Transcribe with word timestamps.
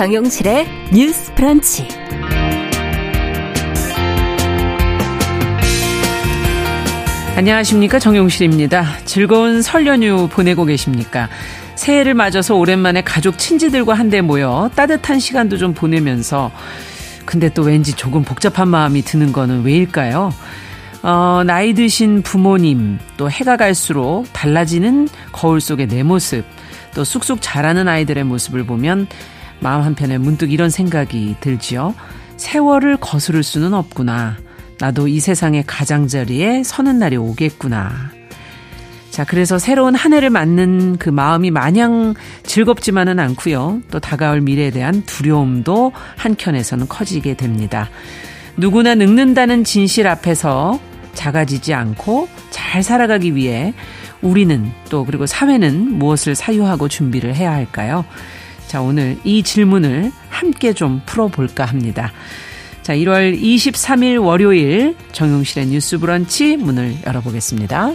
정용실의 0.00 0.66
뉴스 0.94 1.30
프런치. 1.34 1.86
안녕하십니까 7.36 7.98
정용실입니다. 7.98 8.96
즐거운 9.04 9.60
설 9.60 9.86
연휴 9.86 10.26
보내고 10.28 10.64
계십니까? 10.64 11.28
새해를 11.74 12.14
맞아서 12.14 12.54
오랜만에 12.54 13.02
가족 13.02 13.36
친지들과 13.36 13.92
한데 13.92 14.22
모여 14.22 14.70
따뜻한 14.74 15.20
시간도 15.20 15.58
좀 15.58 15.74
보내면서 15.74 16.50
근데 17.26 17.50
또 17.50 17.60
왠지 17.60 17.92
조금 17.92 18.22
복잡한 18.22 18.68
마음이 18.68 19.02
드는 19.02 19.34
거는 19.34 19.64
왜일까요? 19.64 20.32
어, 21.02 21.42
나이 21.44 21.74
드신 21.74 22.22
부모님, 22.22 22.98
또 23.18 23.30
해가 23.30 23.58
갈수록 23.58 24.24
달라지는 24.32 25.10
거울 25.30 25.60
속의 25.60 25.88
내 25.88 26.02
모습, 26.02 26.46
또 26.94 27.04
쑥쑥 27.04 27.40
자라는 27.42 27.86
아이들의 27.86 28.24
모습을 28.24 28.64
보면 28.64 29.06
마음 29.60 29.82
한편에 29.82 30.18
문득 30.18 30.52
이런 30.52 30.70
생각이 30.70 31.36
들지요. 31.40 31.94
세월을 32.36 32.96
거스를 32.96 33.42
수는 33.42 33.74
없구나. 33.74 34.36
나도 34.78 35.08
이 35.08 35.20
세상의 35.20 35.64
가장자리에 35.66 36.62
서는 36.64 36.98
날이 36.98 37.16
오겠구나. 37.16 37.92
자, 39.10 39.24
그래서 39.24 39.58
새로운 39.58 39.94
한 39.94 40.14
해를 40.14 40.30
맞는 40.30 40.96
그 40.98 41.10
마음이 41.10 41.50
마냥 41.50 42.14
즐겁지만은 42.44 43.18
않고요. 43.18 43.82
또 43.90 43.98
다가올 43.98 44.40
미래에 44.40 44.70
대한 44.70 45.02
두려움도 45.04 45.92
한켠에서는 46.16 46.88
커지게 46.88 47.34
됩니다. 47.34 47.90
누구나 48.56 48.94
늙는다는 48.94 49.64
진실 49.64 50.06
앞에서 50.06 50.80
작아지지 51.12 51.74
않고 51.74 52.28
잘 52.50 52.82
살아가기 52.82 53.34
위해 53.34 53.74
우리는 54.22 54.70
또 54.88 55.04
그리고 55.04 55.26
사회는 55.26 55.98
무엇을 55.98 56.34
사유하고 56.34 56.88
준비를 56.88 57.34
해야 57.34 57.52
할까요? 57.52 58.04
자, 58.70 58.80
오늘 58.80 59.18
이 59.24 59.42
질문을 59.42 60.12
함께 60.28 60.72
좀 60.72 61.02
풀어볼까 61.04 61.64
합니다. 61.64 62.12
자, 62.82 62.94
1월 62.94 63.36
23일 63.36 64.24
월요일 64.24 64.94
정용실의 65.10 65.66
뉴스 65.66 65.98
브런치 65.98 66.56
문을 66.56 66.98
열어보겠습니다. 67.04 67.90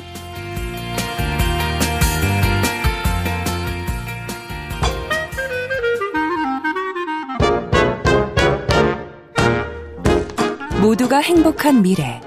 모두가 10.82 11.20
행복한 11.20 11.84
미래. 11.84 12.20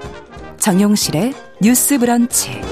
정용실의 0.57 1.35
뉴스 1.61 1.99
브런치. 1.99 2.68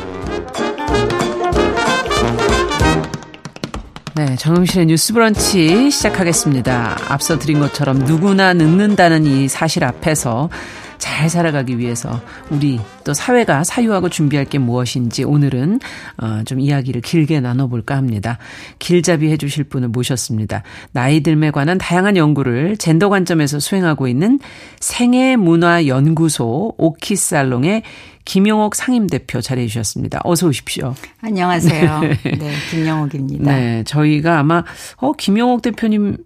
네, 4.18 4.36
정용실의 4.36 4.88
뉴스 4.88 5.14
브런치 5.14 5.92
시작하겠습니다. 5.92 6.98
앞서 7.08 7.38
드린 7.38 7.60
것처럼 7.60 8.00
누구나 8.00 8.52
늙는다는 8.54 9.28
이 9.28 9.48
사실 9.48 9.84
앞에서 9.84 10.50
잘 10.98 11.30
살아가기 11.30 11.78
위해서 11.78 12.22
우리 12.50 12.80
또 13.04 13.14
사회가 13.14 13.64
사유하고 13.64 14.10
준비할 14.10 14.46
게 14.46 14.58
무엇인지 14.58 15.24
오늘은 15.24 15.80
어, 16.18 16.42
좀 16.46 16.60
이야기를 16.60 17.02
길게 17.02 17.40
나눠볼까 17.40 17.96
합니다. 17.96 18.38
길잡이 18.80 19.30
해주실 19.32 19.66
분을 19.66 19.90
모셨습니다. 19.90 20.64
나이 20.92 21.22
들에 21.22 21.52
관한 21.52 21.78
다양한 21.78 22.18
연구를 22.18 22.78
젠더 22.78 23.10
관점에서 23.10 23.60
수행하고 23.60 24.08
있는 24.08 24.40
생애문화연구소 24.80 26.76
오키살롱의 26.78 27.84
김용옥 28.26 28.76
상임대표 28.76 29.40
자리해 29.40 29.68
주셨습니다. 29.68 30.20
어서 30.26 30.48
오십시오. 30.48 30.94
안녕하세요. 31.22 32.02
네, 32.40 32.54
김용옥입니다. 32.72 33.56
네, 33.56 33.84
저희가 33.86 34.40
아마 34.40 34.66
어 34.98 35.14
김용옥 35.14 35.62
대표님 35.62 36.18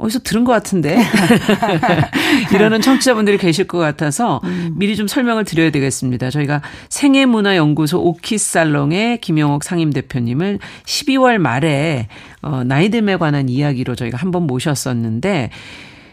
어디서 0.00 0.20
들은 0.20 0.44
것 0.44 0.52
같은데 0.52 0.98
이러는 2.54 2.80
청취자분들이 2.80 3.38
계실 3.38 3.66
것 3.66 3.78
같아서 3.78 4.40
음. 4.44 4.74
미리 4.76 4.96
좀 4.96 5.06
설명을 5.06 5.44
드려야 5.44 5.70
되겠습니다. 5.70 6.30
저희가 6.30 6.62
생애문화연구소 6.88 8.00
오키살롱의 8.00 9.20
김영옥 9.20 9.62
상임 9.62 9.90
대표님을 9.90 10.58
12월 10.84 11.38
말에 11.38 12.08
어, 12.42 12.62
나이듦에 12.64 13.18
관한 13.18 13.48
이야기로 13.48 13.94
저희가 13.94 14.16
한번 14.16 14.46
모셨었는데 14.46 15.50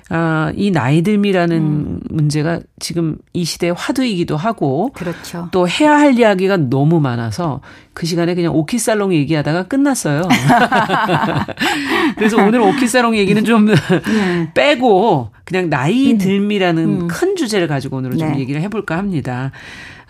아, 0.09 0.53
이 0.56 0.72
나이 0.72 1.03
듦이라는 1.03 1.51
음. 1.51 2.00
문제가 2.09 2.62
지금 2.79 3.18
이 3.34 3.44
시대의 3.44 3.73
화두이기도 3.73 4.38
하고 4.38 4.91
그렇죠. 4.94 5.50
또 5.51 5.68
해야 5.68 5.97
할 5.97 6.18
이야기가 6.18 6.57
너무 6.57 7.01
많아서 7.01 7.59
그 7.94 8.06
시간에 8.06 8.34
그냥 8.34 8.56
오키살롱 8.56 9.13
얘기하다가 9.13 9.63
끝났어요. 9.63 10.22
그래서 12.16 12.38
오늘 12.38 12.62
오키살롱 12.62 13.18
얘기는 13.18 13.44
좀 13.44 13.66
네. 13.66 14.53
빼고 14.53 15.31
그냥 15.44 15.69
나이 15.69 16.13
음. 16.13 16.18
듦이라는 16.18 16.78
음. 16.78 17.07
큰 17.07 17.35
주제를 17.35 17.68
가지고 17.68 17.97
오늘은 17.97 18.18
좀 18.18 18.31
네. 18.31 18.39
얘기를 18.39 18.62
해볼까 18.62 18.97
합니다. 18.97 19.51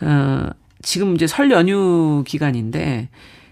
어, 0.01 0.47
지금 0.83 1.15
이제 1.15 1.25
설 1.25 1.49
연휴 1.49 2.23
기간인데 2.27 3.09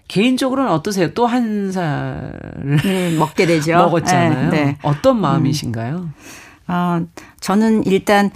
개인적으로는 0.08 0.70
어떠세요? 0.70 1.12
또 1.14 1.26
한 1.26 1.72
살을 1.72 2.78
네, 2.84 3.16
먹게 3.16 3.46
되죠. 3.46 3.76
먹었잖아요. 3.78 4.50
네, 4.50 4.64
네. 4.64 4.78
어떤 4.82 5.20
마음이신가요? 5.20 5.96
음. 5.96 6.12
어, 6.68 7.00
저는 7.40 7.84
일단 7.86 8.30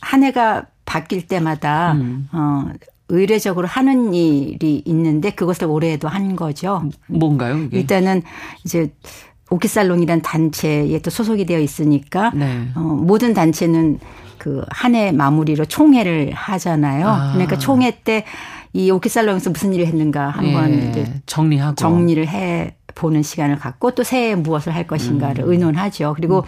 한 0.00 0.22
해가 0.22 0.66
바뀔 0.84 1.26
때마다 1.26 1.92
음. 1.92 2.28
어 2.32 2.64
의례적으로 3.08 3.66
하는 3.68 4.14
일이 4.14 4.82
있는데 4.84 5.30
그것을 5.30 5.66
올해에도 5.68 6.08
한 6.08 6.34
거죠. 6.36 6.82
뭔가요? 7.06 7.56
이게? 7.58 7.78
일단은 7.78 8.22
이제 8.64 8.92
오키살롱이란 9.50 10.22
단체에 10.22 10.98
또 11.00 11.10
소속이 11.10 11.46
되어 11.46 11.60
있으니까 11.60 12.32
네. 12.34 12.68
어, 12.74 12.80
모든 12.80 13.32
단체는 13.32 14.00
그 14.38 14.64
한 14.70 14.94
해 14.94 15.12
마무리로 15.12 15.64
총회를 15.64 16.32
하잖아요. 16.32 17.08
아. 17.08 17.32
그러니까 17.32 17.56
총회 17.58 17.90
때 18.04 18.24
이 18.72 18.90
오키살롱에서 18.90 19.50
무슨 19.50 19.72
일을 19.72 19.86
했는가 19.86 20.28
한번 20.28 20.72
예, 20.96 21.22
정리하고 21.26 21.76
정리를 21.76 22.26
해 22.28 22.76
보는 22.96 23.22
시간을 23.22 23.58
갖고 23.58 23.92
또 23.92 24.02
새해 24.02 24.34
무엇을 24.34 24.74
할 24.74 24.86
것인가를 24.86 25.44
음. 25.44 25.52
의논하죠. 25.52 26.14
그리고 26.16 26.38
음. 26.38 26.44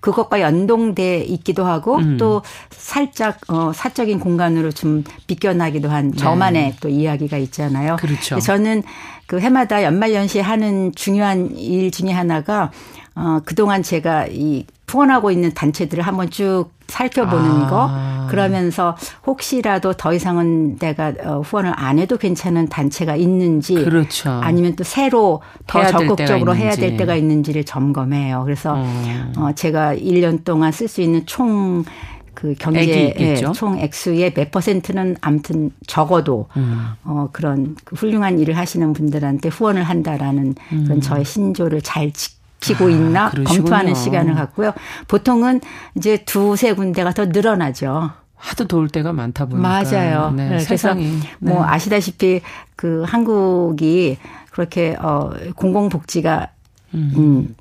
그것과 0.00 0.40
연동돼 0.40 1.20
있기도 1.20 1.64
하고 1.64 1.98
음. 1.98 2.16
또 2.16 2.42
살짝 2.70 3.38
어 3.48 3.72
사적인 3.72 4.18
공간으로 4.18 4.72
좀 4.72 5.04
비껴나기도 5.26 5.90
한 5.90 6.12
저만의 6.14 6.62
네. 6.62 6.76
또 6.80 6.88
이야기가 6.88 7.36
있잖아요. 7.36 7.96
그렇죠. 7.96 8.40
저는 8.40 8.82
그 9.26 9.38
해마다 9.38 9.84
연말연시에 9.84 10.40
하는 10.40 10.92
중요한 10.94 11.56
일 11.56 11.90
중에 11.90 12.10
하나가 12.10 12.72
어 13.14 13.40
그동안 13.44 13.82
제가 13.82 14.26
이 14.30 14.64
후원하고 14.90 15.30
있는 15.30 15.52
단체들을 15.54 16.02
한번 16.02 16.30
쭉 16.30 16.70
살펴보는 16.88 17.50
아. 17.62 17.66
거 17.68 18.30
그러면서 18.30 18.96
혹시라도 19.26 19.92
더 19.92 20.12
이상은 20.12 20.76
내가 20.78 21.12
어, 21.24 21.40
후원을 21.40 21.72
안 21.76 21.98
해도 21.98 22.16
괜찮은 22.16 22.68
단체가 22.68 23.16
있는지 23.16 23.74
그렇죠. 23.74 24.30
아니면 24.30 24.74
또 24.76 24.84
새로 24.84 25.42
더 25.66 25.86
적극적으로 25.86 26.56
해야 26.56 26.74
될 26.74 26.96
때가 26.96 27.14
있는지를 27.14 27.64
점검해요. 27.64 28.42
그래서 28.44 28.74
음. 28.74 29.32
어 29.36 29.52
제가 29.52 29.94
1년 29.94 30.44
동안 30.44 30.72
쓸 30.72 30.88
수 30.88 31.00
있는 31.00 31.24
총그 31.26 32.54
경제 32.58 33.14
예, 33.18 33.34
총 33.36 33.78
액수의 33.78 34.34
몇 34.34 34.50
퍼센트는 34.50 35.16
아무튼 35.20 35.70
적어도 35.86 36.48
음. 36.56 36.90
어 37.04 37.28
그런 37.32 37.76
그 37.84 37.96
훌륭한 37.96 38.38
일을 38.38 38.56
하시는 38.56 38.92
분들한테 38.92 39.48
후원을 39.48 39.82
한다라는 39.84 40.54
음. 40.72 40.84
그런 40.84 41.00
저의 41.00 41.24
신조를 41.24 41.82
잘 41.82 42.12
지키 42.12 42.39
지키고 42.60 42.86
아, 42.86 42.90
있나 42.90 43.30
그러시군요. 43.30 43.62
검토하는 43.62 43.94
시간을 43.94 44.34
갖고요. 44.34 44.72
보통은 45.08 45.60
이제 45.96 46.18
두세 46.24 46.74
군데가 46.74 47.12
더 47.12 47.26
늘어나죠. 47.26 48.10
하도 48.36 48.66
도울 48.66 48.88
때가 48.88 49.12
많다 49.12 49.46
보니까. 49.46 49.68
맞아요. 49.68 50.30
네, 50.34 50.48
네, 50.48 50.64
그래서 50.64 50.94
네. 50.94 51.12
뭐 51.40 51.64
아시다시피 51.66 52.40
그 52.76 53.04
한국이 53.06 54.16
그렇게 54.50 54.96
어 55.00 55.30
공공복지가 55.56 56.48
음. 56.94 57.12
음 57.16 57.54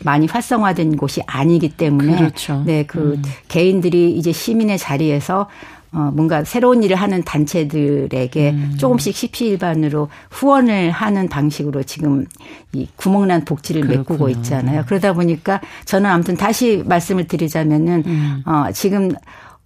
많이 0.00 0.26
활성화된 0.26 0.96
곳이 0.96 1.22
아니기 1.26 1.70
때문에 1.70 2.16
그렇죠. 2.16 2.62
네 2.64 2.84
그 2.86 3.14
음. 3.14 3.22
개인들이 3.48 4.12
이제 4.12 4.32
시민의 4.32 4.78
자리에서 4.78 5.48
어, 5.96 6.10
뭔가 6.12 6.44
새로운 6.44 6.82
일을 6.82 6.94
하는 6.96 7.22
단체들에게 7.24 8.50
음. 8.50 8.74
조금씩 8.78 9.16
십시일반으로 9.16 10.10
후원을 10.30 10.90
하는 10.90 11.26
방식으로 11.30 11.84
지금 11.84 12.26
이 12.74 12.86
구멍난 12.96 13.46
복지를 13.46 13.80
그렇군요. 13.80 14.00
메꾸고 14.00 14.28
있잖아요. 14.28 14.84
그러다 14.86 15.14
보니까 15.14 15.62
저는 15.86 16.10
아무튼 16.10 16.36
다시 16.36 16.82
말씀을 16.84 17.26
드리자면은 17.26 18.02
음. 18.06 18.42
어, 18.44 18.66
지금 18.74 19.10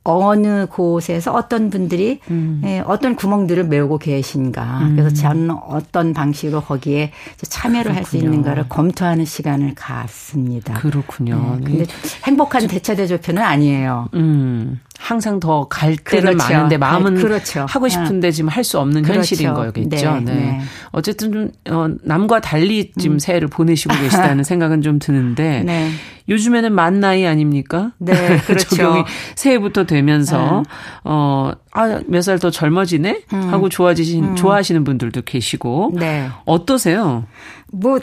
어느 0.03 0.67
곳에서 0.67 1.33
어떤 1.35 1.69
분들이 1.69 2.21
음. 2.31 2.63
예, 2.65 2.83
어떤 2.87 3.17
구멍들을 3.17 3.65
메우고 3.65 3.99
계신가. 3.99 4.79
음. 4.83 4.97
그래서 4.97 5.15
저는 5.15 5.51
어떤 5.51 6.15
방식으로 6.15 6.63
거기에 6.63 7.13
참여를 7.43 7.95
할 7.95 8.05
수 8.05 8.17
있는가를 8.17 8.69
검토하는 8.69 9.25
시간을 9.27 9.75
갖습니다. 9.75 10.75
그렇군요. 10.75 11.59
네. 11.61 11.65
근데 11.67 11.85
행복한 12.25 12.67
대차 12.67 12.95
대조표는 12.95 13.43
아니에요. 13.43 14.09
음. 14.15 14.81
항상 15.03 15.41
더 15.41 15.67
갈 15.69 15.97
때는 15.97 16.37
그렇죠. 16.37 16.53
많은데 16.53 16.77
마음은 16.77 17.15
그렇죠. 17.17 17.65
하고 17.69 17.89
싶은데 17.89 18.31
지금 18.31 18.49
할 18.51 18.63
수 18.65 18.79
없는 18.79 19.01
그렇죠. 19.03 19.19
현실인 19.21 19.55
거겠죠. 19.55 19.89
네, 20.17 20.21
네. 20.21 20.35
네. 20.35 20.61
어쨌든 20.93 21.33
좀 21.33 21.51
어, 21.71 21.89
남과 22.05 22.41
달리 22.43 22.93
지금 22.99 23.19
새해를 23.19 23.49
보내시고 23.49 23.95
계시다는 23.97 24.45
생각은 24.45 24.83
좀 24.83 24.99
드는데 24.99 25.63
네. 25.65 25.91
요즘에는 26.29 26.73
만 26.75 27.01
나이 27.01 27.27
아닙니까? 27.27 27.93
네, 27.99 28.13
그렇죠. 28.47 28.77
적용이 28.77 29.05
새해부터 29.35 29.85
되면서 29.87 30.63
어, 31.03 31.53
아, 31.73 32.01
몇 32.07 32.21
살 32.21 32.39
더 32.39 32.51
젊어지네? 32.51 33.23
하고 33.31 33.69
좋아지신 33.71 34.37
좋아하시는 34.37 34.85
분들도 34.85 35.23
계시고. 35.23 35.93
네. 35.95 36.29
어떠세요? 36.45 37.25
뭐 37.73 37.99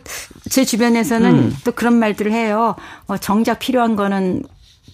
제 0.49 0.65
주변에서는 0.65 1.29
음. 1.31 1.53
또 1.63 1.71
그런 1.73 1.93
말들을 1.99 2.31
해요. 2.31 2.75
어, 3.07 3.17
정작 3.17 3.59
필요한 3.59 3.95
거는 3.95 4.43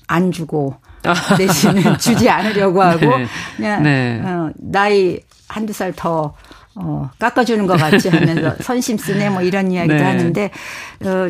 안 0.08 0.32
주고 0.34 0.76
대신에 1.38 1.98
주지 1.98 2.30
않으려고 2.30 2.82
하고 2.82 3.18
네. 3.18 3.26
그냥 3.58 3.84
네. 3.84 4.22
어, 4.24 4.52
나이 4.56 5.20
한두 5.48 5.74
살더 5.74 6.34
어, 6.76 7.10
깎아주는 7.20 7.68
것 7.68 7.78
같지 7.78 8.10
하면서 8.10 8.56
선심 8.62 8.98
쓰네 8.98 9.30
뭐 9.30 9.42
이런 9.42 9.72
이야기도 9.72 9.96
네. 9.96 10.04
하는데 10.04 10.52
어, 11.06 11.30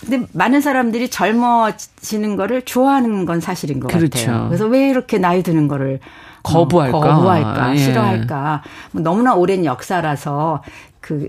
근데 0.00 0.26
많은 0.32 0.60
사람들이 0.60 1.08
젊어지는 1.08 2.36
거를 2.36 2.62
좋아하는 2.62 3.24
건 3.24 3.40
사실인 3.40 3.80
것 3.80 3.88
그렇죠. 3.88 4.26
같아요. 4.26 4.46
그래서 4.48 4.66
왜 4.66 4.88
이렇게 4.88 5.18
나이 5.18 5.42
드는 5.42 5.66
거를 5.66 5.98
어, 6.44 6.52
거부할까? 6.52 6.98
거부할까? 7.00 7.72
예. 7.72 7.78
싫어할까? 7.78 8.62
뭐 8.92 9.02
너무나 9.02 9.34
오랜 9.34 9.64
역사라서 9.64 10.62
그 11.00 11.28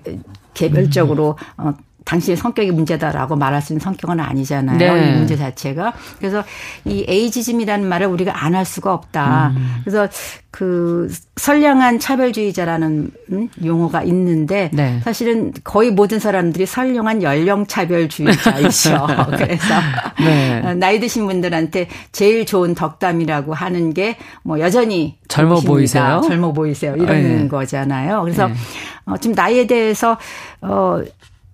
개별적으로 0.53 1.37
어 1.57 1.73
당신의 2.05 2.37
성격이 2.37 2.71
문제다라고 2.71 3.35
말할 3.35 3.61
수 3.61 3.73
있는 3.73 3.81
성격은 3.81 4.19
아니잖아요. 4.19 4.77
네. 4.77 5.09
이 5.11 5.17
문제 5.17 5.35
자체가. 5.37 5.93
그래서 6.17 6.43
이 6.85 7.05
에이지즘이라는 7.07 7.87
말을 7.87 8.07
우리가 8.07 8.43
안 8.45 8.49
할 8.55 8.65
수가 8.65 8.93
없다. 8.93 9.53
음. 9.55 9.75
그래서 9.83 10.07
그 10.51 11.07
선량한 11.35 11.99
차별주의자라는 11.99 13.11
음, 13.31 13.49
용어가 13.63 14.01
있는데 14.03 14.71
네. 14.73 14.99
사실은 15.03 15.53
거의 15.63 15.91
모든 15.91 16.17
사람들이 16.19 16.65
선량한 16.65 17.21
연령 17.21 17.67
차별주의자이죠. 17.67 19.07
그래서 19.37 19.75
네. 20.19 20.61
어, 20.65 20.73
나이 20.73 20.99
드신 20.99 21.27
분들한테 21.27 21.87
제일 22.11 22.45
좋은 22.47 22.73
덕담이라고 22.73 23.53
하는 23.53 23.93
게 23.93 24.17
뭐 24.43 24.59
여전히 24.59 25.17
젊어 25.27 25.59
보이십니다. 25.61 26.15
보이세요? 26.17 26.21
젊어 26.29 26.53
보이세요. 26.53 26.95
이런 26.95 27.07
네. 27.43 27.47
거잖아요. 27.47 28.21
그래서 28.23 28.47
네. 28.47 28.53
어, 29.05 29.17
좀 29.17 29.33
나이에 29.33 29.67
대해서 29.67 30.17
어 30.61 31.01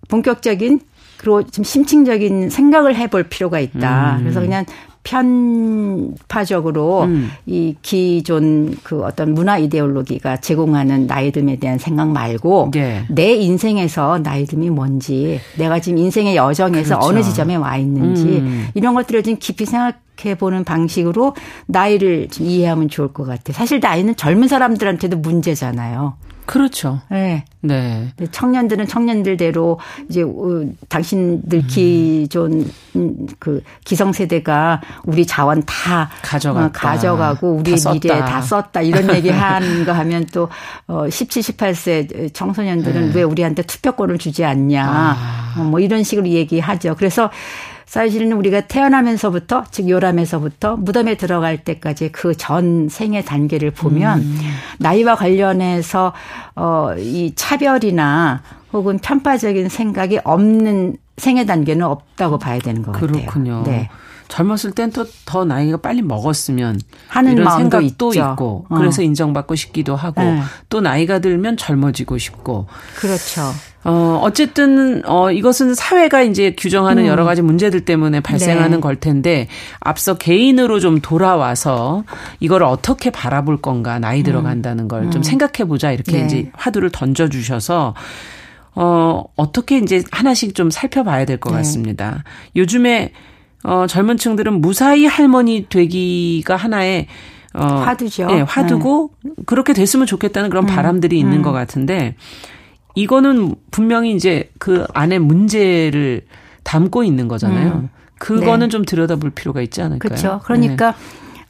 본격적인 0.08 0.80
그리고 1.18 1.44
좀 1.44 1.64
심층적인 1.64 2.50
생각을 2.50 2.96
해볼 2.96 3.24
필요가 3.24 3.60
있다. 3.60 4.18
음. 4.18 4.24
그래서 4.24 4.42
그냥 4.42 4.66
편파적으로 5.06 7.04
음. 7.04 7.32
이 7.46 7.76
기존 7.82 8.76
그 8.84 9.04
어떤 9.04 9.34
문화 9.34 9.58
이데올로기가 9.58 10.38
제공하는 10.38 11.08
나이듦에 11.08 11.60
대한 11.60 11.78
생각 11.78 12.10
말고 12.10 12.72
예. 12.76 13.06
내 13.10 13.36
인생에서 13.36 14.20
나이듦이 14.24 14.72
뭔지 14.72 15.40
내가 15.58 15.80
지금 15.80 16.00
인생의 16.00 16.36
여정에서 16.36 16.96
그렇죠. 16.98 17.08
어느 17.08 17.24
지점에 17.24 17.56
와 17.56 17.78
있는지 17.78 18.40
음. 18.40 18.68
이런 18.74 18.96
것들을 18.96 19.24
좀 19.24 19.38
깊이 19.40 19.66
생각 19.66 20.04
해 20.26 20.34
보는 20.34 20.64
방식으로 20.64 21.36
나이를 21.68 22.30
좀 22.30 22.48
이해하면 22.48 22.88
좋을 22.88 23.10
것 23.10 23.26
같아요. 23.26 23.54
사실 23.54 23.82
나이는 23.82 24.16
젊은 24.16 24.48
사람들한테도 24.48 25.18
문제잖아요. 25.18 26.14
그렇죠. 26.46 27.02
네. 27.10 27.46
네. 27.62 28.12
청년들은 28.32 28.88
청년들대로 28.88 29.80
이제 30.10 30.22
어, 30.22 30.66
당신들 30.88 31.66
기존 31.68 32.70
음, 32.96 33.28
그 33.40 33.64
기성세대가 33.84 34.82
우리 35.04 35.26
자원 35.26 35.64
다 35.66 36.10
가져갔다. 36.22 36.68
어, 36.68 36.72
가져가고 36.72 37.56
우리 37.56 37.76
다 37.82 37.92
미래 37.94 38.08
썼다. 38.10 38.26
다 38.26 38.42
썼다 38.42 38.82
이런 38.82 39.14
얘기 39.16 39.30
하는 39.32 39.86
거 39.86 39.94
하면 39.94 40.26
또 40.32 40.50
어, 40.88 41.10
17, 41.10 41.42
18세 41.42 42.34
청소년들은 42.34 43.08
네. 43.08 43.16
왜 43.16 43.24
우리한테 43.24 43.64
투표권을 43.64 44.18
주지 44.18 44.46
않냐 44.46 44.86
아. 44.88 45.56
어, 45.58 45.64
뭐 45.64 45.80
이런 45.80 46.04
식으로 46.04 46.28
얘기하죠. 46.28 46.96
그래서 46.96 47.32
사실은 47.86 48.34
우리가 48.34 48.62
태어나면서부터 48.62 49.66
즉 49.72 49.90
요람에서부터 49.90 50.76
무덤에 50.78 51.16
들어갈 51.16 51.64
때까지 51.64 52.12
그 52.12 52.34
전 52.36 52.90
생애 52.90 53.24
단계를 53.24 53.72
보면 53.72 54.20
음. 54.20 54.40
나이와 54.80 55.16
관련해서 55.16 56.14
어이 56.56 57.34
차별이나 57.36 58.42
혹은 58.74 59.00
편파적인 59.00 59.70
생각이 59.70 60.20
없는 60.24 60.98
생애 61.18 61.46
단계는 61.46 61.86
없다고 61.86 62.40
봐야 62.40 62.60
되는 62.60 62.82
것 62.82 62.92
같아요. 62.92 63.08
그렇군요. 63.12 63.64
네. 63.66 63.90
젊었을 64.28 64.72
땐 64.72 64.92
또 64.92 65.06
더 65.26 65.46
나이가 65.46 65.78
빨리 65.78 66.02
먹었으면 66.02 66.80
하는 67.08 67.34
이런 67.34 67.44
마음도 67.46 67.78
생각도 67.80 67.86
있죠. 68.14 68.32
있고 68.32 68.66
어. 68.70 68.76
그래서 68.76 69.02
인정받고 69.04 69.56
싶기도 69.56 69.96
하고 69.96 70.22
네. 70.22 70.42
또 70.70 70.82
나이가 70.82 71.20
들면 71.20 71.58
젊어지고 71.58 72.18
싶고 72.18 72.68
그렇죠. 72.96 73.42
어 73.86 74.20
어쨌든 74.24 75.04
어 75.06 75.32
이것은 75.32 75.76
사회가 75.76 76.24
이제 76.24 76.56
규정하는 76.58 77.06
여러 77.06 77.24
가지 77.24 77.44
문제들 77.44 77.86
때문에 77.86 78.20
발생하는 78.20 78.72
음. 78.72 78.78
네. 78.78 78.82
걸 78.82 78.96
텐데 78.96 79.48
앞서 79.80 80.16
개인으로 80.16 80.80
좀 80.80 81.02
돌아와서 81.02 82.04
이걸 82.40 82.64
어떻게 82.64 83.12
바라볼 83.12 83.62
건가 83.62 84.00
나이 84.00 84.24
들어간다는 84.24 84.88
걸좀 84.88 85.22
생각해 85.22 85.68
보자 85.68 85.92
이렇게 85.92 86.14
음. 86.14 86.20
네. 86.22 86.26
이제 86.26 86.52
화두를 86.54 86.90
던져 86.90 87.30
주셔서 87.30 87.94
어 88.74 89.24
어떻게 89.36 89.78
이제 89.78 90.04
하나씩 90.12 90.56
좀 90.56 90.72
살펴봐야 90.72 91.26
될것 91.26 91.54
네. 91.54 91.60
같습니다. 91.60 92.24
요즘에 92.56 93.12
어 93.64 93.86
젊은 93.88 94.18
층들은 94.18 94.62
무사히 94.62 95.06
할머니 95.06 95.68
되기가 95.70 96.56
하나의 96.56 97.06
어, 97.54 97.66
화두죠. 97.66 98.26
네, 98.26 98.42
화두고 98.42 99.12
그렇게 99.46 99.74
됐으면 99.74 100.08
좋겠다는 100.08 100.50
그런 100.50 100.66
바람들이 100.66 101.18
있는 101.20 101.44
것 101.44 101.52
같은데 101.52 102.16
이거는 102.96 103.56
분명히 103.72 104.14
이제 104.16 104.50
그 104.58 104.86
안에 104.94 105.20
문제를 105.20 106.22
담고 106.64 107.04
있는 107.04 107.28
거잖아요. 107.28 107.90
그거는 108.20 108.68
네. 108.68 108.70
좀 108.70 108.86
들여다볼 108.86 109.32
필요가 109.32 109.62
있지 109.62 109.82
않을까요? 109.82 110.00
그렇죠. 110.00 110.42
그러니까 110.46 110.96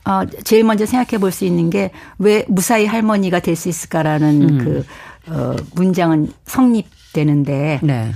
어 0.06 0.22
제일 0.44 0.64
먼저 0.64 0.86
생각해 0.86 1.20
볼 1.20 1.32
수 1.32 1.46
있는 1.46 1.70
게 1.70 1.92
왜 2.20 2.46
무사히 2.48 2.86
할머니가 2.86 3.40
될 3.40 3.56
수 3.56 3.70
있을까라는 3.70 4.58
그 4.58 4.86
어, 5.28 5.56
문장은 5.76 6.32
성립되는데 6.46 7.80
네. 7.82 7.94
네. 8.06 8.12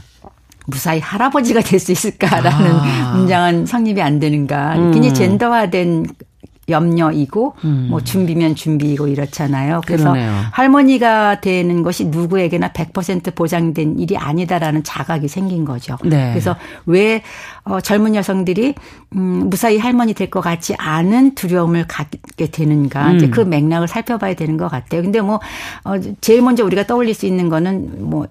무사히 0.67 0.99
할아버지가 0.99 1.61
될 1.61 1.79
수 1.79 1.91
있을까라는 1.91 2.71
아. 2.71 3.13
문장은 3.17 3.65
성립이 3.65 4.01
안 4.01 4.19
되는가. 4.19 4.75
음. 4.75 4.91
굉장히 4.91 5.13
젠더화된 5.15 6.05
염려이고 6.69 7.56
뭐 7.90 8.02
준비면 8.02 8.56
준비이고 8.56 9.07
이렇잖아요. 9.07 9.81
그래서 9.85 10.09
음. 10.09 10.14
그러네요. 10.14 10.31
할머니가 10.52 11.42
되는 11.42 11.83
것이 11.83 12.06
누구에게나 12.06 12.69
100% 12.71 13.35
보장된 13.35 13.99
일이 13.99 14.18
아니다라는 14.18 14.83
자각이 14.83 15.28
생긴 15.28 15.66
거죠. 15.66 15.97
네. 16.04 16.30
그래서 16.31 16.56
왜 16.85 17.21
어, 17.64 17.81
젊은 17.81 18.16
여성들이 18.16 18.76
음, 19.16 19.49
무사히 19.49 19.78
할머니 19.78 20.14
될 20.14 20.30
것 20.30 20.42
같지 20.42 20.76
않은 20.78 21.33
두려움을 21.35 21.85
갖게 21.88 22.47
되는가. 22.52 23.14
이제 23.14 23.26
음. 23.26 23.31
그 23.31 23.42
맥락을 23.42 23.88
살펴봐야 23.88 24.35
되는 24.35 24.57
것 24.57 24.68
같아요. 24.69 25.02
근데 25.02 25.21
뭐 25.21 25.40
어, 25.83 25.94
제일 26.21 26.42
먼저 26.44 26.64
우리가 26.64 26.85
떠올릴 26.85 27.14
수 27.16 27.26
있는 27.26 27.49
거는 27.49 28.09
뭐 28.09 28.28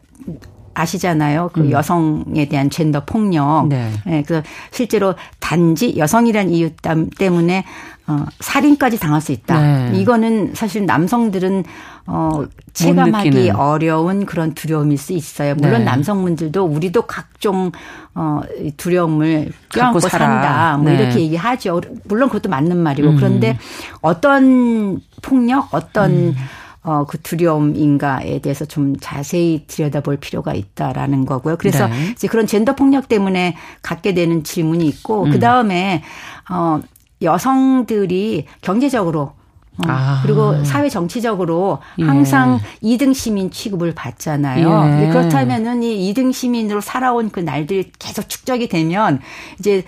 아시잖아요. 0.75 1.51
그 1.53 1.71
여성에 1.73 2.47
대한 2.49 2.71
젠더 2.71 3.05
폭력. 3.05 3.65
음. 3.65 3.69
네. 3.71 3.91
예, 4.07 4.23
그래서 4.23 4.45
실제로 4.71 5.15
단지 5.41 5.97
여성이란 5.97 6.51
이유 6.51 6.71
땀- 6.77 7.11
때문에 7.11 7.65
어, 8.09 8.25
살인까지 8.41 8.99
당할 8.99 9.21
수 9.21 9.33
있다. 9.33 9.61
네. 9.61 9.99
이거는 10.01 10.55
사실 10.55 10.87
남성들은 10.87 11.65
어, 12.07 12.45
체감하기 12.73 13.31
느끼는. 13.31 13.57
어려운 13.57 14.25
그런 14.25 14.55
두려움일 14.55 14.97
수 14.97 15.13
있어요. 15.13 15.55
물론 15.57 15.81
네. 15.81 15.85
남성분들도 15.85 16.65
우리도 16.65 17.03
각종 17.03 17.71
어, 18.15 18.41
이 18.59 18.71
두려움을 18.73 19.53
껴안고. 19.69 20.01
산다. 20.01 20.79
뭐 20.79 20.91
네. 20.91 20.97
음. 20.97 21.01
이렇게 21.03 21.21
얘기하죠. 21.21 21.83
물론 22.05 22.31
그것도 22.31 22.49
맞는 22.49 22.79
말이고 22.79 23.15
그런데 23.17 23.59
어떤 24.01 25.01
폭력, 25.21 25.69
어떤 25.75 26.11
음. 26.11 26.35
어, 26.83 27.05
그 27.05 27.21
두려움인가에 27.21 28.39
대해서 28.39 28.65
좀 28.65 28.97
자세히 28.99 29.65
들여다볼 29.67 30.17
필요가 30.17 30.55
있다라는 30.55 31.27
거고요. 31.27 31.57
그래서 31.59 31.87
네. 31.89 32.13
이제 32.13 32.27
그런 32.27 32.47
젠더 32.47 32.75
폭력 32.75 33.09
때문에 33.09 33.57
갖게 33.83 34.15
되는 34.15 34.43
질문이 34.45 34.87
있고 34.87 35.25
음. 35.25 35.31
그 35.31 35.39
다음에 35.39 36.03
어, 36.49 36.81
여성들이 37.23 38.47
경제적으로 38.61 39.33
어, 39.79 39.87
아. 39.87 40.21
그리고 40.23 40.65
사회 40.65 40.89
정치적으로 40.89 41.79
예. 42.01 42.05
항상 42.05 42.59
이등 42.81 43.13
시민 43.13 43.51
취급을 43.51 43.95
받잖아요. 43.95 45.05
예. 45.05 45.09
그렇다면은 45.09 45.83
이이등 45.85 46.33
시민으로 46.33 46.81
살아온 46.81 47.31
그 47.31 47.39
날들이 47.41 47.93
계속 47.99 48.29
축적이 48.29 48.69
되면 48.69 49.21
이제 49.61 49.85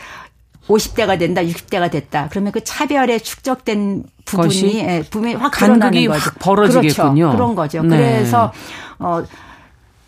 50대가 0.68 1.18
된다, 1.18 1.42
60대가 1.42 1.90
됐다. 1.90 2.28
그러면 2.30 2.52
그 2.52 2.62
차별에 2.62 3.18
축적된 3.18 4.04
부분이 4.24 4.78
예, 4.78 5.02
부분이 5.10 5.34
확 5.34 5.50
드러나는 5.50 6.06
거죠. 6.06 6.24
확 6.24 6.38
벌어지겠군요. 6.38 7.14
그렇죠. 7.14 7.36
그런 7.36 7.54
거죠. 7.56 7.82
네. 7.82 7.96
그래서 7.96 8.52
어 9.00 9.24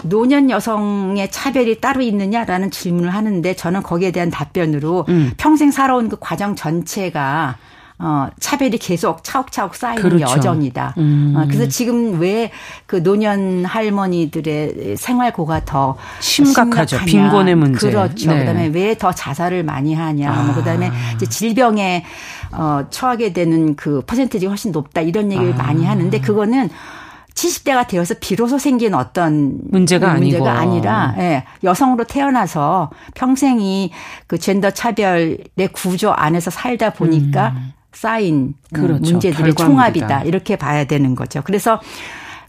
노년 0.03 0.51
여성의 0.51 1.31
차별이 1.31 1.81
따로 1.81 2.01
있느냐라는 2.03 2.71
질문을 2.71 3.11
하는데 3.11 3.55
저는 3.55 3.83
거기에 3.83 4.11
대한 4.11 4.31
답변으로 4.31 5.07
음. 5.09 5.33
평생 5.37 5.71
살아온 5.71 6.09
그 6.09 6.17
과정 6.21 6.55
전체가 6.57 7.57
어, 7.99 8.27
차별이 8.41 8.79
계속 8.79 9.23
차곡차곡 9.23 9.77
쌓이는 9.77 10.03
그렇죠. 10.03 10.25
여정이다. 10.25 10.95
음. 10.99 11.35
어, 11.37 11.45
그래서 11.47 11.69
지금 11.69 12.21
왜 12.21 12.51
그 12.87 13.03
노년 13.03 13.65
할머니들의 13.65 14.97
생활고가 14.97 15.65
더 15.65 15.97
심각하죠. 16.21 16.99
심각하냐. 16.99 17.07
빈곤의 17.31 17.55
문제. 17.55 17.89
그렇죠. 17.91 18.31
네. 18.33 18.41
그다음에 18.41 18.67
왜 18.75 18.95
더 18.97 19.13
자살을 19.13 19.63
많이 19.63 19.95
하냐. 19.95 20.33
뭐 20.33 20.51
아. 20.51 20.55
그다음에 20.55 20.91
이제 21.15 21.27
질병에 21.27 22.05
어, 22.53 22.85
처하게 22.91 23.33
되는 23.33 23.77
그 23.77 24.03
퍼센티지가 24.03 24.51
훨씬 24.51 24.73
높다. 24.73 25.01
이런 25.01 25.31
얘기를 25.31 25.55
아. 25.55 25.57
많이 25.59 25.85
하는데 25.87 26.21
그거는 26.21 26.71
70대가 27.35 27.87
되어서 27.87 28.15
비로소 28.21 28.59
생긴 28.59 28.95
어떤 28.95 29.59
문제가 29.71 30.15
문제가 30.15 30.53
아니고. 30.53 30.73
아니라 30.73 31.15
예, 31.19 31.45
여성으로 31.65 32.05
태어나서 32.05 32.91
평생이 33.15 33.91
그 34.27 34.39
젠더 34.39 34.71
차별의 34.71 35.69
구조 35.73 36.13
안에서 36.13 36.51
살다 36.51 36.91
보니까 36.93 37.55
쌓인 37.93 38.35
음, 38.37 38.55
그렇죠. 38.73 39.01
문제들의 39.01 39.55
결과물이다. 39.55 39.65
총합이다. 39.67 40.23
이렇게 40.25 40.57
봐야 40.57 40.85
되는 40.85 41.15
거죠. 41.15 41.43
그래서 41.45 41.81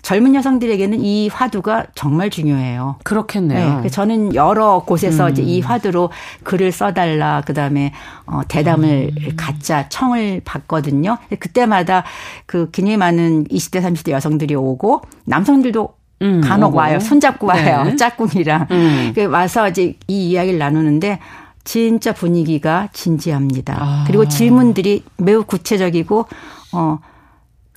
젊은 0.04 0.36
여성들에게는 0.36 1.02
이 1.02 1.30
화두가 1.30 1.88
정말 1.96 2.30
중요해요. 2.30 2.98
그렇겠네요. 3.04 3.70
네, 3.70 3.76
그래서 3.78 3.96
저는 3.96 4.36
여러 4.36 4.84
곳에서 4.86 5.28
음. 5.28 5.32
이제 5.32 5.42
이 5.42 5.62
화두로 5.62 6.12
글을 6.44 6.74
써달라, 6.74 7.42
그 7.46 7.54
다음에 7.54 7.94
어, 8.26 8.42
대담을 8.48 9.12
음. 9.18 9.30
갖자 9.38 9.88
청을 9.88 10.42
받거든요. 10.44 11.18
그때마다 11.40 12.04
그 12.46 12.70
굉장히 12.74 12.98
많은 12.98 13.46
20대, 13.46 13.82
30대 13.82 14.12
여성들이 14.12 14.56
오고 14.56 15.02
남성들도 15.24 15.96
음, 16.22 16.42
간혹 16.42 16.70
오고. 16.72 16.78
와요. 16.78 17.00
손잡고 17.00 17.48
와요. 17.48 17.84
네. 17.84 17.96
짝꿍이랑. 17.98 18.68
음. 18.72 19.12
그 19.16 19.24
와서 19.26 19.70
이제 19.70 19.96
이 20.08 20.32
이야기를 20.32 20.60
나누는데 20.60 21.20
진짜 21.64 22.12
분위기가 22.12 22.90
진지합니다. 22.92 23.78
아. 23.80 24.04
그리고 24.06 24.28
질문들이 24.28 25.04
매우 25.16 25.46
구체적이고 25.46 26.26
어 26.74 27.00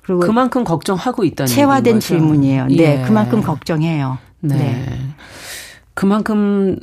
그리고 0.06 0.20
그만큼 0.20 0.62
걱정하고 0.62 1.24
있다는 1.24 1.48
체화된 1.48 1.94
거죠. 1.94 2.06
질문이에요. 2.06 2.66
네, 2.66 3.00
예. 3.00 3.04
그만큼 3.04 3.42
걱정해요. 3.42 4.18
네. 4.40 4.54
네. 4.56 4.98
그만큼 5.94 6.76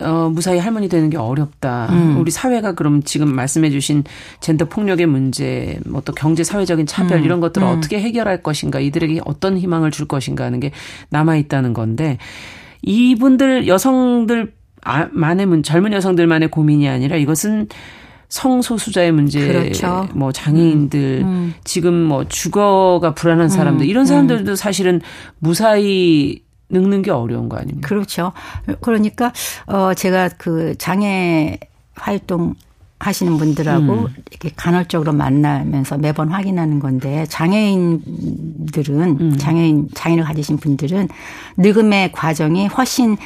어, 0.00 0.30
무사히 0.32 0.58
할머니 0.58 0.88
되는 0.88 1.08
게 1.10 1.16
어렵다. 1.16 1.86
음. 1.92 2.18
우리 2.18 2.30
사회가 2.32 2.72
그럼 2.72 3.02
지금 3.04 3.32
말씀해주신 3.34 4.02
젠더 4.40 4.64
폭력의 4.66 5.06
문제, 5.06 5.78
뭐 5.86 6.02
또 6.04 6.12
경제 6.12 6.42
사회적인 6.42 6.86
차별 6.86 7.18
음. 7.18 7.24
이런 7.24 7.40
것들을 7.40 7.66
음. 7.66 7.78
어떻게 7.78 8.00
해결할 8.00 8.42
것인가, 8.42 8.80
이들에게 8.80 9.20
어떤 9.24 9.56
희망을 9.56 9.90
줄 9.92 10.08
것인가 10.08 10.44
하는 10.44 10.58
게 10.60 10.72
남아 11.10 11.36
있다는 11.36 11.72
건데 11.72 12.18
이분들 12.82 13.68
여성들 13.68 14.52
아, 14.84 15.08
만의 15.12 15.46
문 15.46 15.62
젊은 15.62 15.92
여성들만의 15.92 16.50
고민이 16.50 16.88
아니라 16.88 17.16
이것은 17.16 17.68
성소수자의 18.28 19.12
문제, 19.12 19.46
그렇죠. 19.46 20.08
뭐 20.14 20.32
장애인들, 20.32 21.22
음. 21.24 21.54
지금 21.64 21.94
뭐 21.94 22.24
주거가 22.28 23.14
불안한 23.14 23.48
사람들 23.48 23.86
이런 23.86 24.04
사람들도 24.04 24.54
사실은 24.54 25.00
무사히 25.38 26.42
늙는 26.70 27.02
게 27.02 27.10
어려운 27.10 27.48
거 27.48 27.56
아닙니까? 27.56 27.88
그렇죠. 27.88 28.32
그러니까 28.80 29.32
어 29.66 29.94
제가 29.94 30.28
그 30.36 30.74
장애 30.76 31.58
활동 31.94 32.54
하시는 33.00 33.36
분들하고 33.36 33.92
음. 33.92 34.06
이렇게 34.30 34.50
간헐적으로 34.56 35.12
만나면서 35.12 35.98
매번 35.98 36.28
확인하는 36.28 36.80
건데 36.80 37.26
장애인들은 37.28 39.20
음. 39.20 39.36
장애인 39.38 39.88
장애를 39.94 40.24
가지신 40.24 40.56
분들은 40.58 41.08
늙음의 41.58 42.12
과정이 42.12 42.66
훨씬 42.66 43.16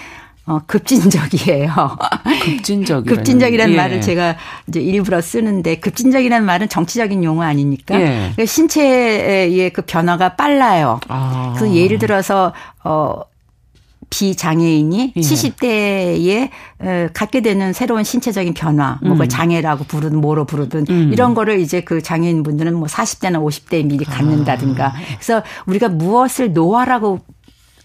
어 0.44 0.61
급진적이에요. 0.66 1.70
급진적이라는 2.42 3.04
급진적이라는 3.04 3.72
예. 3.75 3.76
말을 3.76 4.00
제가 4.00 4.37
이제 4.66 4.80
일부러 4.80 5.20
쓰는데 5.20 5.76
급진적이라는 5.76 6.44
말은 6.44 6.68
정치적인 6.68 7.22
용어 7.22 7.42
아닙니까? 7.42 7.94
예. 7.94 8.06
그러니까 8.06 8.46
신체의 8.46 9.70
그 9.70 9.82
변화가 9.82 10.34
빨라요. 10.34 10.99
아. 11.08 11.54
그래서 11.56 11.75
예를 11.75 11.99
들어서 11.99 12.52
어 12.82 13.22
비장애인이 14.12 15.14
예. 15.16 15.20
70대에 15.20 16.50
어, 16.80 17.08
갖게 17.14 17.40
되는 17.40 17.72
새로운 17.72 18.04
신체적인 18.04 18.52
변화, 18.52 18.99
뭐 19.00 19.12
그걸 19.12 19.28
장애라고 19.28 19.84
부르든 19.84 20.20
뭐로 20.20 20.44
부르든 20.44 20.87
음. 20.90 21.11
이런 21.12 21.34
거를 21.34 21.61
이제 21.61 21.80
그 21.80 22.02
장애인 22.02 22.42
분들은 22.42 22.75
뭐 22.75 22.88
40대나 22.88 23.42
50대에 23.42 23.87
미리 23.87 24.04
갖는다든가. 24.04 24.87
아. 24.88 24.92
그래서 25.14 25.42
우리가 25.66 25.88
무엇을 25.88 26.52
노화라고 26.52 27.20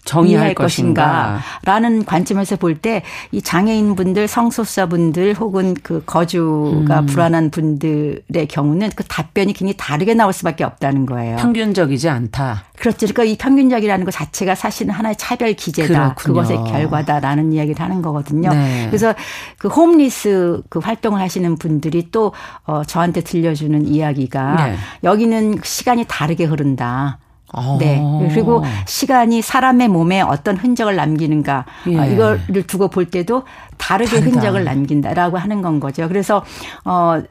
정의할 0.08 0.54
것인가. 0.54 1.02
것인가 1.04 1.40
라는 1.64 2.04
관점에서 2.04 2.56
볼 2.56 2.78
때 2.80 3.02
이 3.32 3.42
장애인분들, 3.42 4.28
성소수자분들 4.28 5.34
혹은 5.34 5.74
그 5.82 6.02
거주가 6.06 7.00
음. 7.00 7.06
불안한 7.06 7.50
분들의 7.50 8.46
경우는 8.48 8.90
그 8.94 9.04
답변이 9.04 9.52
굉장히 9.52 9.74
다르게 9.76 10.14
나올 10.14 10.32
수밖에 10.32 10.64
없다는 10.64 11.06
거예요. 11.06 11.36
평균적이지 11.36 12.08
않다. 12.08 12.64
그렇죠. 12.78 12.98
그러니까 13.06 13.24
이 13.24 13.36
평균적이라는 13.36 14.04
것 14.04 14.12
자체가 14.12 14.54
사실은 14.54 14.92
하나의 14.94 15.16
차별 15.16 15.52
기제다. 15.54 16.14
그렇군요. 16.14 16.42
그것의 16.42 16.70
결과다라는 16.70 17.52
이야기를 17.52 17.80
하는 17.82 18.02
거거든요. 18.02 18.50
네. 18.50 18.86
그래서 18.88 19.14
그 19.58 19.68
홈리스 19.68 20.62
그 20.68 20.78
활동을 20.78 21.20
하시는 21.20 21.56
분들이 21.56 22.10
또 22.12 22.32
어, 22.64 22.84
저한테 22.84 23.20
들려주는 23.22 23.86
이야기가 23.88 24.66
네. 24.66 24.76
여기는 25.04 25.58
시간이 25.64 26.04
다르게 26.08 26.44
흐른다. 26.44 27.18
어. 27.54 27.76
네. 27.80 28.00
그리고 28.30 28.62
시간이 28.86 29.42
사람의 29.42 29.88
몸에 29.88 30.20
어떤 30.20 30.56
흔적을 30.56 30.96
남기는가 30.96 31.64
예. 31.88 31.98
어, 31.98 32.06
이거를 32.06 32.66
두고 32.66 32.88
볼 32.88 33.06
때도 33.06 33.44
다르게 33.78 34.20
다르다. 34.20 34.26
흔적을 34.30 34.64
남긴다라고 34.64 35.38
하는 35.38 35.62
건 35.62 35.80
거죠. 35.80 36.08
그래서 36.08 36.44
어 36.84 37.22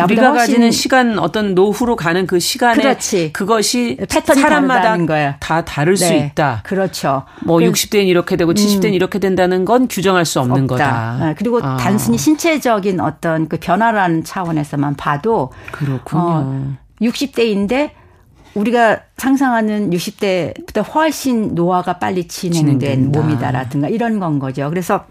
우리가 0.00 0.32
가지는 0.32 0.70
시간 0.70 1.18
어떤 1.18 1.54
노후로 1.54 1.96
가는 1.96 2.26
그 2.26 2.38
시간에 2.38 2.80
그렇지. 2.80 3.32
것이 3.46 3.96
패턴이 4.08 4.40
사람마다 4.40 4.96
거예요. 5.06 5.34
다 5.40 5.64
다를 5.64 5.96
수 5.96 6.08
네. 6.10 6.30
있다. 6.32 6.60
그렇죠. 6.64 7.24
뭐 7.44 7.58
그- 7.58 7.64
60대는 7.64 8.06
이렇게 8.06 8.36
되고 8.36 8.52
70대는 8.52 8.92
이렇게 8.94 9.18
된다는 9.18 9.64
건 9.64 9.88
규정할 9.88 10.24
수 10.24 10.38
없는 10.40 10.64
없다. 10.70 10.76
거다. 10.76 11.16
네, 11.26 11.34
그리고 11.36 11.60
아, 11.62 11.76
단순히 11.78 12.16
신체적인 12.18 13.00
어떤 13.00 13.48
그 13.48 13.56
변화라는 13.58 14.22
차원에서만 14.24 14.94
봐도 14.94 15.50
그렇군요. 15.72 16.22
어, 16.22 16.74
60대인데 17.00 17.90
우리가 18.58 19.00
상상하는 19.16 19.90
60대보다 19.90 20.94
훨씬 20.94 21.54
노화가 21.54 21.98
빨리 21.98 22.26
진행된 22.26 22.78
진행된다. 22.78 23.20
몸이다라든가 23.20 23.88
이런 23.88 24.18
건 24.18 24.38
거죠. 24.38 24.68
그래서 24.68 25.04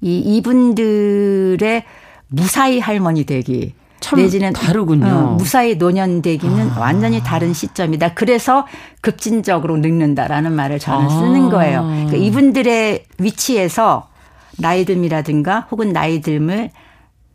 이 0.00 0.18
이분들의 0.18 1.84
무사히 2.28 2.80
할머니 2.80 3.24
되기 3.24 3.74
참 4.00 4.18
내지는 4.18 4.52
다르군요. 4.52 5.06
아. 5.06 5.24
어, 5.24 5.34
무사히 5.34 5.78
노년 5.78 6.22
되기는 6.22 6.70
완전히 6.76 7.22
다른 7.22 7.52
시점이다. 7.52 8.14
그래서 8.14 8.66
급진적으로 9.00 9.76
늙는다라는 9.76 10.52
말을 10.52 10.78
저는 10.80 11.06
아. 11.06 11.08
쓰는 11.08 11.50
거예요. 11.50 11.82
그러니까 11.82 12.16
이분들의 12.16 13.04
위치에서 13.18 14.08
나이 14.58 14.84
듦이라든가 14.84 15.66
혹은 15.70 15.92
나이 15.92 16.20
듦을 16.20 16.70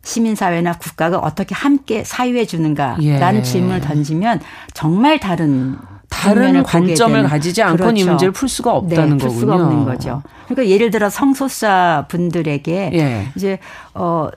시민사회나 0.02 0.74
국가가 0.74 1.18
어떻게 1.18 1.54
함께 1.54 2.04
사유해 2.04 2.46
주는가라는 2.46 3.38
예. 3.38 3.42
질문을 3.42 3.80
던지면 3.80 4.40
정말 4.74 5.18
다른 5.20 5.76
다른 6.08 6.62
관점을. 6.62 7.22
가지지 7.24 7.62
않고는 7.62 7.96
이 7.96 8.00
그렇죠. 8.00 8.10
문제를 8.10 8.32
풀 8.32 8.48
수가 8.48 8.72
없다는 8.74 9.18
네, 9.18 9.26
풀 9.26 9.30
수가 9.30 9.56
거군요. 9.58 9.68
없는 9.80 9.84
거죠. 9.84 10.22
그러니까 10.46 10.72
예를 10.72 10.90
들어 10.90 11.10
성소수자 11.10 12.06
분들에게 12.08 12.90
예. 12.94 13.28
이제 13.36 13.58
어 13.94 14.28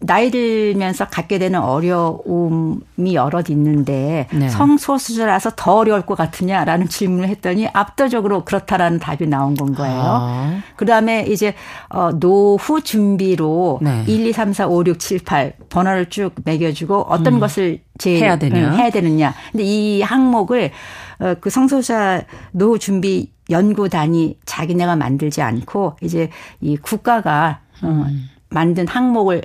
나이 0.00 0.30
들면서 0.30 1.06
갖게 1.08 1.38
되는 1.38 1.60
어려움이 1.60 3.14
여럿 3.14 3.50
있는데 3.50 4.28
네. 4.32 4.48
성소수자라서 4.48 5.52
더 5.56 5.78
어려울 5.78 6.02
것 6.02 6.16
같으냐라는 6.16 6.88
질문을 6.88 7.28
했더니 7.28 7.68
압도적으로 7.72 8.44
그렇다라는 8.44 9.00
답이 9.00 9.26
나온 9.26 9.54
건 9.54 9.74
거예요. 9.74 10.00
아. 10.00 10.62
그다음에 10.76 11.26
이제 11.28 11.54
어 11.88 12.12
노후 12.12 12.80
준비로 12.80 13.80
네. 13.82 14.04
1, 14.06 14.26
2, 14.26 14.32
3, 14.32 14.52
4, 14.52 14.68
5, 14.68 14.84
6, 14.86 14.98
7, 15.00 15.18
8 15.24 15.54
번호를 15.68 16.06
쭉 16.10 16.32
매겨 16.44 16.72
주고 16.72 17.00
어떤 17.08 17.40
것을 17.40 17.80
제일 17.98 18.22
해야 18.22 18.38
되냐. 18.38 18.56
응, 18.56 18.78
해야 18.78 18.90
되느냐. 18.90 19.34
근데 19.50 19.64
이 19.64 20.02
항목을 20.02 20.70
어, 21.18 21.34
그 21.40 21.50
성소수자 21.50 22.22
노후 22.52 22.78
준비 22.78 23.32
연구단이 23.50 24.38
자기네가 24.44 24.94
만들지 24.94 25.42
않고 25.42 25.96
이제 26.02 26.30
이 26.60 26.76
국가가 26.76 27.60
어, 27.82 28.06
만든 28.50 28.86
항목을 28.86 29.42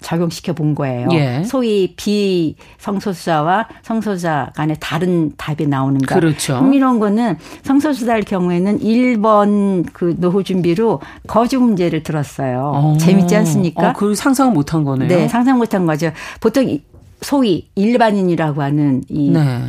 적용시켜 0.00 0.52
본 0.52 0.74
거예요. 0.74 1.08
예. 1.12 1.42
소위 1.44 1.94
비성소수자와 1.96 3.68
성소수자 3.82 4.52
간에 4.54 4.74
다른 4.80 5.32
답이 5.36 5.66
나오는가. 5.66 6.14
그렇죠. 6.14 6.56
흥미로운 6.58 6.98
거는 7.00 7.36
성소수자일 7.62 8.22
경우에는 8.24 8.78
1번 8.80 9.86
그 9.92 10.14
노후 10.18 10.44
준비로 10.44 11.00
거주 11.26 11.60
문제를 11.60 12.02
들었어요. 12.02 12.72
어. 12.74 12.96
재밌지 12.98 13.34
않습니까? 13.36 13.90
어, 13.90 13.92
그 13.94 14.14
상상 14.14 14.52
못한 14.52 14.84
거네요. 14.84 15.08
네, 15.08 15.28
상상 15.28 15.58
못한 15.58 15.86
거죠. 15.86 16.10
보통 16.40 16.68
이- 16.68 16.82
소위 17.20 17.68
일반인이라고 17.74 18.62
하는 18.62 19.02
이 19.08 19.30
네. 19.30 19.62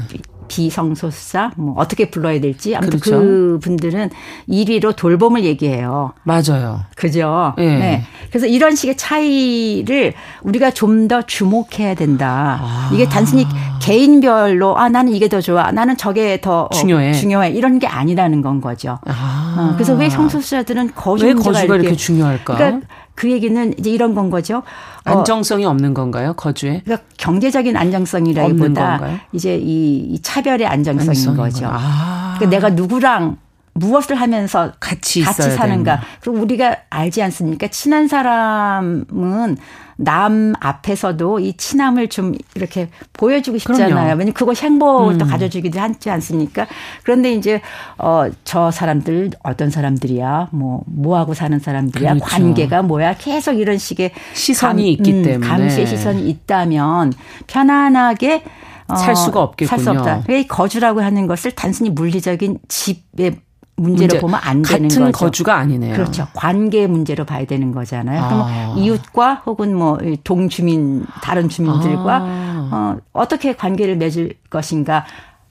비성소수자 0.49 1.51
뭐 1.55 1.75
어떻게 1.77 2.09
불러야 2.09 2.41
될지 2.41 2.75
아무튼 2.75 2.99
그렇죠. 2.99 3.19
그 3.21 3.59
분들은 3.63 4.09
1위로 4.49 4.95
돌봄을 4.97 5.45
얘기해요. 5.45 6.11
맞아요. 6.23 6.81
그죠? 6.97 7.53
예. 7.59 7.65
네. 7.65 8.03
그래서 8.29 8.45
이런 8.45 8.75
식의 8.75 8.97
차이를 8.97 10.13
우리가 10.43 10.71
좀 10.71 10.89
더 11.09 11.21
주목해야 11.23 11.95
된다. 11.95 12.59
아. 12.61 12.89
이게 12.93 13.07
단순히 13.07 13.47
개인별로 13.81 14.77
아 14.77 14.89
나는 14.89 15.13
이게 15.13 15.27
더 15.27 15.41
좋아, 15.41 15.71
나는 15.71 15.97
저게 15.97 16.39
더 16.41 16.63
어, 16.63 16.69
중요해. 16.69 17.13
중요해 17.13 17.51
이런 17.51 17.79
게 17.79 17.87
아니라는 17.87 18.41
건 18.41 18.61
거죠. 18.61 18.99
아. 19.07 19.55
어, 19.71 19.73
그래서 19.75 19.93
왜 19.95 20.09
성소수자들은 20.09 20.91
거주 20.95 21.25
왜 21.25 21.33
거주가 21.33 21.75
이렇게 21.75 21.95
중요할까? 21.95 22.55
그러니까 22.55 22.87
그 23.19 23.29
얘기는 23.29 23.73
이제 23.77 23.89
이런 23.89 24.15
건 24.15 24.29
거죠. 24.29 24.59
어, 24.59 24.63
안정성이 25.03 25.65
없는 25.65 25.93
건가요? 25.93 26.31
거주에? 26.38 26.83
그러니까 26.85 27.05
경제적인 27.17 27.75
안정성이라기보다? 27.75 29.01
이제 29.33 29.57
이, 29.57 29.97
이 29.97 30.21
차별의 30.21 30.65
안정성인 30.65 31.09
안정성인 31.09 31.38
거죠. 31.38 31.67
아. 31.69 32.35
그러니까 32.38 32.49
내가 32.49 32.69
누구랑 32.69 33.35
무엇을 33.73 34.15
하면서 34.15 34.71
같이 34.79 35.21
같이 35.21 35.51
사는가. 35.51 35.95
되는. 35.95 36.07
그리고 36.21 36.39
우리가 36.39 36.77
알지 36.89 37.21
않습니까? 37.23 37.67
친한 37.67 38.07
사람은 38.07 39.57
남 40.01 40.53
앞에서도 40.61 41.39
이 41.39 41.57
친함을 41.57 42.07
좀 42.07 42.33
이렇게 42.55 42.89
보여주고 43.11 43.57
싶잖아요. 43.57 44.11
왜냐면 44.13 44.31
그것이 44.31 44.63
행복을 44.63 45.17
또 45.17 45.25
음. 45.25 45.29
가져주기도 45.29 45.77
하지 45.77 46.09
않습니까? 46.09 46.67
그런데 47.03 47.33
이제 47.33 47.61
어저 47.97 48.71
사람들 48.71 49.31
어떤 49.43 49.69
사람들이야, 49.69 50.49
뭐 50.51 50.83
뭐하고 50.85 51.33
사는 51.33 51.59
사람들이야, 51.59 52.13
그렇죠. 52.13 52.25
관계가 52.25 52.81
뭐야, 52.83 53.15
계속 53.15 53.53
이런 53.53 53.77
식의 53.77 54.11
시선이 54.33 54.89
있기 54.93 55.21
때문에. 55.21 55.45
감시의 55.45 55.85
시선이 55.85 56.29
있다면 56.29 57.11
편안하게 57.47 58.43
어, 58.87 58.95
살 58.95 59.17
수가 59.17 59.41
없겠군요. 59.41 59.83
살수 59.83 59.99
없다. 59.99 60.23
왜 60.29 60.45
거주라고 60.45 61.01
하는 61.01 61.27
것을 61.27 61.51
단순히 61.51 61.89
물리적인 61.89 62.59
집의 62.69 63.41
문제로 63.79 64.07
문제. 64.07 64.19
보면 64.19 64.39
안 64.43 64.62
되는 64.62 64.88
같은 64.89 65.05
거죠. 65.05 65.25
거주가 65.25 65.55
아니네요. 65.55 65.93
그렇죠. 65.93 66.27
관계 66.33 66.88
문제로 66.88 67.25
봐야 67.25 67.45
되는 67.45 67.71
거잖아요. 67.71 68.24
아. 68.24 68.27
그럼 68.27 68.77
이웃과 68.77 69.43
혹은 69.45 69.75
뭐 69.75 69.98
동주민 70.24 71.05
다른 71.21 71.50
주민들과 71.50 72.17
아. 72.21 72.69
어, 72.71 72.98
어떻게 73.13 73.55
관계를 73.55 73.98
맺을 73.98 74.33
것인가 74.50 75.05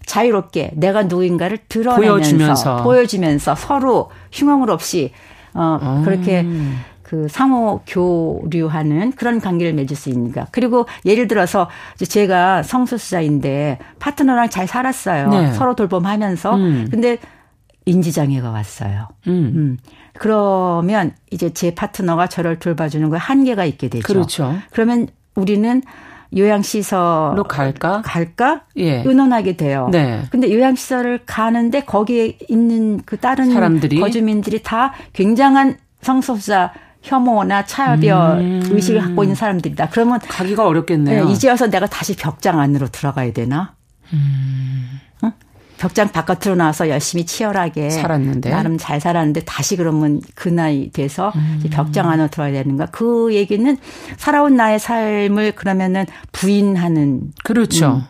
자유롭게 0.07 0.73
내가 0.75 1.03
누구인가를 1.03 1.59
드러내면서 1.69 2.13
보여주면서. 2.13 2.83
보여주면서 2.83 3.55
서로 3.55 4.11
흉흉을 4.33 4.71
없이 4.71 5.13
어 5.55 5.79
아. 5.81 6.03
그렇게 6.05 6.47
그 7.03 7.27
상호 7.29 7.81
교류하는 7.87 9.13
그런 9.13 9.41
관계를 9.41 9.73
맺을 9.73 9.97
수 9.97 10.11
있는가. 10.11 10.49
그리고 10.51 10.87
예를 11.07 11.27
들어서 11.27 11.69
제가 12.07 12.63
성소수자인데 12.63 13.79
파트너랑 13.99 14.51
잘 14.51 14.67
살았어요. 14.67 15.29
네. 15.29 15.53
서로 15.55 15.75
돌봄하면서. 15.75 16.55
음. 16.55 16.89
근데 16.91 17.17
인지장애가 17.89 18.51
왔어요. 18.51 19.09
음. 19.27 19.53
음. 19.57 19.79
그러면 20.15 21.15
이제 21.31 21.53
제 21.53 21.75
파트너가 21.75 22.27
저를 22.27 22.59
돌봐주는 22.59 23.09
거에 23.09 23.19
한계가 23.19 23.65
있게 23.65 23.89
되죠. 23.89 24.07
그렇죠. 24.07 24.55
그러면 24.73 25.09
우리는 25.35 25.83
요양시설로 26.37 27.35
로 27.37 27.45
갈까? 27.45 28.03
갈까? 28.05 28.63
예. 28.77 29.03
의논하게 29.03 29.57
돼요. 29.57 29.89
네. 29.91 30.23
근데 30.31 30.53
요양시설을 30.53 31.21
가는데 31.25 31.85
거기에 31.85 32.37
있는 32.49 33.01
그 33.07 33.17
다른 33.17 33.51
사람들이? 33.51 33.99
거주민들이 33.99 34.63
다 34.63 34.93
굉장한 35.15 35.79
성소수자 36.03 36.73
혐오나 37.01 37.65
차별 37.65 38.41
음. 38.41 38.63
의식을 38.71 39.01
갖고 39.01 39.23
있는 39.23 39.35
사람들이다. 39.37 39.89
그러면 39.91 40.19
가기가 40.19 40.67
어렵겠네요. 40.67 41.25
네, 41.25 41.33
이제 41.33 41.49
와서 41.49 41.69
내가 41.69 41.87
다시 41.87 42.15
벽장 42.15 42.61
안으로 42.61 42.89
들어가야 42.89 43.33
되나? 43.33 43.75
음. 44.13 45.01
어? 45.79 45.81
벽장 45.81 46.09
바깥으로 46.09 46.57
나와서 46.57 46.89
열심히 46.89 47.25
치열하게 47.25 47.91
살았는데. 47.91 48.51
나름 48.51 48.79
잘 48.79 49.01
살았는데 49.01 49.43
다시 49.45 49.77
그러면 49.77 50.21
그 50.35 50.49
나이 50.49 50.91
돼서 50.91 51.33
음. 51.37 51.57
이제 51.59 51.69
벽장 51.71 52.11
안으로 52.11 52.29
들어야 52.29 52.53
되는가? 52.53 52.87
그 52.87 53.35
얘기는 53.35 53.77
살아온 54.17 54.57
나의 54.57 54.79
삶을 54.79 55.53
그러면은 55.53 56.07
부인하는 56.33 57.33
그렇죠. 57.45 58.03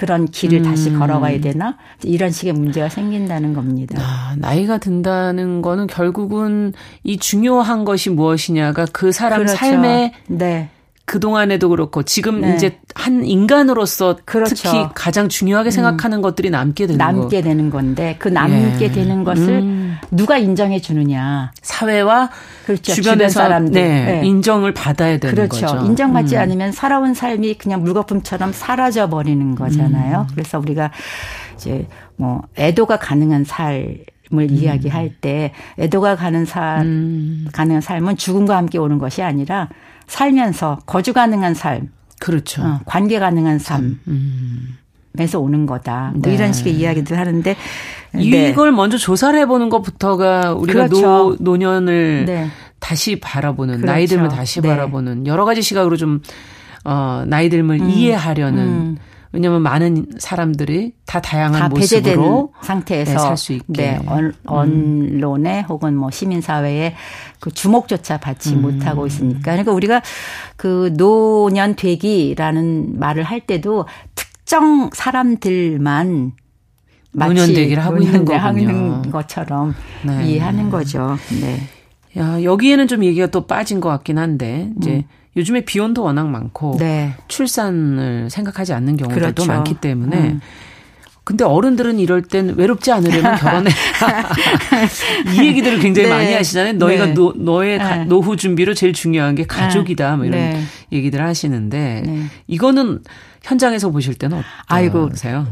그런 0.00 0.24
길을 0.24 0.62
다시 0.62 0.88
음. 0.88 0.98
걸어가야 0.98 1.40
되나? 1.42 1.76
이런 2.04 2.30
식의 2.30 2.54
문제가 2.54 2.88
생긴다는 2.88 3.52
겁니다. 3.52 4.00
아, 4.00 4.34
나이가 4.38 4.78
든다는 4.78 5.60
거는 5.60 5.88
결국은 5.88 6.72
이 7.04 7.18
중요한 7.18 7.84
것이 7.84 8.08
무엇이냐가 8.08 8.86
그 8.92 9.12
사람 9.12 9.40
그렇죠. 9.40 9.56
삶의 9.58 10.12
네. 10.28 10.70
그동안에도 11.10 11.68
그렇고 11.70 12.04
지금 12.04 12.40
네. 12.40 12.54
이제 12.54 12.78
한 12.94 13.24
인간으로서 13.24 14.16
그렇죠. 14.24 14.54
특히 14.54 14.86
가장 14.94 15.28
중요하게 15.28 15.72
생각하는 15.72 16.22
것들이 16.22 16.50
남게 16.50 16.86
되는 16.86 16.98
거. 16.98 17.04
남게 17.04 17.42
되는 17.42 17.68
건데 17.68 18.14
그 18.20 18.28
남게 18.28 18.84
예. 18.84 18.92
되는 18.92 19.24
것을 19.24 19.48
음. 19.54 19.96
누가 20.12 20.38
인정해 20.38 20.80
주느냐? 20.80 21.50
사회와 21.62 22.30
그렇죠. 22.64 22.92
주변에서 22.92 23.28
주변 23.28 23.28
사람들. 23.28 23.72
네, 23.72 24.04
네. 24.20 24.24
인정을 24.24 24.72
받아야 24.72 25.18
되는 25.18 25.34
그렇죠. 25.34 25.66
거죠. 25.66 25.84
인정받지 25.84 26.36
음. 26.36 26.42
않으면 26.42 26.70
살아온 26.70 27.12
삶이 27.12 27.54
그냥 27.54 27.82
물거품처럼 27.82 28.52
사라져 28.52 29.08
버리는 29.08 29.56
거잖아요. 29.56 30.26
음. 30.30 30.32
그래서 30.32 30.60
우리가 30.60 30.92
이제 31.56 31.88
뭐 32.14 32.42
애도가 32.56 33.00
가능한 33.00 33.42
삶 33.42 33.96
을 34.32 34.48
이야기할 34.48 35.10
때 35.20 35.52
애도가 35.76 36.14
가는 36.14 36.44
삶 36.44 36.82
음. 36.82 37.46
가능한 37.52 37.80
삶은 37.80 38.16
죽음과 38.16 38.56
함께 38.56 38.78
오는 38.78 38.98
것이 38.98 39.22
아니라 39.22 39.68
살면서 40.10 40.80
거주 40.86 41.12
가능한 41.12 41.54
삶, 41.54 41.88
그렇죠. 42.18 42.62
어, 42.62 42.80
관계 42.84 43.20
가능한 43.20 43.60
삶에서 43.60 43.98
음. 44.08 44.76
오는 45.36 45.66
거다. 45.66 46.10
뭐 46.14 46.22
네. 46.22 46.34
이런 46.34 46.52
식의 46.52 46.74
이야기들 46.74 47.16
하는데 47.16 47.56
네. 48.12 48.20
이걸 48.20 48.72
먼저 48.72 48.98
조사를 48.98 49.38
해보는 49.38 49.68
것부터가 49.68 50.52
우리가 50.54 50.88
그렇죠. 50.88 51.00
노, 51.00 51.36
노년을 51.38 52.24
네. 52.26 52.48
다시 52.80 53.20
바라보는 53.20 53.76
그렇죠. 53.76 53.92
나이 53.92 54.06
들면 54.06 54.30
다시 54.30 54.60
네. 54.60 54.68
바라보는 54.68 55.28
여러 55.28 55.44
가지 55.44 55.62
시각으로 55.62 55.96
좀 55.96 56.20
어, 56.84 57.22
나이 57.28 57.48
듦을 57.48 57.64
이해하려는 57.80 58.58
음. 58.58 58.96
왜냐하면 59.32 59.62
많은 59.62 60.06
사람들이 60.18 60.92
다 61.06 61.20
다양한 61.20 61.60
다 61.60 61.68
모습으로 61.68 62.52
상태에서 62.62 63.12
네, 63.12 63.18
살수 63.18 63.52
있게. 63.52 63.72
네, 63.72 64.00
언, 64.06 64.34
언론에 64.44 65.60
혹은 65.68 65.96
뭐 65.96 66.10
시민 66.10 66.40
사회에 66.40 66.96
그 67.38 67.50
주목조차 67.52 68.18
받지 68.18 68.54
음. 68.54 68.62
못하고 68.62 69.06
있으니까 69.06 69.52
그러니까 69.52 69.72
우리가 69.72 70.02
그 70.56 70.92
노년 70.96 71.76
되기라는 71.76 72.98
말을 72.98 73.22
할 73.22 73.40
때도 73.40 73.86
특정 74.16 74.90
사람들만 74.92 76.32
마치 77.12 77.34
노년 77.34 77.54
되기를 77.54 77.84
하고 77.84 77.98
있는 77.98 78.24
거군요. 78.24 78.38
하는 78.38 79.10
것처럼 79.10 79.74
네. 80.04 80.26
이해하는 80.26 80.70
거죠. 80.70 81.16
네. 81.40 81.60
야, 82.18 82.42
여기에는 82.42 82.88
좀 82.88 83.04
얘기가 83.04 83.28
또 83.28 83.46
빠진 83.46 83.80
것 83.80 83.88
같긴 83.88 84.18
한데 84.18 84.70
이제 84.78 85.04
요즘에 85.36 85.64
비혼도 85.64 86.02
워낙 86.02 86.26
많고 86.28 86.74
음. 86.74 86.78
네. 86.78 87.14
출산을 87.28 88.30
생각하지 88.30 88.72
않는 88.72 88.96
경우도 88.96 89.14
그렇죠. 89.14 89.46
많기 89.46 89.74
때문에 89.74 90.16
음. 90.16 90.40
근데 91.22 91.44
어른들은 91.44 92.00
이럴 92.00 92.22
땐 92.22 92.54
외롭지 92.56 92.90
않으려면 92.90 93.36
결혼해. 93.38 93.70
이 95.34 95.46
얘기들을 95.46 95.78
굉장히 95.78 96.08
네. 96.08 96.14
많이 96.14 96.32
하시잖아요. 96.34 96.72
너희가 96.74 97.06
네. 97.06 97.14
노, 97.14 97.32
너의 97.36 97.78
가- 97.78 97.96
네. 97.98 98.04
노후 98.06 98.36
준비로 98.36 98.74
제일 98.74 98.92
중요한 98.92 99.36
게 99.36 99.44
가족이다. 99.46 100.16
뭐 100.16 100.24
이런 100.26 100.40
네. 100.40 100.62
얘기들 100.90 101.22
하시는데 101.22 102.02
네. 102.04 102.22
이거는 102.48 103.00
현장에서 103.44 103.90
보실 103.90 104.14
때는. 104.14 104.42
어떠세요? 104.70 105.46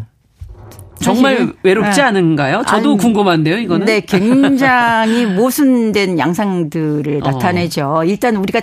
정말 1.00 1.52
외롭지 1.62 1.98
네. 2.00 2.02
않은가요? 2.02 2.64
저도 2.66 2.90
아니, 2.90 2.98
궁금한데요, 2.98 3.58
이거는. 3.58 3.86
네, 3.86 4.00
굉장히 4.00 5.26
모순된 5.26 6.18
양상들을 6.18 7.20
어. 7.22 7.30
나타내죠. 7.30 8.02
일단 8.04 8.34
우리가 8.34 8.62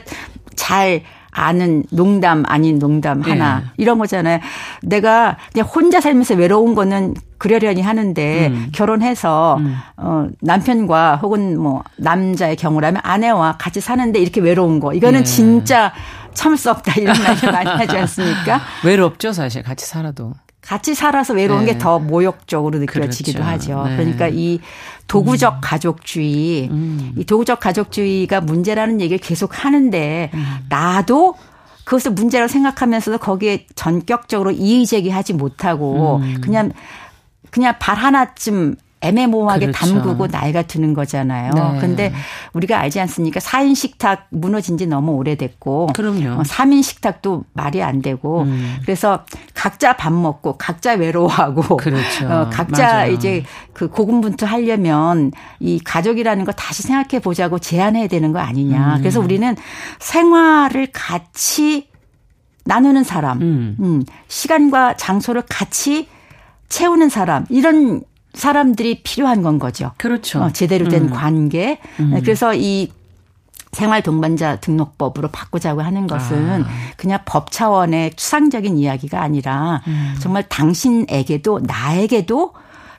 잘 0.55 1.03
아는 1.31 1.83
농담 1.91 2.43
아닌 2.47 2.79
농담 2.79 3.21
하나 3.21 3.61
예. 3.65 3.69
이런 3.77 3.97
거잖아요. 3.99 4.39
내가 4.81 5.37
그냥 5.51 5.67
혼자 5.67 5.99
살면서 5.99 6.35
외로운 6.35 6.75
거는 6.75 7.13
그러려니 7.37 7.81
하는데 7.81 8.47
음. 8.47 8.69
결혼해서 8.73 9.59
어 9.97 10.27
남편과 10.41 11.17
혹은 11.17 11.59
뭐 11.59 11.83
남자의 11.97 12.55
경우라면 12.55 13.01
아내와 13.03 13.57
같이 13.57 13.81
사는데 13.81 14.19
이렇게 14.19 14.39
외로운 14.39 14.79
거 14.79 14.93
이거는 14.93 15.19
예. 15.19 15.23
진짜 15.23 15.91
참을 16.33 16.57
수 16.57 16.71
없다 16.71 16.93
이런 16.99 17.15
말 17.21 17.51
많이 17.51 17.69
하지 17.69 17.97
않습니까? 17.97 18.61
외롭죠, 18.85 19.33
사실 19.33 19.63
같이 19.63 19.85
살아도. 19.85 20.33
같이 20.65 20.95
살아서 20.95 21.33
외로운 21.33 21.65
네. 21.65 21.73
게더 21.73 21.99
모욕적으로 21.99 22.79
느껴지기도 22.79 23.43
그렇죠. 23.43 23.77
하죠. 23.77 23.87
네. 23.87 23.97
그러니까 23.97 24.27
이 24.27 24.59
도구적 25.07 25.59
가족주의, 25.61 26.67
음. 26.69 27.13
이 27.17 27.23
도구적 27.23 27.59
가족주의가 27.59 28.41
문제라는 28.41 28.99
얘기를 28.99 29.19
계속 29.19 29.63
하는데 29.63 30.31
음. 30.33 30.45
나도 30.69 31.35
그것을 31.83 32.11
문제라고 32.11 32.47
생각하면서도 32.47 33.19
거기에 33.19 33.67
전격적으로 33.75 34.51
이의 34.51 34.87
제기하지 34.87 35.33
못하고 35.33 36.17
음. 36.17 36.41
그냥 36.41 36.71
그냥 37.51 37.75
발 37.79 37.95
하나쯤 37.95 38.75
애매모호하게 39.01 39.67
그렇죠. 39.67 39.93
담그고 39.93 40.27
나이가 40.27 40.63
드는 40.63 40.93
거잖아요. 40.93 41.51
네. 41.53 41.79
근데 41.79 42.13
우리가 42.53 42.79
알지 42.79 42.99
않습니까? 43.01 43.39
4인 43.39 43.75
식탁 43.75 44.27
무너진 44.29 44.77
지 44.77 44.87
너무 44.87 45.11
오래됐고 45.13 45.87
그럼요. 45.93 46.39
어, 46.39 46.43
3인 46.43 46.81
식탁도 46.81 47.43
말이 47.53 47.83
안 47.83 48.01
되고 48.01 48.43
음. 48.43 48.77
그래서 48.81 49.25
각자 49.53 49.95
밥 49.95 50.11
먹고 50.11 50.57
각자 50.57 50.93
외로워하고 50.93 51.77
그렇죠. 51.77 52.27
어, 52.27 52.49
각자 52.51 52.83
맞아요. 52.83 53.11
이제 53.11 53.43
그 53.73 53.89
고군분투 53.89 54.45
하려면 54.45 55.31
이 55.59 55.79
가족이라는 55.83 56.45
거 56.45 56.51
다시 56.53 56.83
생각해 56.83 57.21
보자고 57.21 57.59
제안해야 57.59 58.07
되는 58.07 58.31
거 58.31 58.39
아니냐. 58.39 58.95
음. 58.95 58.99
그래서 58.99 59.19
우리는 59.19 59.55
생활을 59.99 60.87
같이 60.91 61.89
나누는 62.65 63.03
사람, 63.03 63.41
음. 63.41 63.77
음, 63.79 64.03
시간과 64.27 64.95
장소를 64.97 65.43
같이 65.47 66.07
채우는 66.67 67.09
사람 67.09 67.45
이런 67.49 68.01
사람들이 68.35 69.01
필요한 69.01 69.41
건 69.41 69.59
거죠. 69.59 69.91
그렇죠. 69.97 70.43
어, 70.43 70.51
제대로 70.51 70.87
된 70.87 71.03
음. 71.03 71.09
관계. 71.09 71.79
그래서 72.21 72.53
이 72.53 72.91
생활 73.75 74.01
동반자 74.01 74.57
등록법으로 74.57 75.27
바꾸자고 75.29 75.81
하는 75.81 76.07
것은 76.07 76.63
아. 76.63 76.67
그냥 76.95 77.19
법 77.25 77.51
차원의 77.51 78.13
추상적인 78.15 78.77
이야기가 78.77 79.21
아니라 79.21 79.81
음. 79.87 80.15
정말 80.19 80.43
당신에게도 80.47 81.59
나에게도 81.63 82.53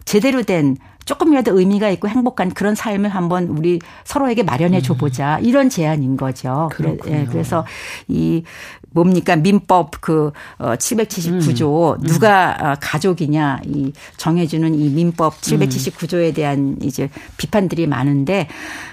제대로 0.04 0.42
된 0.42 0.76
조금이라도 1.06 1.58
의미가 1.58 1.88
있고 1.90 2.08
행복한 2.08 2.52
그런 2.52 2.74
삶을 2.74 3.10
한번 3.10 3.46
우리 3.46 3.78
서로에게 4.04 4.42
마련해 4.42 4.82
줘 4.82 4.94
보자. 4.94 5.38
이런 5.38 5.70
제안인 5.70 6.16
거죠. 6.16 6.68
그래, 6.72 6.90
음. 6.90 6.96
그렇군요. 6.98 7.16
예, 7.16 7.24
그래서 7.24 7.64
이 8.08 8.42
뭡니까 8.90 9.36
민법 9.36 10.00
그 10.00 10.32
779조 10.58 12.00
음. 12.00 12.06
누가 12.06 12.56
어, 12.60 12.76
가족이냐 12.80 13.60
이 13.66 13.92
정해주는 14.16 14.74
이 14.74 14.88
민법 14.88 15.40
779조에 15.40 16.34
대한 16.34 16.76
이제 16.82 17.08
비판들이 17.36 17.86
많은데 17.86 18.48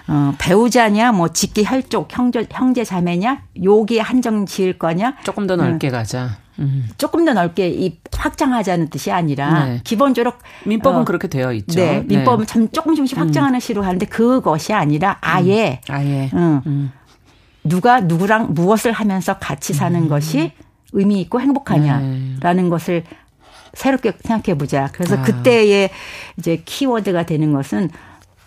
어 0.08 0.34
배우자냐 0.38 1.14
뭐 1.14 1.30
직계 1.30 1.64
혈족 1.64 2.10
형제 2.12 2.46
형제 2.52 2.84
자매냐 2.84 3.44
여기에 3.64 4.02
한정 4.02 4.46
지을 4.46 4.78
거냐 4.78 5.16
조금 5.24 5.48
더 5.48 5.56
넓게 5.56 5.90
가자. 5.90 6.43
음. 6.60 6.88
조금 6.98 7.26
더 7.26 7.34
넓게 7.34 7.70
이 7.70 7.98
확장하자는 8.12 8.90
뜻이 8.90 9.12
아니라 9.12 9.66
네. 9.66 9.82
기본적으로 9.84 10.34
민법은 10.66 11.02
어, 11.02 11.06
그렇게 11.06 11.28
되어 11.28 11.52
있죠. 11.54 11.80
네, 11.80 12.04
민법은 12.06 12.46
참 12.46 12.70
조금 12.70 12.96
조금씩 12.96 13.18
확장하는 13.18 13.60
식으로 13.60 13.84
하는데 13.84 14.06
그것이 14.06 14.74
아니라 14.74 15.18
아예 15.22 15.82
아예. 15.90 16.30
응. 16.34 16.62
음. 16.66 16.92
누가 17.64 18.02
누구랑 18.02 18.54
무엇을 18.54 18.92
하면서 18.92 19.38
같이 19.40 19.74
사는 19.74 20.08
것이 20.08 20.52
의미 20.92 21.22
있고 21.22 21.40
행복하냐라는 21.40 22.70
것을 22.70 23.04
새롭게 23.74 24.14
생각해 24.22 24.58
보자. 24.58 24.90
그래서 24.94 25.18
아. 25.18 25.22
그때의 25.22 25.90
이제 26.38 26.62
키워드가 26.64 27.26
되는 27.26 27.52
것은 27.52 27.90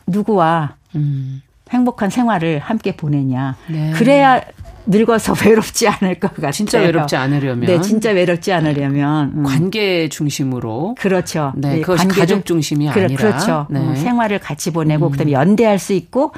누구와 0.07 0.77
음. 0.95 1.43
행복한 1.71 2.11
생활을 2.11 2.59
함께 2.61 2.97
보내냐. 2.97 3.57
네. 3.69 3.93
그래야 3.93 4.41
늙어서 4.89 5.35
외롭지 5.45 5.89
않을 5.89 6.21
것 6.21 6.33
같아요. 6.35 6.53
진짜 6.53 6.79
외롭지 6.79 7.17
않으려면 7.17 7.67
네, 7.67 7.81
진짜 7.81 8.11
외롭지 8.11 8.53
않으려면 8.53 9.33
음. 9.39 9.43
관계 9.43 10.09
중심으로 10.09 10.95
그렇죠. 10.99 11.53
네, 11.57 11.79
이 11.79 11.81
그것이 11.81 12.07
관계를- 12.07 12.19
가족 12.21 12.47
중심이 12.47 12.89
그래, 12.91 13.07
아니라 13.07 13.19
그렇죠. 13.19 13.67
네. 13.71 13.81
음. 13.81 13.89
어, 13.91 13.95
생활을 13.97 14.39
같이 14.39 14.73
보내고 14.73 15.11
그다음에 15.11 15.33
연대할 15.33 15.81
수 15.81 15.93
있고 15.93 16.33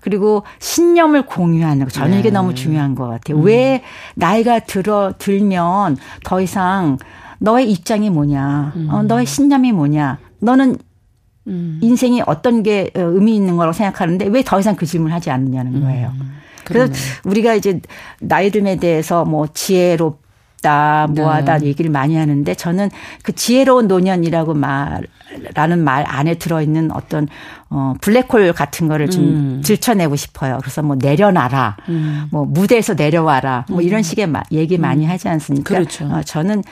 그리고 0.00 0.42
신념을 0.58 1.24
공유하는 1.24 1.86
거 1.86 1.90
저는 1.90 2.10
네. 2.10 2.18
이게 2.20 2.30
너무 2.30 2.54
중요한 2.54 2.94
것 2.94 3.08
같아요. 3.08 3.38
음. 3.38 3.44
왜 3.44 3.82
나이가 4.16 4.58
들어 4.58 5.14
들면 5.16 5.96
더 6.24 6.42
이상 6.42 6.98
너의 7.38 7.70
입장이 7.72 8.10
뭐냐, 8.10 8.72
음. 8.76 8.88
어, 8.90 9.02
너의 9.02 9.24
신념이 9.24 9.72
뭐냐, 9.72 10.18
너는 10.40 10.76
인생이 11.46 12.22
어떤 12.26 12.62
게 12.62 12.90
어, 12.96 13.00
의미 13.00 13.36
있는 13.36 13.56
거라고 13.56 13.72
생각하는데 13.74 14.26
왜 14.26 14.42
더 14.42 14.58
이상 14.60 14.76
그 14.76 14.86
질문을 14.86 15.14
하지 15.14 15.30
않느냐는 15.30 15.80
거예요. 15.82 16.12
그래서 16.64 16.86
음. 16.86 16.92
그러네. 16.92 16.92
우리가 17.24 17.54
이제 17.54 17.80
나이 18.20 18.50
듦에 18.50 18.80
대해서 18.80 19.24
뭐 19.24 19.46
지혜롭 19.52 20.22
다, 20.62 21.06
뭐하다 21.10 21.58
네. 21.58 21.66
얘기를 21.66 21.90
많이 21.90 22.16
하는데 22.16 22.54
저는 22.54 22.88
그 23.22 23.34
지혜로운 23.34 23.86
노년이라고 23.86 24.54
말라는 24.54 25.84
말 25.84 26.06
안에 26.08 26.36
들어있는 26.36 26.90
어떤 26.92 27.28
어 27.68 27.92
블랙홀 28.00 28.54
같은 28.54 28.88
거를 28.88 29.10
좀 29.10 29.24
음. 29.24 29.62
들춰내고 29.62 30.16
싶어요. 30.16 30.56
그래서 30.62 30.82
뭐 30.82 30.96
내려놔라, 30.96 31.76
뭐 32.30 32.46
무대에서 32.46 32.94
내려와라, 32.94 33.66
뭐 33.68 33.82
이런 33.82 34.02
식의 34.02 34.26
마- 34.26 34.42
얘기 34.52 34.78
많이 34.78 35.04
하지 35.04 35.28
않습니까? 35.28 35.74
음. 35.74 35.84
그렇죠. 35.84 36.06
어, 36.06 36.22
저는 36.22 36.62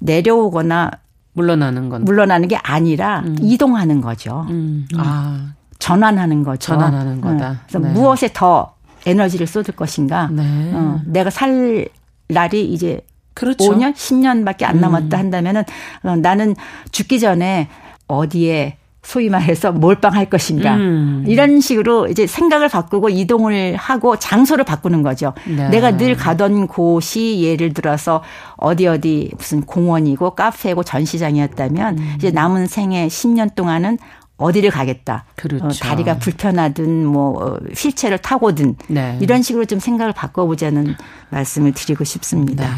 내려오거나 0.00 0.90
물러나는 1.38 1.88
건. 1.88 2.04
물러나는 2.04 2.48
게 2.48 2.56
아니라 2.56 3.22
이동하는 3.40 4.00
거죠. 4.00 4.46
음. 4.50 4.86
아, 4.96 5.52
전환하는 5.78 6.42
거죠. 6.42 6.58
전환하는 6.58 7.20
거다. 7.20 7.50
어, 7.50 7.56
그래서 7.66 7.78
네. 7.78 7.92
무엇에 7.92 8.30
더 8.32 8.74
에너지를 9.06 9.46
쏟을 9.46 9.76
것인가. 9.76 10.28
네. 10.32 10.72
어, 10.74 11.00
내가 11.06 11.30
살 11.30 11.86
날이 12.28 12.72
이제 12.72 13.00
그렇죠. 13.34 13.72
5년, 13.72 13.94
10년밖에 13.94 14.64
안 14.64 14.80
남았다 14.80 15.16
한다면은 15.16 15.62
어, 16.02 16.16
나는 16.16 16.56
죽기 16.90 17.20
전에 17.20 17.68
어디에 18.08 18.76
소위 19.08 19.30
말해서 19.30 19.72
몰빵 19.72 20.12
할 20.12 20.28
것인가. 20.28 20.76
음. 20.76 21.24
이런 21.26 21.62
식으로 21.62 22.08
이제 22.08 22.26
생각을 22.26 22.68
바꾸고 22.68 23.08
이동을 23.08 23.74
하고 23.74 24.18
장소를 24.18 24.64
바꾸는 24.64 25.02
거죠. 25.02 25.32
네. 25.46 25.70
내가 25.70 25.96
늘 25.96 26.14
가던 26.14 26.66
곳이 26.66 27.40
예를 27.40 27.72
들어서 27.72 28.22
어디 28.58 28.86
어디 28.86 29.30
무슨 29.38 29.62
공원이고 29.62 30.32
카페고 30.32 30.82
전시장이었다면 30.82 31.98
음. 31.98 32.12
이제 32.16 32.30
남은 32.30 32.66
생애 32.66 33.06
10년 33.06 33.54
동안은 33.54 33.96
어디를 34.36 34.70
가겠다. 34.70 35.24
그렇죠. 35.36 35.64
어, 35.64 35.70
다리가 35.70 36.18
불편하든 36.18 37.06
뭐 37.06 37.42
어, 37.42 37.58
휠체어를 37.74 38.18
타고든 38.18 38.76
네. 38.88 39.16
이런 39.22 39.40
식으로 39.40 39.64
좀 39.64 39.78
생각을 39.78 40.12
바꿔보자는 40.12 40.96
말씀을 41.30 41.72
드리고 41.72 42.04
싶습니다. 42.04 42.64
네. 42.66 42.70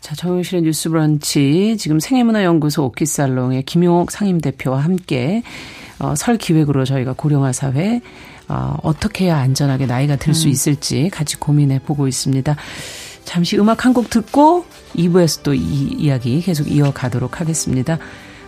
자, 0.00 0.14
정용실의 0.14 0.62
뉴스 0.62 0.88
브런치. 0.88 1.76
지금 1.78 2.00
생애문화연구소 2.00 2.84
오키살롱의 2.86 3.64
김용옥 3.64 4.10
상임대표와 4.10 4.78
함께 4.80 5.42
어, 5.98 6.14
설 6.16 6.38
기획으로 6.38 6.84
저희가 6.84 7.12
고령화 7.12 7.52
사회 7.52 8.00
어, 8.48 8.76
어떻게 8.82 9.26
해야 9.26 9.36
안전하게 9.38 9.86
나이가 9.86 10.16
들수 10.16 10.48
있을지 10.48 11.10
같이 11.10 11.36
고민해 11.36 11.80
보고 11.80 12.08
있습니다. 12.08 12.56
잠시 13.24 13.58
음악 13.58 13.84
한 13.84 13.92
곡 13.92 14.08
듣고 14.10 14.64
2부에서 14.96 15.42
또 15.42 15.52
이 15.54 15.94
이야기 15.98 16.40
계속 16.40 16.70
이어가도록 16.70 17.40
하겠습니다. 17.40 17.98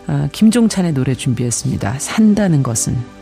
어, 0.09 0.29
김종찬의 0.33 0.95
노래 0.95 1.15
준비했습니다. 1.15 1.99
산다는 1.99 2.63
것은. 2.63 3.22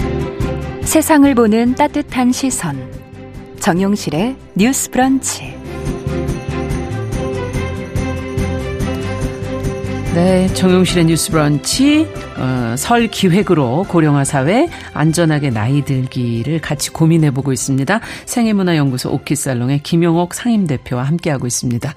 세상을 0.83 1.33
보는 1.35 1.75
따뜻한 1.75 2.31
시선. 2.31 2.77
정용실의 3.59 4.35
뉴스 4.55 4.89
브런치. 4.91 5.55
네, 10.13 10.47
정용실의 10.53 11.05
뉴스 11.05 11.31
브런치 11.31 12.05
어, 12.37 12.75
설 12.77 13.07
기획으로 13.07 13.85
고령화 13.87 14.25
사회 14.25 14.67
안전하게 14.93 15.51
나이 15.51 15.85
들기를 15.85 16.59
같이 16.59 16.89
고민해 16.89 17.31
보고 17.31 17.53
있습니다. 17.53 18.01
생애문화연구소 18.25 19.09
오키살롱의 19.13 19.83
김용옥 19.83 20.33
상임대표와 20.33 21.03
함께하고 21.03 21.47
있습니다. 21.47 21.93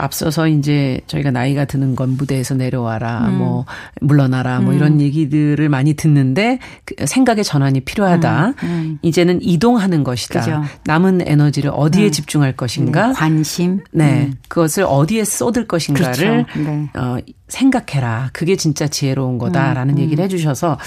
앞서서 0.00 0.48
이제 0.48 1.00
저희가 1.06 1.30
나이가 1.30 1.64
드는 1.64 1.94
건 1.94 2.16
무대에서 2.16 2.54
내려와라, 2.54 3.28
음. 3.28 3.38
뭐 3.38 3.64
물러나라, 4.00 4.60
뭐 4.60 4.72
이런 4.72 5.00
얘기들을 5.00 5.68
많이 5.68 5.94
듣는데 5.94 6.58
그 6.84 7.06
생각의 7.06 7.44
전환이 7.44 7.80
필요하다. 7.80 8.54
음. 8.62 8.98
이제는 9.02 9.40
이동하는 9.42 10.02
것이다. 10.04 10.40
그죠. 10.40 10.62
남은 10.86 11.22
에너지를 11.26 11.70
어디에 11.74 12.06
음. 12.06 12.10
집중할 12.10 12.56
것인가? 12.56 13.08
네, 13.08 13.12
관심. 13.12 13.80
네, 13.92 14.28
음. 14.30 14.34
그것을 14.48 14.84
어디에 14.84 15.24
쏟을 15.24 15.66
것인가를 15.68 16.46
그렇죠. 16.46 16.70
네. 16.70 16.90
어, 16.94 17.18
생각해라. 17.48 18.30
그게 18.32 18.56
진짜 18.56 18.88
지혜로운 18.88 19.38
거다라는 19.38 19.94
음, 19.94 19.98
얘기를 19.98 20.24
해주셔서 20.24 20.78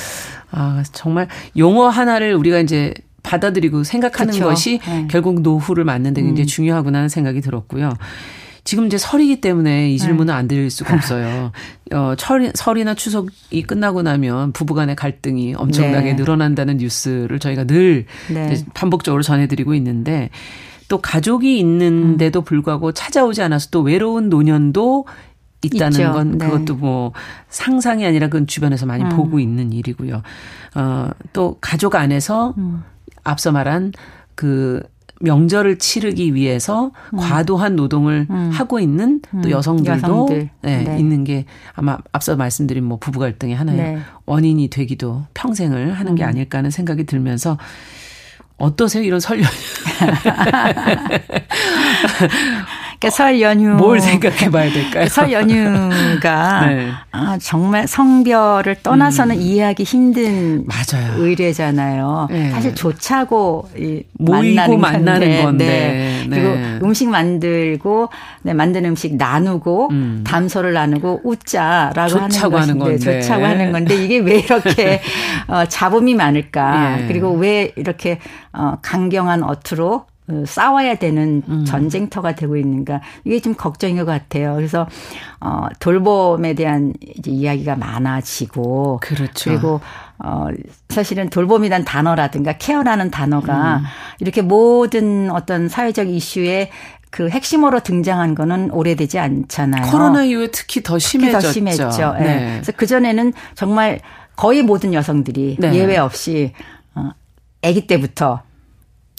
아 0.51 0.83
정말 0.91 1.27
용어 1.57 1.89
하나를 1.89 2.35
우리가 2.35 2.59
이제 2.59 2.93
받아들이고 3.21 3.83
생각하는 3.83 4.33
그렇죠. 4.33 4.49
것이 4.49 4.79
네. 4.85 5.07
결국 5.09 5.41
노후를 5.41 5.83
맞는 5.83 6.13
데 6.13 6.21
굉장히 6.21 6.43
음. 6.43 6.47
중요하구나 6.47 6.99
하는 6.99 7.09
생각이 7.09 7.41
들었고요. 7.41 7.93
지금 8.63 8.85
이제 8.85 8.97
설이기 8.97 9.41
때문에 9.41 9.91
이 9.91 9.97
질문은 9.97 10.33
안 10.33 10.47
드릴 10.47 10.69
수가 10.69 10.95
없어요. 10.95 11.51
어, 11.91 12.13
철, 12.17 12.51
설이나 12.55 12.95
추석이 12.95 13.63
끝나고 13.63 14.03
나면 14.03 14.53
부부간의 14.53 14.95
갈등이 14.95 15.55
엄청나게 15.55 16.11
네. 16.11 16.13
늘어난다는 16.13 16.77
뉴스를 16.77 17.39
저희가 17.39 17.65
늘 17.65 18.05
네. 18.33 18.63
반복적으로 18.73 19.21
전해드리고 19.21 19.73
있는데 19.75 20.29
또 20.87 20.99
가족이 20.99 21.59
있는데도 21.59 22.41
불구하고 22.41 22.93
찾아오지 22.93 23.41
않아서 23.41 23.69
또 23.69 23.81
외로운 23.81 24.29
노년도 24.29 25.05
있다는 25.63 25.99
있죠. 25.99 26.11
건 26.11 26.37
네. 26.37 26.45
그것도 26.45 26.75
뭐 26.75 27.13
상상이 27.49 28.05
아니라 28.05 28.27
그건 28.27 28.47
주변에서 28.47 28.85
많이 28.85 29.03
음. 29.03 29.09
보고 29.09 29.39
있는 29.39 29.73
일이고요. 29.73 30.21
어, 30.75 31.09
또 31.33 31.57
가족 31.61 31.95
안에서 31.95 32.53
음. 32.57 32.83
앞서 33.23 33.51
말한 33.51 33.93
그 34.35 34.83
명절을 35.23 35.79
치르기 35.79 36.35
위해서 36.35 36.91
과도한 37.17 37.77
노동을 37.77 38.27
하고 38.51 38.79
있는 38.79 39.21
또 39.21 39.37
음. 39.37 39.49
여성들도 39.49 39.91
여성들. 39.91 40.49
네, 40.61 40.83
네. 40.83 40.99
있는 40.99 41.23
게 41.23 41.45
아마 41.73 41.97
앞서 42.11 42.35
말씀드린 42.35 42.83
뭐 42.83 42.99
부부 42.99 43.19
갈등의 43.19 43.55
하나의 43.55 43.77
네. 43.77 43.99
원인이 44.25 44.67
되기도 44.67 45.23
평생을 45.33 45.93
하는 45.93 46.15
게 46.15 46.23
아닐까 46.23 46.57
하는 46.57 46.71
생각이 46.71 47.05
들면서 47.05 47.57
어떠세요? 48.57 49.03
이런 49.03 49.19
설령 49.19 49.49
그러니까 53.03 53.09
설 53.09 53.41
연휴 53.41 53.69
뭘 53.71 53.99
생각해 53.99 54.49
봐야 54.49 54.71
될까요? 54.71 55.07
설 55.07 55.31
연휴가 55.31 56.65
네. 56.67 56.89
아, 57.11 57.37
정말 57.41 57.85
성별을 57.85 58.77
떠나서는 58.81 59.35
이해하기 59.41 59.83
힘든 59.83 60.63
맞아요. 60.65 61.15
의례잖아요. 61.17 62.27
네. 62.31 62.49
사실 62.51 62.73
조차고 62.73 63.69
이 63.77 64.03
모이고 64.13 64.77
만나는 64.77 64.79
만나는 64.79 65.43
건데. 65.43 65.65
네. 65.65 66.27
네. 66.29 66.29
그리고 66.29 66.85
음식 66.85 67.09
만들고 67.09 68.09
네, 68.43 68.53
만든 68.53 68.85
음식 68.85 69.15
나누고 69.17 69.89
음. 69.91 70.23
담소를 70.25 70.73
나누고 70.73 71.21
웃자라고 71.25 72.19
하는 72.19 72.57
하는 72.57 72.79
건데. 72.79 72.97
좋자고 72.99 73.45
하는 73.45 73.71
건데 73.73 73.95
이게 74.01 74.19
왜 74.19 74.39
이렇게 74.39 75.01
어, 75.47 75.65
잡음이 75.65 76.15
많을까? 76.15 77.01
예. 77.01 77.07
그리고 77.07 77.33
왜 77.33 77.73
이렇게 77.75 78.19
어, 78.53 78.77
강경한 78.81 79.43
어투로 79.43 79.93
어, 79.93 80.05
싸워야 80.45 80.95
되는 80.95 81.43
음. 81.47 81.65
전쟁터가 81.65 82.35
되고 82.35 82.55
있는가 82.55 83.01
이게 83.25 83.39
좀 83.41 83.53
걱정인 83.55 83.97
것 83.97 84.05
같아요. 84.05 84.55
그래서 84.55 84.87
어 85.41 85.67
돌봄에 85.79 86.53
대한 86.53 86.93
이제 87.01 87.29
이야기가 87.29 87.75
많아지고 87.75 88.99
그렇죠. 89.01 89.49
그리고 89.49 89.81
어 90.19 90.47
사실은 90.89 91.29
돌봄이란 91.29 91.83
단어라든가 91.83 92.53
케어라는 92.53 93.11
단어가 93.11 93.77
음. 93.77 93.83
이렇게 94.19 94.41
모든 94.41 95.29
어떤 95.29 95.67
사회적 95.67 96.07
이슈에 96.07 96.69
그 97.09 97.29
핵심으로 97.29 97.81
등장한 97.81 98.33
거는 98.33 98.71
오래되지 98.71 99.19
않잖아요. 99.19 99.91
코로나 99.91 100.23
이후에 100.23 100.47
특히 100.47 100.81
더 100.81 100.97
특히 100.97 101.09
심해졌죠. 101.09 101.47
더 101.47 101.51
심했죠. 101.51 102.15
예. 102.19 102.23
네. 102.23 102.51
그래서 102.55 102.71
그 102.75 102.87
전에는 102.87 103.33
정말 103.55 103.99
거의 104.35 104.63
모든 104.63 104.93
여성들이 104.93 105.57
네. 105.59 105.73
예외 105.73 105.97
없이 105.97 106.53
어 106.95 107.11
아기 107.61 107.85
때부터 107.85 108.41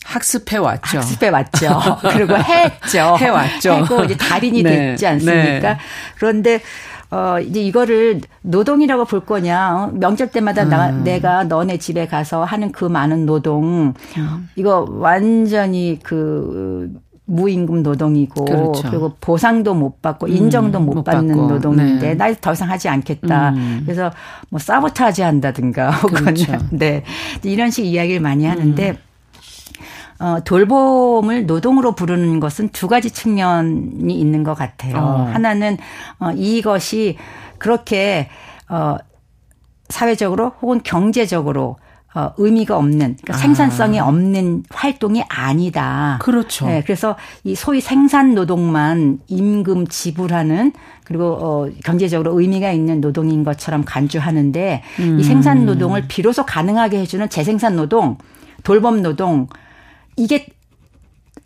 학습해 0.05 0.59
왔죠. 0.59 0.99
학습해 0.99 1.29
왔죠. 1.29 1.81
그리고 2.13 2.37
했죠. 2.37 3.17
해 3.19 3.29
왔죠. 3.29 3.73
하고 3.73 4.05
이제 4.05 4.17
달인이 4.17 4.63
네. 4.63 4.71
됐지 4.91 5.07
않습니까? 5.07 5.75
네. 5.75 5.79
그런데 6.17 6.61
어 7.11 7.39
이제 7.41 7.61
이거를 7.63 8.21
노동이라고 8.43 9.05
볼 9.05 9.21
거냐? 9.21 9.75
어, 9.77 9.91
명절 9.95 10.31
때마다 10.31 10.65
나, 10.65 10.91
음. 10.91 11.05
내가 11.05 11.45
너네 11.45 11.79
집에 11.79 12.07
가서 12.07 12.45
하는 12.45 12.73
그 12.73 12.85
많은 12.85 13.25
노동 13.27 13.95
음. 14.17 14.49
이거 14.57 14.87
완전히 14.91 15.99
그 16.03 16.93
무임금 17.27 17.83
노동이고 17.83 18.45
그렇죠. 18.45 18.91
그리고 18.91 19.13
보상도 19.21 19.73
못 19.75 20.03
받고 20.03 20.29
인정도 20.29 20.79
음, 20.79 20.87
못, 20.87 20.95
못 20.97 21.05
받는 21.05 21.35
받고. 21.37 21.49
노동인데 21.55 22.09
네. 22.09 22.15
나더 22.15 22.53
이상 22.53 22.71
하지 22.71 22.89
않겠다. 22.89 23.51
음. 23.51 23.83
그래서 23.85 24.11
뭐 24.51 24.59
사보타지 24.61 25.23
한다든가 25.23 25.91
혹은 26.03 26.25
그렇죠. 26.25 26.53
네 26.71 27.03
이런 27.43 27.71
식 27.71 27.87
이야기를 27.87 28.21
많이 28.21 28.45
하는데 28.45 28.91
음. 28.91 28.97
어, 30.19 30.39
돌봄을 30.45 31.47
노동으로 31.47 31.95
부르는 31.95 32.41
것은 32.41 32.69
두 32.71 32.89
가지 32.89 33.11
측면이 33.11 34.15
있는 34.19 34.45
것 34.45 34.55
같아요. 34.55 34.97
어. 34.97 35.31
하나는 35.33 35.77
어, 36.19 36.31
이것이 36.33 37.17
그렇게 37.59 38.29
어, 38.69 38.97
사회적으로 39.89 40.53
혹은 40.61 40.81
경제적으로 40.83 41.77
어, 42.15 42.33
의미가 42.37 42.77
없는 42.77 43.17
그러니까 43.21 43.35
아. 43.35 43.37
생산성이 43.37 43.99
없는 43.99 44.63
활동이 44.71 45.25
아니다. 45.29 46.19
그렇죠. 46.23 46.67
네, 46.67 46.81
그래서 46.85 47.17
이 47.43 47.57
소위 47.57 47.81
생산 47.81 48.37
노동만 48.37 49.19
임금 49.27 49.89
지불하는 49.89 50.73
그리고 51.03 51.25
어 51.41 51.69
경제적으로 51.85 52.39
의미가 52.41 52.71
있는 52.71 53.01
노동인 53.01 53.43
것처럼 53.43 53.85
간주하는데 53.85 54.83
음. 55.01 55.19
이 55.19 55.25
생산 55.25 55.67
노동을 55.67 56.05
비로소 56.07 56.47
가능하게 56.47 57.01
해주는 57.01 57.29
재생산 57.31 57.75
노동, 57.75 58.17
돌봄 58.63 59.03
노동 59.03 59.49
이게 60.17 60.47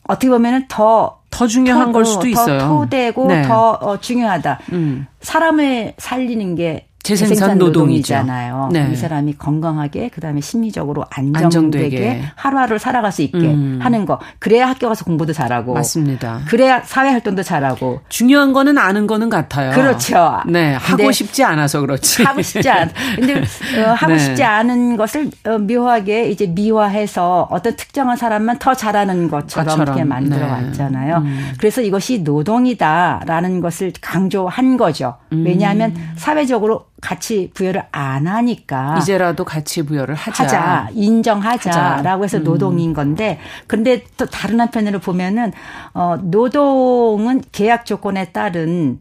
어떻게 0.04 0.28
보면은 0.28 0.66
더 0.68 1.18
더 1.30 1.46
중요한 1.46 1.86
토- 1.88 1.92
걸 1.92 2.04
수도 2.06 2.22
더 2.22 2.26
있어요. 2.28 2.58
토대고 2.58 3.26
네. 3.28 3.42
더 3.42 3.72
어, 3.72 4.00
중요하다. 4.00 4.58
음. 4.72 5.06
사람을 5.20 5.92
살리는 5.98 6.54
게 6.56 6.87
재생산. 7.16 7.58
노동이잖아요. 7.58 8.68
네. 8.72 8.88
이 8.92 8.96
사람이 8.96 9.34
건강하게 9.34 10.08
그다음에 10.10 10.40
심리적으로 10.40 11.04
안정되게. 11.10 11.44
안정되게 11.44 12.22
하루하루 12.34 12.78
살아갈 12.78 13.12
수 13.12 13.22
있게 13.22 13.38
음. 13.38 13.78
하는 13.82 14.04
거. 14.06 14.18
그래야 14.38 14.68
학교 14.68 14.88
가서 14.88 15.04
공부도 15.04 15.32
잘하고 15.32 15.74
맞습니다. 15.74 16.40
그래야 16.48 16.82
사회 16.82 17.10
활동도 17.10 17.42
잘하고. 17.42 18.00
중요한 18.08 18.52
거는 18.52 18.78
아는 18.78 19.06
거는 19.06 19.28
같아요. 19.28 19.72
그렇죠. 19.72 20.40
네, 20.46 20.74
하고 20.74 21.10
싶지 21.12 21.44
않아서 21.44 21.80
그렇지. 21.80 22.22
하고 22.22 22.42
싶지 22.42 22.68
않. 22.68 22.90
근데 23.16 23.34
어, 23.78 23.92
하고 23.94 24.12
네. 24.12 24.18
싶지 24.18 24.42
않은 24.42 24.96
것을 24.96 25.30
어, 25.46 25.58
묘하게 25.58 26.30
이제 26.30 26.46
미화해서 26.46 27.48
어떤 27.50 27.76
특정한 27.76 28.16
사람만 28.16 28.58
더 28.58 28.74
잘하는 28.74 29.28
것처럼 29.28 29.66
것처럼. 29.68 29.86
이렇게 29.86 30.04
만들어 30.04 30.46
네. 30.46 30.52
왔잖아요. 30.52 31.16
음. 31.18 31.52
그래서 31.58 31.80
이것이 31.80 32.20
노동이다라는 32.20 33.60
것을 33.60 33.92
강조한 34.00 34.76
거죠. 34.76 35.16
음. 35.32 35.44
왜냐하면 35.46 35.94
사회적으로 36.16 36.86
가치 37.00 37.50
부여를 37.54 37.84
안 37.92 38.26
하니까 38.26 38.98
이제라도 38.98 39.44
같이 39.44 39.82
부여를 39.82 40.14
하자. 40.14 40.44
하자, 40.44 40.88
인정하자라고 40.92 42.08
하자. 42.08 42.22
해서 42.22 42.38
음. 42.38 42.44
노동인 42.44 42.92
건데, 42.92 43.38
근데 43.66 44.04
또 44.16 44.26
다른 44.26 44.60
한편으로 44.60 44.98
보면은 44.98 45.52
어 45.94 46.16
노동은 46.20 47.42
계약 47.52 47.86
조건에 47.86 48.32
따른 48.32 49.00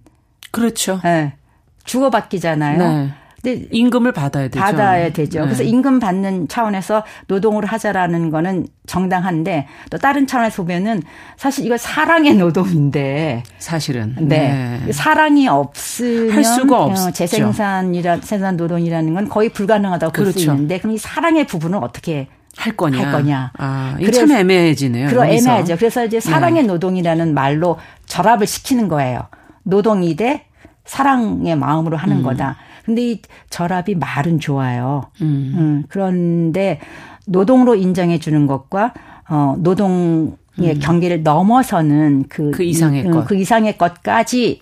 그렇죠. 0.52 1.02
예, 1.06 1.34
주고받기잖아요. 1.86 2.78
네. 2.78 3.14
근데 3.48 3.68
임금을 3.72 4.12
받아야 4.12 4.50
되죠. 4.50 4.60
받아야 4.60 5.12
되죠. 5.14 5.40
네. 5.40 5.46
그래서 5.46 5.64
임금 5.64 6.00
받는 6.00 6.50
차원에서 6.50 7.04
노동을 7.28 7.66
하자라는 7.66 8.30
거는 8.30 8.68
정당한데 8.86 9.68
또 9.90 9.98
다른 9.98 10.28
차원에서 10.28 10.64
보면은 10.64 11.02
사실 11.38 11.66
이거 11.66 11.78
사랑의 11.78 12.36
노동인데 12.36 13.44
사실은. 13.58 14.16
네. 14.20 14.82
사랑이 14.92 15.48
없으면 15.48 16.32
할 16.36 16.44
수가 16.44 16.78
어, 16.78 16.86
없죠. 16.90 17.12
재생산이라 17.12 18.18
생산 18.22 18.58
노동이라는 18.58 19.14
건 19.14 19.30
거의 19.30 19.50
불가능하다고 19.50 20.12
볼수 20.12 20.34
그렇죠. 20.34 20.52
있는데 20.52 20.80
그럼 20.80 20.96
이 20.96 20.98
사랑의 20.98 21.48
부분은 21.48 21.80
어떻게 21.82 22.28
할 22.58 22.76
거냐. 22.76 23.00
할 23.00 23.12
거냐. 23.12 23.52
아, 23.58 23.96
그래서- 23.98 24.26
참 24.26 24.32
애매해지네요. 24.32 25.06
여기서. 25.16 25.26
애매하죠. 25.26 25.78
그래서 25.78 26.04
이제 26.06 26.20
사랑의 26.20 26.64
노동이라는 26.66 27.34
말로 27.34 27.78
결합을 28.10 28.46
시키는 28.48 28.88
거예요. 28.90 29.22
노동이 29.64 30.16
대 30.16 30.44
사랑의 30.86 31.56
마음으로 31.56 31.98
하는 31.98 32.24
거다. 32.24 32.58
근데 32.88 33.12
이 33.12 33.22
결합이 33.50 33.96
말은 33.96 34.40
좋아요. 34.40 35.12
음. 35.22 35.54
음, 35.58 35.84
그런데 35.90 36.80
노동으로 37.26 37.76
인정해 37.76 38.18
주는 38.18 38.48
것과 38.48 38.94
어 39.30 39.56
노동의 39.60 40.80
경계를 40.80 41.22
넘어서는 41.22 42.28
그, 42.30 42.44
음. 42.48 42.52
그 42.52 42.64
이상의 42.64 43.02
이- 43.04 43.06
음, 43.08 43.12
것. 43.12 43.26
그 43.28 43.36
이상의 43.36 43.78
것까지 43.78 44.62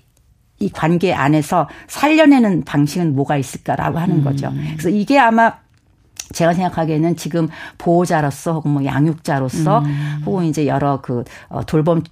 이 0.58 0.70
관계 0.72 1.14
안에서 1.14 1.70
살려내는 1.88 2.64
방식은 2.64 3.14
뭐가 3.16 3.38
있을까라고 3.38 3.98
음. 4.00 4.02
하는 4.02 4.24
거죠. 4.24 4.52
그래서 4.72 4.90
이게 4.90 5.20
아마 5.20 5.54
제가 6.34 6.54
생각하기에는 6.56 7.16
지금 7.18 7.48
보호자로서 7.78 8.54
혹은 8.54 8.72
뭐 8.72 8.86
양육자로서 8.86 9.80
음. 9.82 10.24
혹은 10.26 10.46
이제 10.46 10.66
여러 10.66 11.00
그 11.00 11.24
어, 11.50 11.64
돌봄 11.64 12.00
음, 12.00 12.04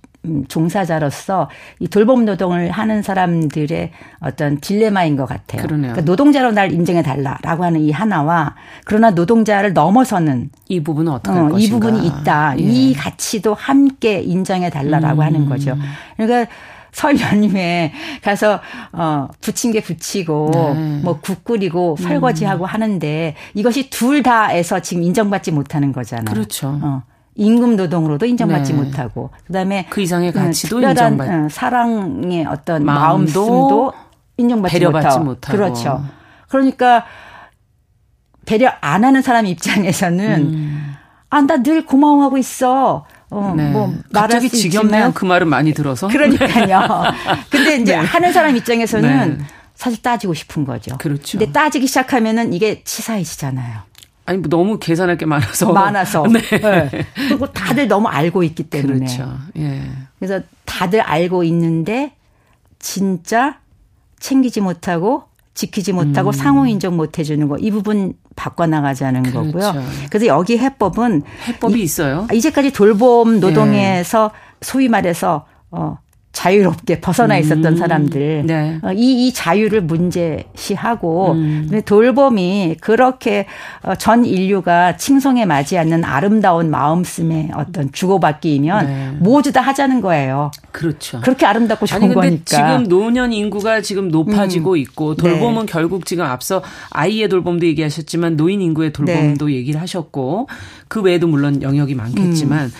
종사자로서 0.47 1.49
이 1.79 1.87
돌봄 1.87 2.25
노동을 2.25 2.71
하는 2.71 3.01
사람들의 3.01 3.91
어떤 4.19 4.59
딜레마인 4.59 5.15
것 5.17 5.25
같아요. 5.25 5.63
그러네요. 5.63 5.91
그러니까 5.91 6.01
노동자로 6.09 6.51
날 6.51 6.71
인정해 6.71 7.01
달라라고 7.03 7.63
하는 7.63 7.81
이 7.81 7.91
하나와 7.91 8.55
그러나 8.85 9.11
노동자를 9.11 9.73
넘어서는 9.73 10.49
이 10.69 10.81
부분은 10.81 11.11
어떻게 11.11 11.37
할 11.37 11.51
어, 11.51 11.57
이. 11.57 11.69
부분이 11.69 12.05
있다. 12.07 12.55
예. 12.57 12.63
이 12.63 12.93
가치도 12.93 13.53
함께 13.53 14.21
인정해 14.21 14.69
달라라고 14.69 15.21
음. 15.21 15.25
하는 15.25 15.45
거죠. 15.45 15.75
그러니까 16.15 16.49
설 16.93 17.19
연휴에 17.19 17.91
가서 18.21 18.61
어 18.93 19.27
부친 19.41 19.71
게 19.71 19.81
부치고 19.81 20.51
네. 20.53 20.99
뭐국 21.03 21.43
끓이고 21.43 21.97
설거지하고 21.99 22.65
하는데 22.65 23.35
이것이 23.55 23.89
둘 23.89 24.21
다에서 24.23 24.79
지금 24.79 25.03
인정받지 25.03 25.51
못하는 25.51 25.91
거잖아요. 25.91 26.25
그렇죠. 26.25 26.79
어. 26.81 27.03
임금 27.35 27.75
노동으로도 27.75 28.25
인정받지 28.25 28.73
네. 28.73 28.79
못하고 28.79 29.31
그다음에 29.47 29.87
그 29.89 30.01
이상의 30.01 30.31
가치도 30.31 30.79
특별한 30.81 31.17
인정받- 31.17 31.45
어, 31.45 31.49
사랑의 31.49 32.45
어떤 32.45 32.85
마음도 32.85 33.39
마음씀도 33.41 33.93
인정받지 34.37 34.73
배려받지 34.73 35.07
못하고. 35.19 35.25
못하고. 35.25 35.57
그렇죠. 35.57 36.05
그러니까 36.49 37.05
배려 38.45 38.69
안 38.81 39.03
하는 39.03 39.21
사람 39.21 39.45
입장에서는 39.45 40.41
음. 40.53 40.93
아, 41.29 41.41
나 41.41 41.63
늘 41.63 41.85
고마워하고 41.85 42.37
있어. 42.37 43.05
어, 43.31 43.53
네. 43.57 43.71
뭐 43.71 43.91
갑자기 44.13 44.49
수 44.49 44.57
지겹네요. 44.57 45.11
그 45.15 45.25
말은 45.25 45.47
많이 45.47 45.73
들어서. 45.73 46.07
그러니까요. 46.07 47.03
근데 47.49 47.77
이제 47.77 47.95
네. 47.97 48.05
하는 48.05 48.31
사람 48.31 48.55
입장에서는 48.55 49.37
네. 49.39 49.43
사실 49.73 50.01
따지고 50.03 50.35
싶은 50.35 50.65
거죠. 50.65 50.95
그렇죠. 50.99 51.39
근데 51.39 51.51
따지기 51.51 51.87
시작하면은 51.87 52.53
이게 52.53 52.83
치사해지잖아요. 52.83 53.79
아니 54.25 54.37
뭐 54.37 54.47
너무 54.49 54.79
계산할 54.79 55.17
게 55.17 55.25
많아서. 55.25 55.73
많아서. 55.73 56.23
네. 56.31 56.39
네. 56.41 57.05
그리고 57.15 57.51
다들 57.51 57.87
너무 57.87 58.07
알고 58.07 58.43
있기 58.43 58.63
때문에. 58.63 58.99
그렇죠. 58.99 59.37
예. 59.57 59.81
그래서 60.19 60.41
다들 60.65 61.01
알고 61.01 61.43
있는데 61.43 62.13
진짜 62.79 63.59
챙기지 64.19 64.61
못하고 64.61 65.23
지키지 65.53 65.93
못하고 65.93 66.31
상호 66.31 66.65
인정 66.65 66.95
못 66.97 67.19
해주는 67.19 67.47
거 67.47 67.57
이 67.59 67.69
부분 67.69 68.13
바꿔 68.35 68.65
나가자는 68.65 69.25
음. 69.25 69.31
그렇죠. 69.51 69.73
거고요. 69.73 69.83
그래서 70.09 70.25
여기 70.27 70.57
해법은 70.57 71.21
해법이 71.47 71.79
이- 71.79 71.83
있어요. 71.83 72.27
이제까지 72.33 72.71
돌봄 72.73 73.39
노동에서 73.39 74.31
소위 74.61 74.87
말해서 74.89 75.45
어 75.69 75.99
자유롭게 76.33 76.99
벗어나 76.99 77.37
있었던 77.37 77.73
음. 77.73 77.77
사람들 77.77 78.43
네. 78.47 78.79
어, 78.81 78.91
이, 78.91 79.27
이 79.27 79.33
자유를 79.33 79.81
문제시하고 79.81 81.31
음. 81.33 81.81
돌봄이 81.85 82.77
그렇게 82.81 83.45
어, 83.83 83.93
전 83.95 84.25
인류가 84.25 84.97
칭송에 84.97 85.45
맞지 85.45 85.77
않는 85.77 86.03
아름다운 86.03 86.71
마음씀의 86.71 87.51
어떤 87.55 87.91
주고받기이면 87.91 88.85
네. 88.85 89.11
모두 89.19 89.51
다 89.51 89.61
하자는 89.61 90.01
거예요. 90.01 90.49
그렇죠. 90.71 91.21
그렇게 91.21 91.45
아름답고 91.45 91.85
좋은 91.85 92.01
아니 92.01 92.13
근데 92.13 92.29
거니까. 92.29 92.43
지금 92.45 92.89
노년 92.89 93.31
인구가 93.31 93.81
지금 93.81 94.09
높아지고 94.09 94.75
있고 94.77 95.15
돌봄은 95.15 95.67
네. 95.67 95.71
결국 95.71 96.07
지금 96.07 96.25
앞서 96.25 96.63
아이의 96.89 97.29
돌봄도 97.29 97.67
얘기하셨지만 97.67 98.37
노인 98.37 98.59
인구의 98.59 98.91
돌봄도 98.91 99.45
네. 99.45 99.53
얘기를 99.53 99.79
하셨고 99.79 100.47
그 100.87 101.01
외에도 101.01 101.27
물론 101.27 101.61
영역이 101.61 101.93
많겠지만 101.93 102.71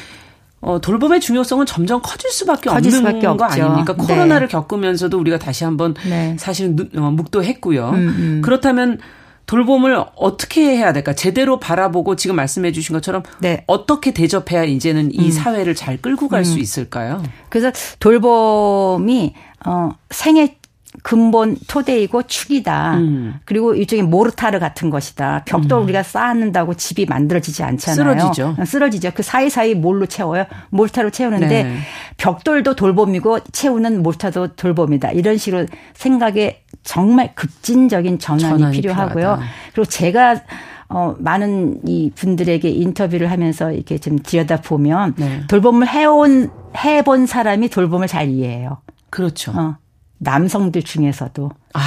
어, 0.65 0.80
돌봄의 0.80 1.19
중요성은 1.19 1.65
점점 1.65 2.02
커질 2.02 2.32
수밖에 2.32 2.69
음. 2.69 2.76
커질 2.76 2.95
없는 2.95 2.99
수밖에 3.12 3.28
거 3.28 3.32
없죠. 3.34 3.63
아닙니까? 3.63 3.95
네. 3.97 4.06
코로나를 4.06 4.47
겪으면서도 4.47 5.19
우리가 5.19 5.38
다시 5.38 5.65
한번 5.65 5.93
네. 6.08 6.36
사실 6.39 6.73
어, 6.95 7.12
묵도했고요. 7.12 7.89
음, 7.89 7.95
음. 7.95 8.41
그렇다면 8.43 8.99
돌봄을 9.45 10.02
어떻게 10.15 10.62
해야 10.78 10.93
될까? 10.93 11.13
제대로 11.13 11.60
바라보고 11.60 12.15
지금 12.15 12.38
말씀해 12.38 12.71
주신 12.71 12.93
것처럼 12.93 13.23
네. 13.39 13.56
음. 13.56 13.63
어떻게 13.67 14.12
대접해야 14.12 14.63
이제는 14.63 15.13
이 15.13 15.32
사회를 15.32 15.76
잘 15.76 15.97
끌고 15.97 16.30
갈 16.30 16.45
수 16.45 16.60
있을까요? 16.60 17.21
그래서 17.49 17.71
돌봄이 17.99 19.34
어 19.65 19.91
생애 20.12 20.56
근본 21.01 21.58
토대이고 21.67 22.23
축이다. 22.23 22.97
음. 22.97 23.36
그리고 23.45 23.73
일종의 23.73 24.03
모르타르 24.06 24.60
같은 24.60 24.89
것이다. 24.89 25.43
벽돌 25.45 25.82
우리가 25.82 26.03
쌓는다고 26.03 26.75
집이 26.75 27.06
만들어지지 27.06 27.63
않잖아요. 27.63 28.15
쓰러지죠. 28.15 28.56
어, 28.60 28.65
쓰러지죠. 28.65 29.12
그 29.15 29.23
사이사이 29.23 29.73
뭘로 29.75 30.06
채워요? 30.06 30.45
모르타르로 30.69 31.12
채우는데 31.12 31.63
네. 31.63 31.77
벽돌도 32.17 32.75
돌봄이고 32.75 33.39
채우는 33.51 34.03
모르타도 34.03 34.56
돌봄이다. 34.56 35.12
이런 35.12 35.38
식으로 35.38 35.65
생각에 35.93 36.62
정말 36.84 37.34
급진적인 37.34 38.19
전환이, 38.19 38.43
전환이 38.43 38.77
필요하고요. 38.77 39.13
필요하다. 39.13 39.43
그리고 39.73 39.86
제가 39.89 40.41
어, 40.89 41.15
많은 41.17 41.79
이 41.88 42.12
분들에게 42.13 42.69
인터뷰를 42.69 43.32
하면서 43.32 43.71
이렇게 43.71 43.97
좀 43.97 44.19
들여다 44.19 44.62
보면 44.62 45.15
네. 45.17 45.41
돌봄을 45.47 45.88
해온, 45.88 46.51
해본 46.77 47.25
사람이 47.25 47.69
돌봄을 47.69 48.08
잘 48.08 48.29
이해해요. 48.29 48.77
그렇죠. 49.10 49.51
어, 49.56 49.77
남성들 50.24 50.84
중에서도. 50.84 51.52
아. 51.74 51.80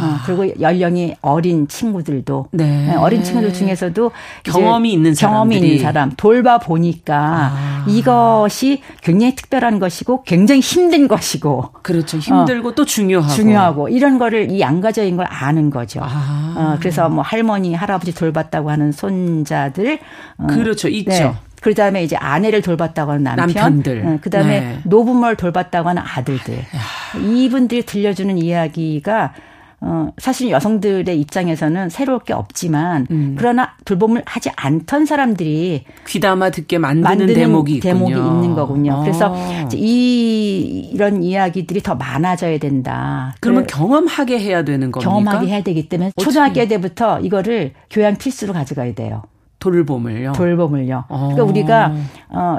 어, 0.00 0.18
그리고 0.24 0.60
연령이 0.60 1.14
어린 1.20 1.68
친구들도. 1.68 2.48
네. 2.52 2.86
네, 2.86 2.94
어린 2.94 3.22
친구들 3.22 3.52
중에서도 3.52 4.10
경험이 4.44 4.92
있는 4.92 5.14
경험이 5.14 5.54
사람들이. 5.56 5.70
있는 5.72 5.82
사람 5.84 6.12
돌봐 6.16 6.58
보니까 6.58 7.52
아. 7.52 7.84
이것이 7.88 8.82
굉장히 9.02 9.34
특별한 9.34 9.78
것이고 9.78 10.22
굉장히 10.24 10.60
힘든 10.60 11.08
것이고 11.08 11.70
그렇죠. 11.82 12.18
힘들고 12.18 12.74
또 12.74 12.84
중요하고. 12.84 13.30
어. 13.30 13.34
중요하고 13.34 13.88
이런 13.88 14.18
거를 14.18 14.50
이 14.50 14.60
양가적인 14.60 15.16
걸 15.16 15.26
아는 15.28 15.70
거죠. 15.70 16.00
아. 16.02 16.54
어, 16.56 16.76
그래서 16.78 17.08
뭐 17.08 17.22
할머니, 17.22 17.74
할아버지 17.74 18.14
돌봤다고 18.14 18.70
하는 18.70 18.92
손자들. 18.92 19.98
어, 20.38 20.46
그렇죠. 20.46 20.88
있죠. 20.88 21.36
그 21.60 21.74
다음에 21.74 22.02
이제 22.02 22.16
아내를 22.16 22.60
돌봤다고 22.60 23.12
하는 23.12 23.22
남편. 23.22 23.46
남편들. 23.54 24.18
그 24.20 24.30
다음에 24.30 24.60
네. 24.60 24.78
노부모를 24.84 25.36
돌봤다고 25.36 25.88
하는 25.90 26.02
아들들. 26.04 26.54
이분들이 27.18 27.82
들려주는 27.84 28.38
이야기가 28.38 29.32
어, 29.84 30.12
사실 30.18 30.48
여성들의 30.50 31.20
입장에서는 31.20 31.88
새로울 31.88 32.20
게 32.20 32.32
없지만 32.32 33.08
음. 33.10 33.34
그러나 33.36 33.70
돌봄을 33.84 34.22
하지 34.26 34.48
않던 34.54 35.06
사람들이 35.06 35.84
귀담아 36.06 36.50
듣게 36.50 36.78
만드는, 36.78 37.02
만드는 37.02 37.34
대목이 37.34 37.74
있군요. 37.74 37.92
대목이 37.92 38.12
있는 38.12 38.54
거군요. 38.54 39.00
그래서 39.00 39.32
어. 39.32 39.62
이제 39.66 39.76
이 39.80 40.88
이런 40.92 41.24
이야기들이 41.24 41.82
더 41.82 41.96
많아져야 41.96 42.58
된다. 42.58 43.34
그러면 43.40 43.64
그래- 43.66 43.76
경험하게 43.76 44.38
해야 44.38 44.62
되는 44.62 44.92
겁니까? 44.92 45.10
경험하게 45.10 45.48
해야 45.48 45.62
되기 45.64 45.88
때문에 45.88 46.10
어떻게? 46.14 46.24
초등학교 46.24 46.68
때부터 46.68 47.18
이거를 47.18 47.72
교양 47.90 48.14
필수로 48.16 48.52
가져가야 48.52 48.94
돼요. 48.94 49.22
돌봄을요. 49.58 50.32
돌봄을요. 50.32 51.04
어. 51.08 51.30
그러니까 51.32 51.44
우리가 51.44 51.92
어 52.28 52.58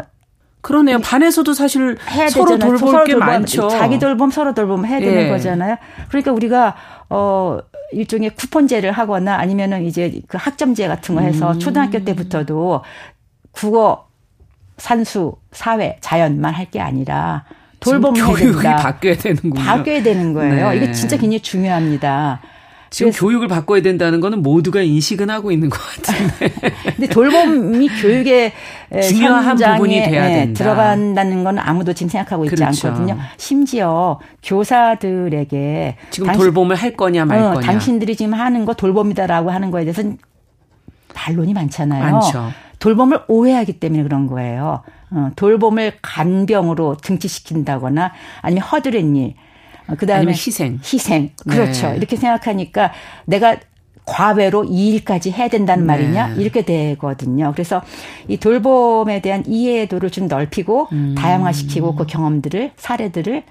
그러네요. 0.63 0.97
반에서도 0.99 1.53
사실 1.53 1.97
해야 2.09 2.27
서로 2.29 2.45
되잖아요. 2.53 2.71
돌볼 2.71 2.89
서로 2.89 3.03
게 3.03 3.11
돌봄, 3.11 3.27
많죠. 3.27 3.67
자기 3.69 3.99
돌봄 3.99 4.31
서로 4.31 4.53
돌봄 4.53 4.85
해야 4.85 4.99
되는 4.99 5.23
예. 5.25 5.29
거잖아요. 5.29 5.75
그러니까 6.09 6.31
우리가 6.31 6.75
어 7.09 7.59
일종의 7.91 8.31
쿠폰제를 8.31 8.91
하거나 8.93 9.35
아니면은 9.35 9.83
이제 9.85 10.19
그 10.27 10.37
학점제 10.39 10.87
같은 10.87 11.13
거 11.15 11.21
해서 11.21 11.51
음. 11.51 11.59
초등학교 11.59 12.03
때부터도 12.03 12.81
국어, 13.51 14.07
산수, 14.77 15.35
사회, 15.51 15.97
자연만 16.01 16.53
할 16.53 16.71
게 16.71 16.79
아니라 16.79 17.43
해야 17.85 17.99
교육이 18.25 18.53
된다. 18.53 18.75
바뀌어야 18.77 19.15
되는군요. 19.17 19.53
바뀌어야 19.61 20.01
되는 20.01 20.33
거예요. 20.33 20.69
네. 20.69 20.77
이게 20.77 20.91
진짜 20.93 21.17
굉장히 21.17 21.41
중요합니다. 21.41 22.39
지금 22.93 23.09
그래서- 23.11 23.25
교육을 23.25 23.47
바꿔야 23.47 23.81
된다는 23.81 24.19
거는 24.21 24.43
모두가 24.43 24.81
인식은 24.83 25.27
하고 25.31 25.51
있는 25.51 25.67
것 25.71 25.79
같은데. 25.79 26.53
근데 26.95 27.07
돌봄이 27.07 27.87
교육의 27.89 28.51
에, 28.91 29.01
중요한 29.01 29.55
부분이 29.57 29.95
돼야 29.95 30.29
에, 30.29 30.33
된다. 30.45 30.63
들어간다는 30.63 31.43
건 31.43 31.57
아무도 31.57 31.93
지금 31.93 32.09
생각하고 32.11 32.45
있지 32.45 32.55
그렇죠. 32.55 32.89
않거든요. 32.89 33.17
심지어 33.37 34.19
교사들에게 34.43 35.95
지금 36.11 36.27
당신- 36.27 36.43
돌봄을 36.43 36.75
할 36.75 36.95
거냐 36.95 37.25
말 37.25 37.39
어, 37.39 37.53
거냐. 37.53 37.65
당신들이 37.65 38.15
지금 38.15 38.35
하는 38.35 38.63
거 38.65 38.75
돌봄이다라고 38.75 39.49
하는 39.49 39.71
거에 39.71 39.85
대해서는 39.85 40.19
반론이 41.15 41.53
많잖아요. 41.53 42.03
많죠. 42.11 42.51
돌봄을 42.77 43.21
오해하기 43.27 43.79
때문에 43.79 44.03
그런 44.03 44.27
거예요. 44.27 44.83
어, 45.09 45.31
돌봄을 45.35 45.93
간병으로 46.01 46.97
등치시킨다거나 47.01 48.11
아니면 48.41 48.63
허드렛 48.63 49.03
일, 49.03 49.33
어, 49.35 49.42
그다음에 49.97 50.17
아니면 50.17 50.33
희생. 50.33 50.79
희생. 50.83 51.31
그렇죠. 51.49 51.89
네. 51.89 51.97
이렇게 51.97 52.15
생각하니까 52.15 52.91
내가 53.25 53.57
과외로 54.05 54.63
이 54.65 54.89
일까지 54.89 55.31
해야 55.31 55.47
된다는 55.47 55.85
네. 55.85 55.93
말이냐 55.93 56.35
이렇게 56.35 56.63
되거든요. 56.63 57.51
그래서 57.53 57.81
이 58.27 58.37
돌봄에 58.37 59.21
대한 59.21 59.43
이해도를 59.47 60.09
좀 60.09 60.27
넓히고 60.27 60.89
음. 60.91 61.15
다양화시키고 61.17 61.95
그 61.95 62.05
경험들을 62.05 62.71
사례들을 62.75 63.43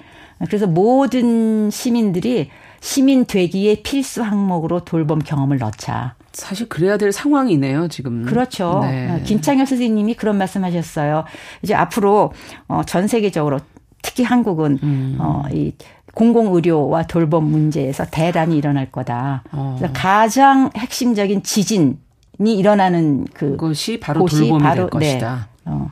그래서 0.47 0.67
모든 0.67 1.71
시민들이 1.71 2.51
시민 2.81 3.25
되기의 3.25 3.83
필수 3.83 4.23
항목으로 4.23 4.81
돌봄 4.81 5.21
경험을 5.21 5.59
넣자. 5.59 6.17
사실 6.33 6.69
그래야 6.69 6.97
될 6.97 7.13
상황이네요, 7.13 7.89
지금. 7.89 8.25
그렇죠. 8.25 8.81
네. 8.83 9.11
어, 9.11 9.21
김창혁 9.23 9.69
선생님이 9.69 10.15
그런 10.15 10.39
말씀하셨어요. 10.39 11.25
이제 11.63 11.75
앞으로 11.75 12.33
어, 12.67 12.83
전 12.85 13.07
세계적으로 13.07 13.61
특히 14.03 14.25
한국은 14.25 14.79
음. 14.83 15.17
어, 15.21 15.45
이 15.53 15.73
공공 16.15 16.55
의료와 16.55 17.05
돌봄 17.05 17.45
문제에서 17.45 18.05
대란이 18.11 18.57
일어날 18.57 18.91
거다. 18.91 19.43
어. 19.53 19.79
가장 19.95 20.71
핵심적인 20.77 21.43
지진이 21.43 21.97
일어나는 22.39 23.27
그 23.33 23.53
그것이 23.53 23.99
바로 23.99 24.21
곳이 24.21 24.41
돌봄이 24.41 24.63
바로- 24.63 24.91
될 24.91 25.01
네. 25.01 25.07
것이다. 25.13 25.49
어, 25.65 25.91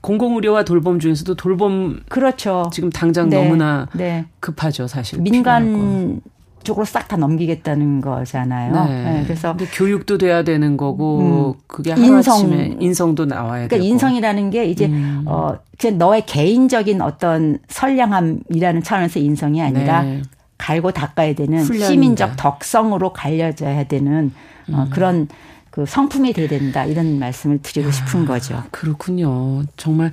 공공의료와 0.00 0.64
돌봄 0.64 1.00
중에서도 1.00 1.34
돌봄 1.34 2.00
그렇죠. 2.08 2.70
지금 2.72 2.88
당장 2.90 3.28
네. 3.30 3.42
너무나 3.42 3.88
네. 3.94 4.26
급하죠, 4.38 4.86
사실. 4.86 5.20
민간 5.20 6.20
쪽으로 6.64 6.84
싹 6.84 7.08
다 7.08 7.16
넘기겠다는 7.16 8.00
거잖아요. 8.02 8.84
네. 8.86 9.02
네, 9.04 9.22
그래서 9.24 9.56
교육도 9.72 10.18
돼야 10.18 10.42
되는 10.42 10.76
거고 10.76 11.56
그게 11.66 11.92
하루아침에 11.92 12.64
인성. 12.66 12.82
인성도 12.82 13.24
나와야 13.24 13.66
그러니까 13.66 13.76
되고. 13.76 13.84
인성이라는 13.84 14.50
게 14.50 14.66
이제 14.66 14.86
음. 14.86 15.22
어 15.26 15.54
그냥 15.78 15.96
너의 15.98 16.26
개인적인 16.26 17.00
어떤 17.00 17.58
선량함이라는 17.68 18.82
차원에서 18.82 19.20
인성이 19.20 19.62
아니라 19.62 20.02
네. 20.02 20.22
갈고 20.58 20.90
닦아야 20.90 21.34
되는 21.34 21.60
훈련이다. 21.60 21.86
시민적 21.86 22.36
덕성으로 22.36 23.12
갈려져야 23.12 23.84
되는 23.84 24.32
어, 24.72 24.82
음. 24.82 24.90
그런 24.90 25.28
그 25.70 25.86
성품이 25.86 26.32
돼야 26.32 26.48
된다 26.48 26.84
이런 26.84 27.18
말씀을 27.18 27.60
드리고 27.62 27.90
싶은 27.90 28.26
거죠. 28.26 28.64
그렇군요. 28.70 29.62
정말 29.76 30.12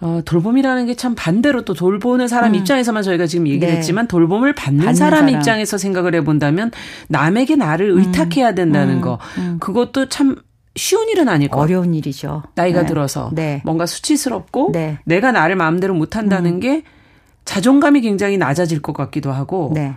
어, 0.00 0.20
돌봄이라는 0.24 0.86
게 0.86 0.94
참 0.94 1.14
반대로 1.14 1.64
또 1.64 1.72
돌보는 1.74 2.28
사람 2.28 2.54
입장에서만 2.54 3.02
저희가 3.02 3.26
지금 3.26 3.46
얘기를 3.48 3.68
음. 3.68 3.72
네. 3.72 3.76
했지만 3.78 4.08
돌봄을 4.08 4.54
받는, 4.54 4.80
받는 4.80 4.94
사람, 4.94 5.26
사람. 5.26 5.34
입장에서 5.34 5.78
생각을 5.78 6.14
해본다면 6.16 6.70
남에게 7.08 7.56
나를 7.56 7.90
의탁해야 7.90 8.52
된다는 8.54 8.96
음. 8.96 9.00
거 9.00 9.18
음. 9.38 9.58
그것도 9.60 10.08
참 10.08 10.36
쉬운 10.76 11.08
일은 11.08 11.28
아닐 11.28 11.48
것 11.48 11.58
같아요. 11.60 11.78
어려운 11.78 11.94
일이죠. 11.94 12.42
나이가 12.56 12.80
네. 12.82 12.86
들어서 12.86 13.30
네. 13.32 13.62
뭔가 13.64 13.86
수치스럽고 13.86 14.70
네. 14.72 14.98
내가 15.04 15.30
나를 15.32 15.54
마음대로 15.56 15.94
못한다는 15.94 16.54
음. 16.54 16.60
게 16.60 16.82
자존감이 17.44 18.00
굉장히 18.00 18.38
낮아질 18.38 18.82
것 18.82 18.92
같기도 18.94 19.30
하고 19.30 19.70
네. 19.74 19.94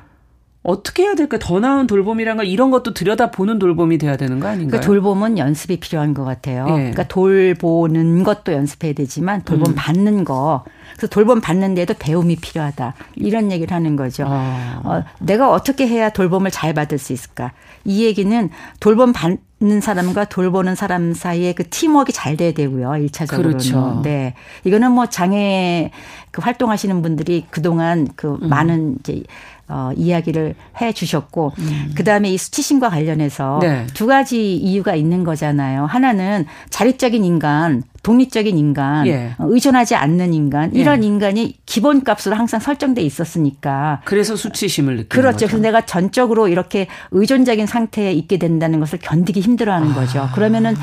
어떻게 0.67 1.03
해야 1.03 1.15
될까? 1.15 1.39
더 1.39 1.61
나은 1.61 1.87
돌봄이란 1.87 2.35
걸 2.35 2.45
이런 2.45 2.71
것도 2.71 2.93
들여다보는 2.93 3.57
돌봄이 3.57 3.97
돼야 3.97 4.17
되는 4.17 4.41
거 4.41 4.49
아닌가요? 4.49 4.67
그러니까 4.67 4.85
돌봄은 4.85 5.37
연습이 5.37 5.79
필요한 5.79 6.13
것 6.13 6.25
같아요. 6.25 6.65
예. 6.67 6.73
그러니까 6.73 7.07
돌보는 7.07 8.25
것도 8.25 8.51
연습해야 8.51 8.91
되지만 8.91 9.43
돌봄 9.43 9.71
음. 9.71 9.75
받는 9.77 10.25
거. 10.25 10.65
그래서 10.97 11.07
돌봄 11.07 11.39
받는데도 11.39 11.93
배움이 11.97 12.35
필요하다. 12.35 12.95
이런 13.15 13.49
얘기를 13.49 13.73
하는 13.73 13.95
거죠. 13.95 14.25
아. 14.27 14.81
어, 14.83 15.03
내가 15.19 15.51
어떻게 15.51 15.87
해야 15.87 16.09
돌봄을 16.09 16.51
잘 16.51 16.73
받을 16.73 16.97
수 16.97 17.13
있을까? 17.13 17.53
이 17.85 18.03
얘기는 18.03 18.49
돌봄 18.81 19.13
받는 19.13 19.79
사람과 19.79 20.25
돌보는 20.25 20.75
사람 20.75 21.13
사이에 21.13 21.53
그 21.53 21.69
팀워크가 21.69 22.11
잘 22.11 22.35
돼야 22.35 22.51
되고요. 22.51 22.97
일차적으로는 22.97 23.57
그렇죠. 23.57 24.01
네. 24.03 24.33
이거는 24.65 24.91
뭐 24.91 25.05
장애 25.05 25.91
그 26.31 26.41
활동하시는 26.41 27.01
분들이 27.01 27.45
그동안 27.51 28.09
그 28.17 28.37
음. 28.41 28.49
많은 28.49 28.97
이제 28.99 29.23
어, 29.69 29.91
이야기를 29.95 30.55
해 30.81 30.93
주셨고, 30.93 31.53
그 31.95 32.03
다음에 32.03 32.31
이 32.31 32.37
수치심과 32.37 32.89
관련해서 32.89 33.59
네. 33.61 33.85
두 33.93 34.07
가지 34.07 34.55
이유가 34.55 34.95
있는 34.95 35.23
거잖아요. 35.23 35.85
하나는 35.85 36.45
자립적인 36.69 37.23
인간, 37.23 37.83
독립적인 38.03 38.57
인간, 38.57 39.05
예. 39.07 39.33
어, 39.37 39.45
의존하지 39.49 39.95
않는 39.95 40.33
인간, 40.33 40.73
예. 40.73 40.79
이런 40.79 41.03
인간이 41.03 41.57
기본값으로 41.65 42.35
항상 42.35 42.61
설정돼 42.61 43.01
있었으니까. 43.01 44.01
그래서 44.05 44.37
수치심을 44.37 44.95
느끼는 44.95 45.09
그렇죠. 45.09 45.33
거죠. 45.33 45.47
그래서 45.47 45.61
내가 45.61 45.85
전적으로 45.85 46.47
이렇게 46.47 46.87
의존적인 47.11 47.65
상태에 47.65 48.13
있게 48.13 48.37
된다는 48.37 48.79
것을 48.79 48.99
견디기 48.99 49.41
힘들어하는 49.41 49.91
아. 49.91 49.93
거죠. 49.93 50.29
그러면은 50.33 50.75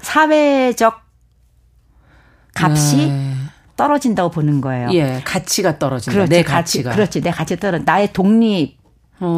사회적 0.00 1.00
값이 2.54 2.96
네. 2.96 3.34
떨어진다고 3.78 4.30
보는 4.30 4.60
거예요. 4.60 4.90
예, 4.92 5.22
가치가 5.24 5.78
떨어진다. 5.78 6.12
그렇지, 6.12 6.30
내 6.30 6.42
가치, 6.42 6.78
가치가. 6.78 6.90
그렇지, 6.90 7.20
내 7.22 7.30
가치 7.30 7.56
떨어. 7.56 7.78
나의 7.78 8.12
독립 8.12 8.76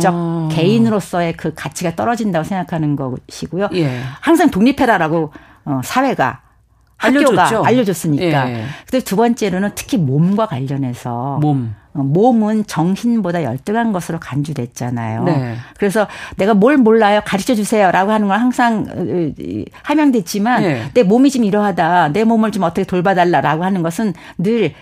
적 0.01 0.13
어. 0.13 0.49
개인으로서의 0.51 1.37
그 1.37 1.55
가치가 1.55 1.95
떨어진다고 1.95 2.45
생각하는 2.45 2.97
것이고요. 2.97 3.69
예. 3.75 4.01
항상 4.21 4.51
독립해라라고 4.51 5.33
어, 5.67 5.81
사회가 5.85 6.41
학교가 7.01 7.43
알려줬죠. 7.43 7.65
알려줬으니까. 7.65 8.51
예. 8.51 8.65
근데 8.89 9.05
두 9.05 9.17
번째로는 9.17 9.71
특히 9.75 9.97
몸과 9.97 10.47
관련해서 10.47 11.39
몸. 11.41 11.75
어, 11.93 12.05
몸은 12.05 12.67
정신보다 12.67 13.43
열등한 13.43 13.93
것으로 13.93 14.21
간주됐잖아요. 14.21 15.25
네. 15.25 15.57
그래서 15.77 16.07
내가 16.37 16.55
뭘 16.55 16.77
몰라요 16.77 17.21
가르쳐 17.25 17.57
주세요라고 17.57 18.13
하는 18.13 18.29
건 18.29 18.39
항상 18.39 18.87
어, 18.89 19.33
함양됐지만 19.83 20.63
네. 20.63 20.91
내 20.95 21.03
몸이 21.03 21.31
좀 21.33 21.43
이러하다 21.43 22.13
내 22.13 22.23
몸을 22.23 22.53
좀 22.53 22.63
어떻게 22.63 22.85
돌봐달라라고 22.85 23.65
하는 23.65 23.83
것은 23.83 24.15
늘 24.39 24.73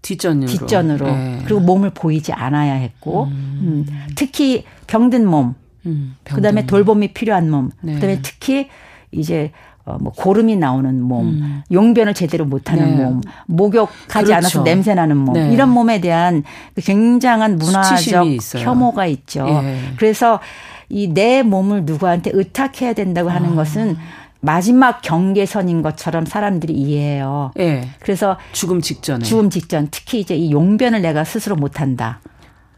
뒷전으로. 0.00 0.46
뒷전으로 0.46 1.08
예. 1.08 1.38
그리고 1.44 1.60
몸을 1.60 1.90
보이지 1.90 2.32
않아야 2.32 2.74
했고 2.74 3.24
음, 3.24 3.84
특히 4.16 4.64
병든 4.86 5.26
몸 5.26 5.54
음, 5.84 6.16
병든 6.24 6.36
그다음에 6.36 6.62
몸. 6.62 6.66
돌봄이 6.68 7.12
필요한 7.12 7.50
몸 7.50 7.70
네. 7.82 7.94
그다음에 7.94 8.20
특히 8.22 8.68
이제 9.12 9.50
어, 9.86 9.98
뭐 10.00 10.12
고름이 10.12 10.56
나오는 10.56 11.02
몸, 11.02 11.62
용변을 11.70 12.14
제대로 12.14 12.44
못하는 12.46 12.84
음. 12.84 12.96
네. 12.96 13.04
몸, 13.04 13.20
목욕하지 13.46 14.08
그렇죠. 14.08 14.34
않아서 14.34 14.62
냄새 14.64 14.94
나는 14.94 15.16
몸 15.18 15.34
네. 15.34 15.52
이런 15.52 15.68
몸에 15.70 16.00
대한 16.00 16.42
그 16.74 16.80
굉장한 16.80 17.56
문화적. 17.56 18.24
혐오가 18.56 19.06
있죠. 19.06 19.46
예. 19.48 19.78
그래서 19.98 20.40
이 20.88 21.08
내 21.12 21.42
몸을 21.42 21.84
누구한테 21.84 22.30
의탁해야 22.32 22.92
된다고 22.94 23.28
하는 23.28 23.52
아. 23.52 23.54
것은 23.56 23.96
마지막 24.40 25.00
경계선인 25.02 25.80
것처럼 25.82 26.26
사람들이 26.26 26.72
이해해요. 26.74 27.50
예. 27.58 27.88
그래서 28.00 28.36
죽음 28.52 28.80
직전에. 28.80 29.24
죽음 29.24 29.48
직전 29.50 29.88
특히 29.90 30.20
이제 30.20 30.34
이 30.36 30.50
용변을 30.52 31.00
내가 31.02 31.24
스스로 31.24 31.56
못한다. 31.56 32.20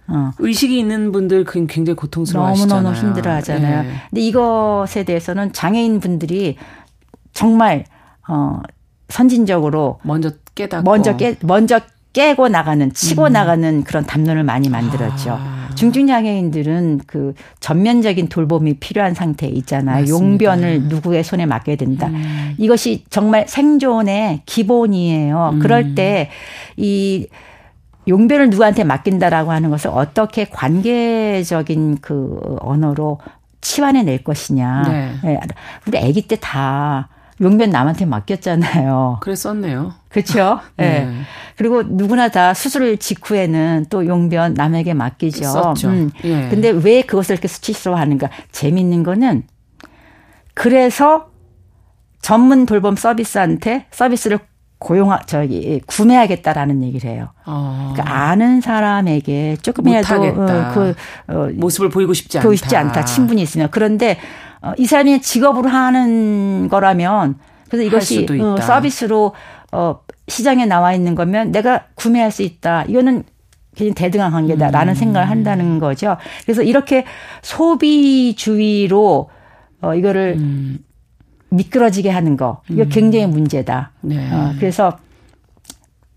어. 0.09 0.31
의식이 0.39 0.79
있는 0.79 1.11
분들 1.11 1.43
그 1.45 1.67
굉장히 1.67 1.97
고통스러워하시잖아요. 1.97 2.83
너무너무 2.83 2.97
힘들어하잖아요. 3.07 3.85
예. 3.89 3.93
근데 4.11 4.21
이것에 4.21 5.03
대해서는 5.05 5.53
장애인 5.53 5.99
분들이 5.99 6.57
정말 7.37 7.85
어 8.27 8.61
선진적으로 9.09 9.99
먼저 10.03 10.31
깨닫고 10.55 10.91
먼저 10.91 11.17
깨 11.17 11.37
먼저 11.43 11.81
깨고 12.13 12.49
나가는 12.49 12.93
치고 12.95 13.27
음. 13.27 13.33
나가는 13.33 13.85
그런 13.85 14.07
담론을 14.07 14.43
많이 14.43 14.71
만들었죠. 14.71 15.37
아. 15.39 15.69
중증 15.75 16.07
장애인들은 16.07 17.03
그 17.07 17.35
전면적인 17.61 18.29
돌봄이 18.31 18.79
필요한 18.79 19.13
상태에 19.13 19.51
있잖아요. 19.51 20.01
맞습니다. 20.01 20.25
용변을 20.25 20.83
누구의 20.85 21.23
손에 21.23 21.45
맡겨야 21.45 21.77
된다. 21.77 22.07
음. 22.07 22.55
이것이 22.57 23.05
정말 23.11 23.45
생존의 23.47 24.43
기본이에요. 24.47 25.51
음. 25.55 25.59
그럴 25.61 25.95
때 25.95 26.31
이 26.79 27.27
용변을 28.09 28.51
누구한테 28.51 28.85
맡긴다라고 28.85 29.51
하는 29.51 29.69
것을 29.71 29.91
어떻게 29.93 30.45
관계적인 30.47 31.99
그 32.01 32.57
언어로 32.61 33.19
치환해 33.61 34.05
낼 34.05 34.23
것이냐. 34.25 34.83
네. 34.89 35.13
예, 35.33 35.41
우리 35.87 35.99
아기 35.99 36.23
때 36.23 36.37
다 36.37 37.09
용변 37.41 37.71
남한테 37.71 38.07
맡겼잖아요. 38.07 39.19
그래 39.21 39.35
썼네요. 39.35 39.95
그렇죠? 40.09 40.61
예. 40.79 40.83
네. 40.83 41.21
그리고 41.57 41.83
누구나 41.83 42.29
다 42.29 42.55
수술 42.55 42.97
직후에는 42.97 43.87
또 43.91 44.07
용변 44.07 44.55
남에게 44.55 44.95
맡기죠. 44.95 45.45
썼죠. 45.45 45.93
예. 46.25 46.49
근데 46.49 46.71
왜 46.71 47.03
그것을 47.03 47.35
이렇게 47.35 47.49
수치스러워하는가? 47.49 48.31
재밌는 48.53 49.03
거는 49.03 49.45
그래서 50.55 51.31
전문 52.23 52.65
돌봄 52.67 52.97
서비스한테 52.97 53.87
서비스를 53.91 54.39
고용하 54.79 55.21
저기 55.27 55.81
구매하겠다라는 55.87 56.83
얘기를 56.85 57.11
해요. 57.11 57.29
어. 57.47 57.93
그러니까 57.95 58.15
아는 58.15 58.61
사람에게 58.61 59.57
조금이라도. 59.63 60.15
어, 60.15 60.73
그 60.75 60.95
어, 61.29 61.49
모습을 61.55 61.89
보이고 61.89 62.13
싶지 62.13 62.39
않다. 62.39 62.47
보이고 62.47 62.57
싶지 62.57 62.77
않다. 62.77 63.05
친분이 63.05 63.41
있으면 63.43 63.69
그런데 63.71 64.19
어, 64.61 64.73
이 64.77 64.87
사람이 64.87 65.23
직업으로 65.23 65.69
하는 65.69 66.69
거라면 66.69 67.37
그래서 67.69 67.85
이것이. 67.85 68.27
어, 68.41 68.57
서비스로 68.61 69.35
어, 69.73 70.01
시장에 70.29 70.67
나와 70.67 70.93
있는 70.93 71.15
거면 71.15 71.53
내가 71.53 71.85
구매할 71.95 72.31
수 72.31 72.43
있다. 72.43 72.85
이거는 72.85 73.25
굉장히 73.75 73.95
대등한 73.95 74.33
관계다라는 74.33 74.93
음. 74.93 74.95
생각을 74.95 75.31
한다는 75.31 75.79
거죠. 75.79 76.17
그래서 76.45 76.63
이렇게 76.63 77.05
소비주의로 77.43 79.31
어, 79.83 79.95
이거를 79.95 80.37
음. 80.39 80.79
미끄러지게 81.57 82.11
하는 82.11 82.37
거 82.37 82.61
이거 82.69 82.85
굉장히 82.85 83.27
문제다. 83.27 83.91
네. 84.03 84.31
어, 84.33 84.53
그래서 84.59 84.99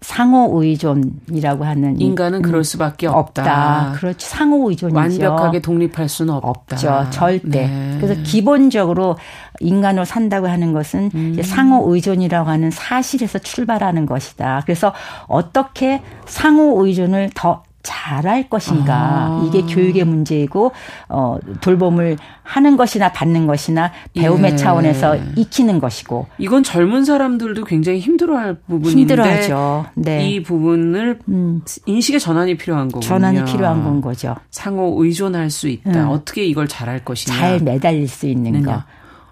상호 0.01 0.63
의존이라고 0.63 1.65
하는 1.65 1.99
이- 1.99 2.05
인간은 2.05 2.41
그럴 2.41 2.63
수밖에 2.63 3.05
없다. 3.07 3.41
없다. 3.41 3.91
그렇죠. 3.97 4.17
상호 4.27 4.69
의존이죠. 4.69 4.97
완벽하게 4.97 5.59
독립할 5.59 6.07
수는 6.07 6.33
없다. 6.35 6.75
없죠. 6.77 7.09
절대. 7.11 7.67
네. 7.67 7.97
그래서 7.99 8.19
기본적으로 8.23 9.17
인간으로 9.59 10.05
산다고 10.05 10.47
하는 10.47 10.71
것은 10.71 11.11
음. 11.13 11.37
상호 11.43 11.93
의존이라고 11.93 12.49
하는 12.49 12.71
사실에서 12.71 13.39
출발하는 13.39 14.05
것이다. 14.05 14.61
그래서 14.65 14.93
어떻게 15.27 16.01
상호 16.25 16.85
의존을 16.85 17.31
더 17.35 17.63
잘할 17.83 18.49
것인가 18.49 18.93
아. 18.93 19.45
이게 19.47 19.61
교육의 19.61 20.03
문제이고 20.03 20.71
어 21.07 21.37
돌봄을 21.61 22.17
하는 22.43 22.77
것이나 22.77 23.11
받는 23.11 23.47
것이나 23.47 23.91
배움의 24.13 24.53
예. 24.53 24.55
차원에서 24.55 25.17
익히는 25.35 25.79
것이고 25.79 26.27
이건 26.39 26.63
젊은 26.63 27.05
사람들도 27.05 27.63
굉장히 27.63 27.99
힘들어할 27.99 28.55
부분인데 28.67 28.89
힘들어하죠. 28.89 29.85
네. 29.95 30.29
이 30.29 30.43
부분을 30.43 31.19
음, 31.29 31.61
인식의 31.85 32.19
전환이 32.19 32.57
필요한 32.57 32.87
거군요. 32.87 33.07
전환이 33.07 33.45
필요한 33.45 33.83
건 33.83 34.01
거죠. 34.01 34.35
상호 34.51 34.95
의존할 35.03 35.49
수 35.49 35.67
있다. 35.69 36.05
음. 36.05 36.09
어떻게 36.09 36.45
이걸 36.45 36.67
잘할 36.67 37.05
것이냐. 37.05 37.35
잘 37.35 37.59
매달릴 37.59 38.07
수 38.07 38.27
있는 38.27 38.63
거. 38.63 38.83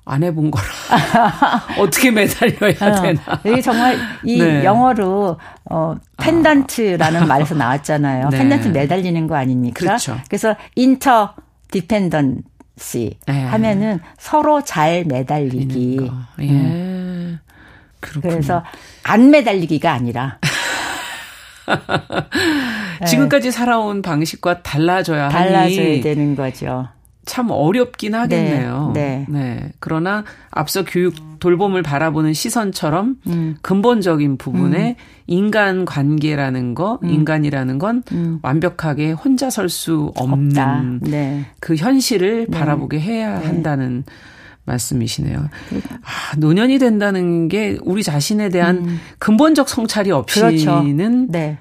안 0.08 0.24
해본 0.24 0.52
거라 0.52 0.66
어떻게 1.80 2.12
매달려야 2.12 3.02
되나. 3.02 3.22
어, 3.28 3.40
여기 3.46 3.62
정말 3.62 3.98
이 4.24 4.40
네. 4.40 4.64
영어로 4.64 5.38
어 5.70 5.96
펜던트라는 6.18 7.28
말에서 7.28 7.56
나왔잖아요. 7.56 8.30
네. 8.32 8.38
펜던트 8.38 8.70
매달리는 8.70 9.28
거 9.28 9.36
아닙니까? 9.36 9.78
그렇죠. 9.80 10.18
그래서 10.30 10.56
인터 10.76 11.34
디펜던시 11.72 13.18
네. 13.28 13.44
하면은 13.46 14.00
서로 14.18 14.64
잘 14.64 15.04
매달리기. 15.06 15.98
거. 15.98 16.14
예. 16.42 17.38
그렇군요. 18.00 18.32
그래서 18.34 18.64
안 19.04 19.32
매달리기가 19.32 19.92
아니라 19.92 20.38
지금까지 23.08 23.52
살아온 23.52 24.02
방식과 24.02 24.62
달라져야 24.62 25.30
달라져야 25.30 25.62
하니 25.64 26.02
되는 26.02 26.36
거죠. 26.36 26.88
참 27.28 27.52
어렵긴 27.52 28.16
하겠네요. 28.16 28.92
네, 29.30 29.72
그러나 29.80 30.24
앞서 30.50 30.84
교육 30.84 31.14
돌봄을 31.40 31.84
바라보는 31.84 32.34
시선처럼 32.34 33.18
음. 33.28 33.58
근본적인 33.62 34.38
부분에 34.38 34.96
인간 35.28 35.86
관계라는 35.86 36.74
거, 36.74 37.00
인간이라는 37.04 37.78
건 37.78 38.02
음. 38.14 38.40
완벽하게 38.42 39.12
혼자 39.12 39.50
설 39.52 39.68
수. 39.70 40.12
없는 40.16 41.02
네. 41.02 41.46
그 41.60 41.76
현실을 41.76 42.48
바라보게 42.48 43.00
해야 43.00 43.38
한다는 43.38 44.06
말씀이시네요. 44.64 45.40
아, 45.40 46.38
노년이 46.38 46.80
된다는 46.80 47.50
게 47.50 47.78
우리 47.84 48.04
자신에 48.04 48.50
대한 48.50 48.78
음. 48.78 49.00
근본적 49.20 49.68
성찰이 49.68 50.12
없이는 50.12 51.28
그렇죠. 51.28 51.58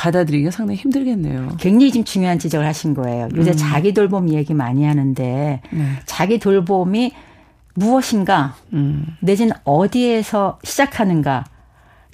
네. 0.00 0.02
받아들이기가 0.02 0.50
상당히 0.50 0.78
힘들겠네요. 0.80 1.56
굉장히 1.58 1.92
지금 1.92 2.04
중요한 2.04 2.38
지적을 2.38 2.66
하신 2.66 2.94
거예요. 2.94 3.28
요새 3.36 3.50
음. 3.50 3.56
자기 3.56 3.92
돌봄 3.92 4.30
얘기 4.30 4.54
많이 4.54 4.84
하는데 4.84 5.60
네. 5.70 5.84
자기 6.06 6.38
돌봄이 6.38 7.12
무엇인가 7.74 8.54
음. 8.72 9.06
내지는 9.20 9.52
어디에서 9.64 10.58
시작하는가 10.64 11.44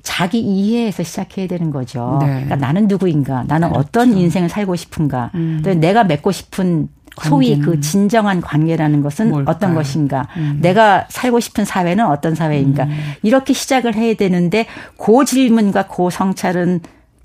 자기 0.03 0.41
이해에서 0.41 1.03
시작해야 1.03 1.47
되는 1.47 1.71
거죠. 1.71 2.19
네. 2.21 2.27
그러니까 2.27 2.57
나는 2.57 2.87
누구인가, 2.87 3.45
나는 3.47 3.69
그렇죠. 3.69 3.89
어떤 3.89 4.17
인생을 4.17 4.49
살고 4.49 4.77
싶은가, 4.77 5.31
음. 5.35 5.63
또 5.65 5.75
내가 5.75 6.05
맺고 6.05 6.31
싶은 6.31 6.89
소위. 7.23 7.59
그 7.59 7.81
진정한 7.81 8.41
관계라는 8.41 9.01
것은 9.03 9.31
뭘까요? 9.31 9.55
어떤 9.55 9.75
것인가, 9.75 10.29
음. 10.37 10.59
내가 10.61 11.07
살고 11.09 11.41
싶은 11.41 11.65
사회는 11.65 12.07
어떤 12.07 12.35
사회인가, 12.35 12.85
음. 12.85 12.97
이렇게 13.23 13.53
시작을 13.53 13.95
해야 13.95 14.15
되는데 14.15 14.67
그 14.97 15.25
질문과 15.25 15.89
그 15.89 16.11
성찰은 16.11 16.83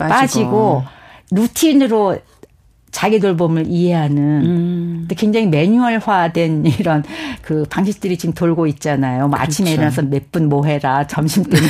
빠지고, 0.09 0.81
빠지고 0.81 0.83
루틴으로 1.31 2.17
자기 2.91 3.21
돌봄을 3.21 3.67
이해하는 3.69 4.17
음. 4.45 5.07
굉장히 5.17 5.47
매뉴얼화된 5.47 6.65
이런 6.77 7.05
그 7.41 7.63
방식들이 7.69 8.17
지금 8.17 8.33
돌고 8.33 8.67
있잖아요. 8.67 9.29
뭐 9.29 9.37
그렇죠. 9.37 9.43
아침에 9.43 9.71
일어나서 9.71 10.01
몇 10.01 10.23
분 10.33 10.49
뭐 10.49 10.65
해라, 10.65 11.07
점심 11.07 11.43
때는 11.45 11.67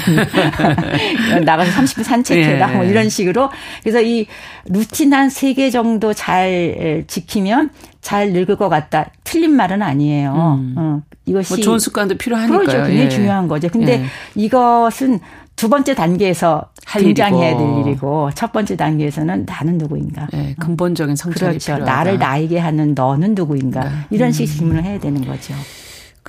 나가서 1.45 1.71
30분 1.71 2.03
산책해라, 2.03 2.71
예. 2.71 2.75
뭐 2.75 2.83
이런 2.85 3.09
식으로. 3.09 3.51
그래서 3.83 4.01
이 4.01 4.25
루틴 4.65 5.13
한세개 5.13 5.69
정도 5.69 6.11
잘 6.13 7.03
지키면 7.07 7.69
잘 8.01 8.33
늙을 8.33 8.55
것 8.55 8.69
같다. 8.69 9.11
틀린 9.23 9.51
말은 9.55 9.83
아니에요. 9.83 10.57
음. 10.59 10.75
어, 10.75 11.01
이것이 11.27 11.53
뭐 11.53 11.63
좋은 11.63 11.77
습관도 11.77 12.17
필요하니까요. 12.17 12.59
그렇죠. 12.61 12.77
굉장히 12.79 13.01
예. 13.05 13.09
중요한 13.09 13.47
거죠. 13.47 13.69
근데 13.69 14.01
예. 14.01 14.05
이것은 14.33 15.19
두 15.55 15.69
번째 15.69 15.93
단계에서 15.93 16.70
등장해야 16.87 17.57
될 17.57 17.79
일이고 17.79 18.31
첫 18.35 18.51
번째 18.51 18.75
단계에서는 18.75 19.45
나는 19.45 19.77
누구인가. 19.77 20.27
네, 20.31 20.55
근본적인 20.59 21.15
성찰이 21.15 21.51
그렇죠. 21.51 21.73
필요하다. 21.73 21.85
나를 21.93 22.17
나에게 22.17 22.59
하는 22.59 22.93
너는 22.93 23.35
누구인가. 23.35 23.83
네. 23.83 23.91
이런 24.09 24.31
식의 24.31 24.47
음. 24.47 24.57
질문을 24.57 24.83
해야 24.83 24.99
되는 24.99 25.25
거죠. 25.25 25.53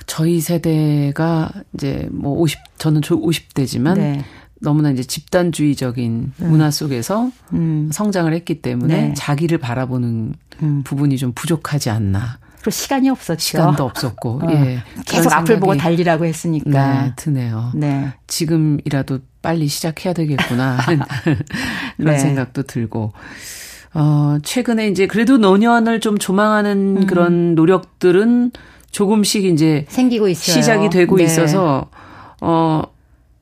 저희 0.07 0.39
세대가 0.39 1.51
이제 1.73 2.07
뭐 2.11 2.39
50, 2.39 2.59
저는 2.77 3.01
50대지만 3.01 3.97
네. 3.97 4.23
너무나 4.59 4.89
이제 4.91 5.03
집단주의적인 5.03 6.33
음. 6.41 6.49
문화 6.49 6.71
속에서 6.71 7.29
음. 7.53 7.89
성장을 7.91 8.33
했기 8.33 8.61
때문에 8.61 9.07
네. 9.09 9.13
자기를 9.15 9.57
바라보는 9.57 10.33
음. 10.61 10.83
부분이 10.83 11.17
좀 11.17 11.33
부족하지 11.33 11.89
않나. 11.89 12.39
그 12.61 12.71
시간이 12.71 13.09
없었죠. 13.09 13.39
시간도 13.39 13.83
없었고, 13.83 14.39
어. 14.41 14.51
예. 14.51 14.79
계속 15.05 15.33
앞을 15.33 15.59
보고 15.59 15.75
달리라고 15.75 16.23
했으니까. 16.23 17.03
네, 17.03 17.13
드네요. 17.17 17.73
네. 17.75 18.13
지금이라도 18.27 19.19
빨리 19.43 19.67
시작해야 19.67 20.13
되겠구나. 20.13 20.79
그런 21.97 22.13
네. 22.13 22.17
생각도 22.17 22.63
들고. 22.63 23.13
어, 23.93 24.37
최근에 24.41 24.87
이제 24.87 25.05
그래도 25.05 25.37
노년을 25.37 25.99
좀 25.99 26.17
조망하는 26.17 26.97
음. 26.97 27.05
그런 27.05 27.53
노력들은 27.53 28.51
조금씩 28.89 29.45
이제 29.45 29.85
생기고 29.89 30.27
있어요. 30.29 30.55
시작이 30.55 30.89
되고 30.89 31.17
네. 31.17 31.25
있어서 31.25 31.89
어 32.41 32.83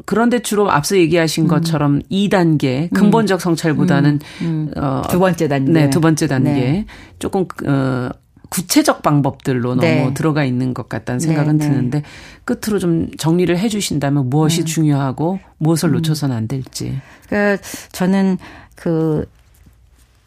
그런데 0.06 0.40
주로 0.40 0.72
앞서 0.72 0.98
얘기하신 0.98 1.46
음. 1.46 1.48
것처럼 1.48 2.02
2단계 2.12 2.90
근본적 2.94 3.40
성찰보다는 3.40 4.20
음. 4.42 4.72
음. 4.76 4.82
어, 4.82 5.04
두 5.10 5.20
번째 5.20 5.48
단계. 5.48 5.72
네, 5.72 5.90
두 5.90 6.02
번째 6.02 6.28
단계. 6.28 6.52
네. 6.52 6.86
조금 7.20 7.46
어 7.66 8.10
구체적 8.52 9.02
방법들로 9.02 9.76
너무 9.76 9.82
네. 9.82 10.14
들어가 10.14 10.44
있는 10.44 10.76
것 10.76 10.88
같다는 10.88 11.20
생각은 11.20 11.58
네, 11.58 11.66
네. 11.66 11.72
드는데 11.72 12.04
끝으로 12.46 12.78
좀 12.78 13.10
정리를 13.18 13.58
해 13.58 13.70
주신다면 13.70 14.30
무엇이 14.30 14.62
음. 14.62 14.66
중요하고 14.66 15.40
무엇을 15.58 15.90
음. 15.90 15.94
놓쳐서는 15.94 16.36
안 16.36 16.48
될지. 16.48 17.00
그러니까 17.28 17.64
저는 17.92 18.38
그 18.76 19.26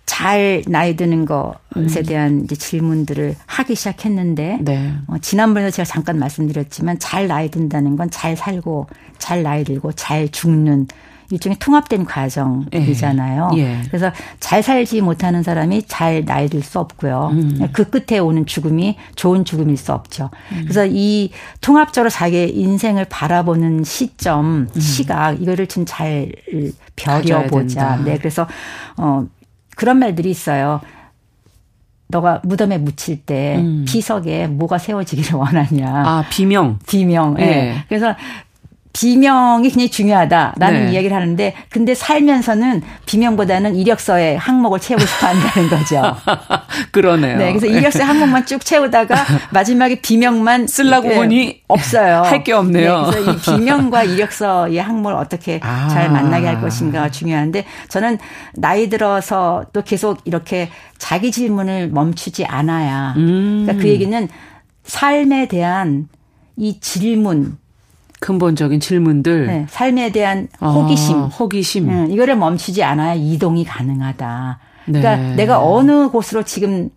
잘 0.06 0.62
나이 0.68 0.96
드는 0.96 1.24
것에 1.24 1.56
음. 1.76 2.02
대한 2.06 2.40
이제 2.44 2.54
질문들을 2.54 3.34
하기 3.46 3.74
시작했는데 3.74 4.58
네. 4.60 4.92
어, 5.06 5.16
지난번에도 5.18 5.70
제가 5.70 5.86
잠깐 5.86 6.18
말씀드렸지만 6.18 6.98
잘 6.98 7.26
나이 7.26 7.50
든다는 7.50 7.96
건 7.96 8.08
잘 8.10 8.36
살고 8.36 8.86
잘 9.18 9.42
나이 9.42 9.64
들고 9.64 9.92
잘 9.92 10.28
죽는 10.28 10.86
일종의 11.30 11.58
통합된 11.58 12.04
과정이잖아요. 12.04 13.50
예. 13.56 13.60
예. 13.60 13.80
그래서 13.88 14.10
잘 14.40 14.62
살지 14.62 15.00
못하는 15.00 15.42
사람이 15.42 15.84
잘 15.86 16.24
나이 16.24 16.48
들 16.48 16.62
수 16.62 16.78
없고요. 16.78 17.30
음. 17.32 17.68
그 17.72 17.88
끝에 17.90 18.18
오는 18.18 18.46
죽음이 18.46 18.96
좋은 19.16 19.44
죽음일 19.44 19.76
수 19.76 19.92
없죠. 19.92 20.30
음. 20.52 20.60
그래서 20.64 20.86
이 20.86 21.30
통합적으로 21.60 22.08
자기의 22.10 22.56
인생을 22.58 23.04
바라보는 23.06 23.84
시점, 23.84 24.68
음. 24.74 24.80
시각 24.80 25.40
이거를 25.40 25.66
좀 25.66 25.84
잘 25.86 26.32
벼려보자. 26.96 28.00
네, 28.04 28.18
그래서 28.18 28.46
어 28.96 29.26
그런 29.76 29.98
말들이 29.98 30.30
있어요. 30.30 30.80
너가 32.08 32.40
무덤에 32.44 32.78
묻힐 32.78 33.24
때 33.24 33.56
음. 33.58 33.84
비석에 33.86 34.46
뭐가 34.46 34.78
세워지기를 34.78 35.34
원하냐. 35.36 35.86
아, 35.88 36.24
비명. 36.30 36.78
비명. 36.86 37.36
예. 37.40 37.44
네. 37.44 37.84
그래서 37.88 38.14
비명이 38.94 39.68
굉장히 39.70 39.90
중요하다라는 39.90 40.86
네. 40.86 40.92
이야기를 40.92 41.14
하는데 41.14 41.54
근데 41.68 41.94
살면서는 41.96 42.80
비명보다는 43.06 43.74
이력서에 43.74 44.36
항목을 44.36 44.78
채우고 44.78 45.04
싶어 45.04 45.26
한다는 45.26 45.68
거죠. 45.68 46.16
그러네요. 46.92 47.36
네. 47.36 47.52
그래서 47.52 47.66
이력서에 47.66 48.02
항목만 48.04 48.46
쭉 48.46 48.64
채우다가 48.64 49.16
마지막에 49.50 50.00
비명만 50.00 50.68
쓰려고 50.68 51.08
네, 51.08 51.16
보니 51.16 51.62
없어요. 51.68 52.22
할 52.22 52.44
게 52.44 52.52
없네요. 52.52 53.10
네, 53.10 53.10
그래서 53.10 53.32
이 53.32 53.36
비명과 53.58 54.04
이력서의 54.14 54.78
항목을 54.78 55.16
어떻게 55.16 55.58
아. 55.62 55.88
잘 55.88 56.10
만나게 56.10 56.46
할 56.46 56.60
것인가가 56.60 57.10
중요한데 57.10 57.64
저는 57.88 58.18
나이 58.54 58.88
들어서 58.88 59.64
또 59.72 59.82
계속 59.82 60.20
이렇게 60.24 60.68
자기 60.98 61.32
질문을 61.32 61.88
멈추지 61.88 62.44
않아야 62.44 63.14
음. 63.16 63.62
그러니까 63.64 63.82
그 63.82 63.88
얘기는 63.88 64.28
삶에 64.84 65.48
대한 65.48 66.06
이 66.56 66.78
질문 66.80 67.56
근본적인 68.24 68.80
질문들. 68.80 69.46
네, 69.46 69.66
삶에 69.68 70.10
대한 70.10 70.48
호기심. 70.58 71.16
아, 71.16 71.26
호기심. 71.26 71.88
음, 71.90 72.10
이거를 72.10 72.36
멈추지 72.36 72.82
않아야 72.82 73.12
이동이 73.12 73.66
가능하다. 73.66 74.58
그러니까 74.86 75.16
네. 75.16 75.34
내가 75.34 75.62
어느 75.62 76.08
곳으로 76.08 76.42
지금 76.42 76.88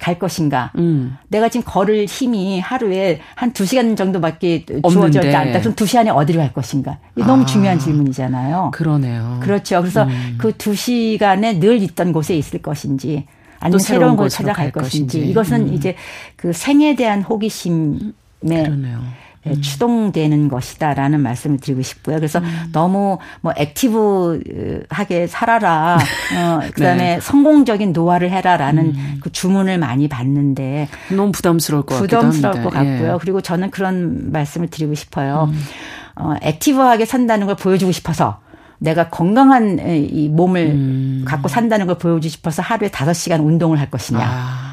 갈 0.00 0.18
것인가. 0.18 0.72
음. 0.76 1.16
내가 1.28 1.48
지금 1.48 1.64
걸을 1.64 2.06
힘이 2.06 2.58
하루에 2.58 3.20
한두 3.36 3.64
시간 3.64 3.94
정도밖에 3.94 4.66
주어져 4.66 5.20
있지 5.20 5.36
않다. 5.36 5.60
그럼 5.60 5.76
두 5.76 5.86
시간에 5.86 6.10
어디로 6.10 6.40
갈 6.40 6.52
것인가. 6.52 6.98
이게 7.14 7.24
너무 7.24 7.44
아, 7.44 7.46
중요한 7.46 7.78
질문이잖아요. 7.78 8.72
그러네요. 8.74 9.38
그렇죠. 9.40 9.80
그래서 9.80 10.02
음. 10.02 10.34
그두 10.38 10.74
시간에 10.74 11.60
늘 11.60 11.80
있던 11.82 12.12
곳에 12.12 12.36
있을 12.36 12.60
것인지 12.60 13.26
아니면 13.60 13.78
새로운 13.78 14.16
곳을 14.16 14.30
찾아갈 14.30 14.72
것인지. 14.72 15.18
것인지. 15.18 15.30
이것은 15.30 15.68
음. 15.68 15.72
이제 15.74 15.94
그 16.34 16.52
생에 16.52 16.96
대한 16.96 17.22
호기심에 17.22 18.10
그러네요. 18.42 19.23
예, 19.46 19.50
음. 19.50 19.60
추동되는 19.60 20.48
것이다라는 20.48 21.20
말씀을 21.20 21.58
드리고 21.58 21.82
싶고요. 21.82 22.16
그래서 22.16 22.38
음. 22.38 22.70
너무 22.72 23.18
뭐 23.40 23.52
액티브하게 23.56 25.26
살아라. 25.26 25.98
어, 26.36 26.60
그다음에 26.74 27.16
네. 27.16 27.20
성공적인 27.20 27.92
노화를 27.92 28.30
해라라는 28.30 28.84
음. 28.86 29.20
그 29.20 29.30
주문을 29.30 29.78
많이 29.78 30.08
받는데 30.08 30.88
너무 31.10 31.32
부담스러울 31.32 31.84
것 31.84 31.98
부담스러울 31.98 32.62
것 32.62 32.70
같고요. 32.70 33.14
예. 33.14 33.18
그리고 33.20 33.40
저는 33.40 33.70
그런 33.70 34.32
말씀을 34.32 34.68
드리고 34.68 34.94
싶어요. 34.94 35.50
음. 35.52 35.60
어, 36.16 36.34
액티브하게 36.40 37.04
산다는 37.04 37.46
걸 37.46 37.56
보여주고 37.56 37.92
싶어서 37.92 38.38
내가 38.78 39.08
건강한 39.08 39.78
이 40.10 40.28
몸을 40.28 40.66
음. 40.66 41.24
갖고 41.26 41.48
산다는 41.48 41.86
걸 41.86 41.96
보여주고 41.96 42.30
싶어서 42.30 42.62
하루에 42.62 42.90
다섯 42.90 43.12
시간 43.12 43.40
운동을 43.40 43.78
할 43.78 43.90
것이냐. 43.90 44.20
아. 44.22 44.63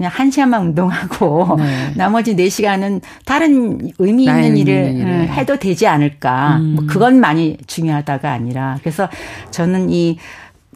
그냥 0.00 0.12
한 0.14 0.30
시간만 0.30 0.62
운동하고 0.62 1.56
네. 1.58 1.92
나머지 1.94 2.34
네 2.34 2.48
시간은 2.48 3.02
다른 3.26 3.92
의미 3.98 4.24
있는 4.24 4.56
일을 4.56 4.92
있는 4.92 5.28
해도 5.28 5.58
되지 5.58 5.86
않을까. 5.86 6.56
음. 6.56 6.74
뭐 6.74 6.86
그건 6.88 7.20
많이 7.20 7.58
중요하다가 7.66 8.32
아니라 8.32 8.78
그래서 8.80 9.10
저는 9.50 9.90
이 9.90 10.16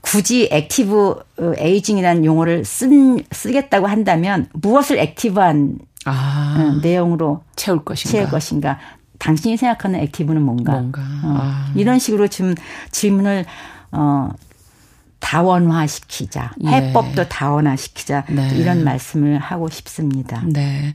굳이 0.02 0.50
active 0.52 1.14
어, 1.38 1.52
aging이라는 1.56 2.26
용어를 2.26 2.66
쓴, 2.66 3.18
쓰겠다고 3.32 3.86
한다면 3.86 4.46
무엇을 4.52 4.98
active한 4.98 5.78
아. 6.04 6.56
어, 6.58 6.80
내용으로 6.82 7.40
채울 7.56 7.82
것인가. 7.82 8.10
채울 8.12 8.28
것인가. 8.28 8.78
당신이 9.18 9.56
생각하는 9.56 10.00
액티브는 10.00 10.42
뭔가. 10.42 10.72
뭔가. 10.72 11.00
어, 11.00 11.38
아. 11.40 11.72
이런 11.74 11.98
식으로 11.98 12.28
좀 12.28 12.54
질문을 12.90 13.46
어 13.90 14.28
다원화시키자. 15.24 16.52
예. 16.64 16.68
해법도 16.68 17.28
다원화시키자. 17.28 18.24
네. 18.28 18.50
이런 18.56 18.84
말씀을 18.84 19.38
하고 19.38 19.70
싶습니다. 19.70 20.42
네. 20.46 20.92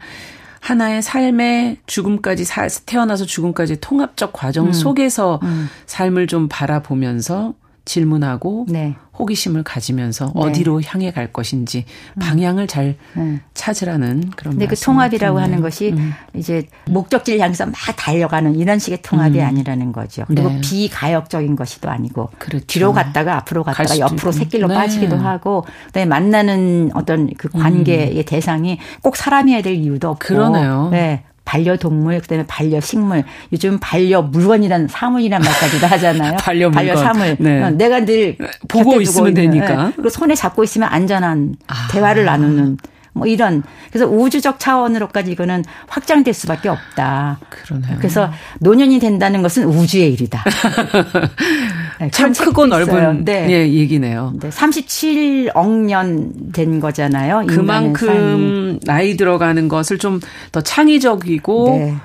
하나의 0.60 1.02
삶의 1.02 1.78
죽음까지 1.88 2.46
사, 2.46 2.68
태어나서 2.86 3.26
죽음까지 3.26 3.82
통합적 3.82 4.32
과정 4.34 4.68
음. 4.68 4.74
속에서 4.74 5.40
음. 5.42 5.68
삶을 5.88 6.28
좀 6.28 6.48
바라보면서 6.48 7.56
질문하고 7.86 8.68
네. 8.70 8.96
호기심을 9.20 9.64
가지면서 9.64 10.26
네. 10.26 10.32
어디로 10.36 10.82
향해 10.86 11.12
갈 11.12 11.32
것인지 11.32 11.86
방향을 12.20 12.68
잘 12.68 12.96
음. 13.18 13.42
찾으라는 13.54 14.32
그런 14.36 14.54
근데 14.54 14.66
그 14.66 14.76
통합이라고 14.76 15.36
드리네요. 15.36 15.44
하는 15.44 15.62
것이 15.62 15.92
음. 15.92 16.14
이제 16.34 16.66
목적지를 16.88 17.40
향해서 17.42 17.66
막 17.66 17.76
달려가는 17.98 18.56
이런 18.56 18.80
식의 18.80 19.02
통합이 19.02 19.40
음. 19.40 19.46
아니라는 19.46 19.92
거죠. 19.92 20.24
그리고 20.28 20.50
네. 20.50 20.62
비가역적인 20.62 21.56
것이도 21.56 21.90
아니고 21.90 22.30
그렇죠. 22.40 22.66
뒤로 22.66 22.94
갔다가 22.94 23.36
앞으로 23.38 23.64
갈 23.64 23.76
갔다가 23.76 24.00
옆으로. 24.00 24.32
새길로 24.32 24.68
네. 24.68 24.74
음. 24.74 24.78
빠지기도 24.78 25.18
하고 25.18 25.66
그다음에 25.88 26.06
만나는 26.06 26.92
어떤 26.94 27.30
그 27.38 27.50
관계의 27.50 28.24
대상이 28.24 28.80
꼭 29.02 29.18
사람이어야 29.18 29.62
될 29.62 29.74
이유도 29.74 30.10
없고 30.10 30.20
그러네요. 30.20 30.90
네. 30.92 31.24
반려동물, 31.50 32.22
그다음에 32.22 32.46
반려식물, 32.46 33.24
요즘 33.52 33.80
반려물건이란 33.80 34.88
사물이란 34.88 35.42
말까지도 35.42 35.88
하잖아요. 35.88 36.38
반려물건. 36.40 36.74
반려사물. 36.74 37.38
네. 37.40 37.64
어, 37.64 37.72
내가 37.72 38.06
늘 38.06 38.38
보고 38.68 38.92
곁에 38.92 38.92
두고 38.92 39.02
있으면 39.02 39.28
있는, 39.30 39.52
되니까. 39.52 39.88
예. 39.88 39.92
그리고 39.96 40.10
손에 40.10 40.36
잡고 40.36 40.64
있으면 40.64 40.90
안전한 40.90 41.56
아. 41.66 41.88
대화를 41.92 42.26
나누는 42.26 42.78
뭐 43.14 43.26
이런 43.26 43.64
그래서 43.90 44.08
우주적 44.08 44.60
차원으로까지 44.60 45.32
이거는 45.32 45.66
확장될 45.88 46.36
수밖에 46.36 46.70
없다. 46.70 47.40
그러네요. 47.50 47.96
그래서 47.98 48.32
노년이 48.60 49.00
된다는 49.00 49.42
것은 49.42 49.66
우주의 49.66 50.14
일이다. 50.14 50.44
네, 52.00 52.10
참 52.12 52.32
크고. 52.34 52.66
넓은 52.68 53.26
네. 53.26 53.48
예, 53.50 53.68
얘기네요. 53.68 54.34
네, 54.40 54.50
37억 54.50 55.70
년 55.86 56.34
된 56.54 56.80
거잖아요. 56.80 57.44
그만큼 57.48 58.80
나이 58.86 59.16
들어가는 59.18 59.68
것을 59.68 59.98
좀 59.98 60.20
더 60.52 60.62
창의적이고 60.62 61.70
네. 61.70 61.96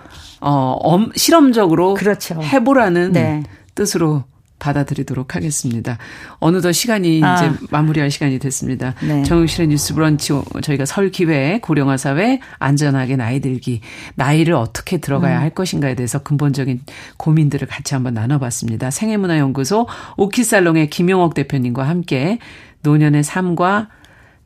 어, 0.41 0.77
엄, 0.81 1.11
실험적으로 1.17 1.95
그렇죠. 1.95 2.41
해보라는 2.43 3.13
네. 3.13 3.43
뜻으로 3.75 4.25
받아들이도록 4.65 5.37
하겠습니다. 5.37 5.99
어느덧 6.39 6.73
시간이 6.73 7.23
아. 7.23 7.35
이제 7.37 7.67
마무리할 7.71 8.11
시간이 8.11 8.39
됐습니다. 8.39 8.95
네. 9.07 9.23
정용실의 9.25 9.69
뉴스 9.69 9.95
브런치 9.95 10.33
저희가 10.63 10.87
설 10.87 11.11
기회에 11.11 11.61
고령화 11.61 11.99
사회 11.99 12.41
안전하게 12.59 13.17
나이 13.17 13.41
들기 13.41 13.81
나이를 14.15 14.55
어떻게 14.55 14.97
들어가야 14.99 15.39
음. 15.39 15.43
할 15.43 15.51
것인가에 15.51 15.95
대해서 15.95 16.21
근본적인 16.21 16.81
고민들을 17.19 17.69
같이 17.69 17.93
한번 17.93 18.15
나눠봤습니다. 18.15 18.91
생애문화연구소 18.91 19.87
오키살롱의 20.17 20.89
김용옥 20.89 21.35
대표님과 21.35 21.87
함께 21.87 22.39
노년의 22.83 23.23
삶과 23.23 23.89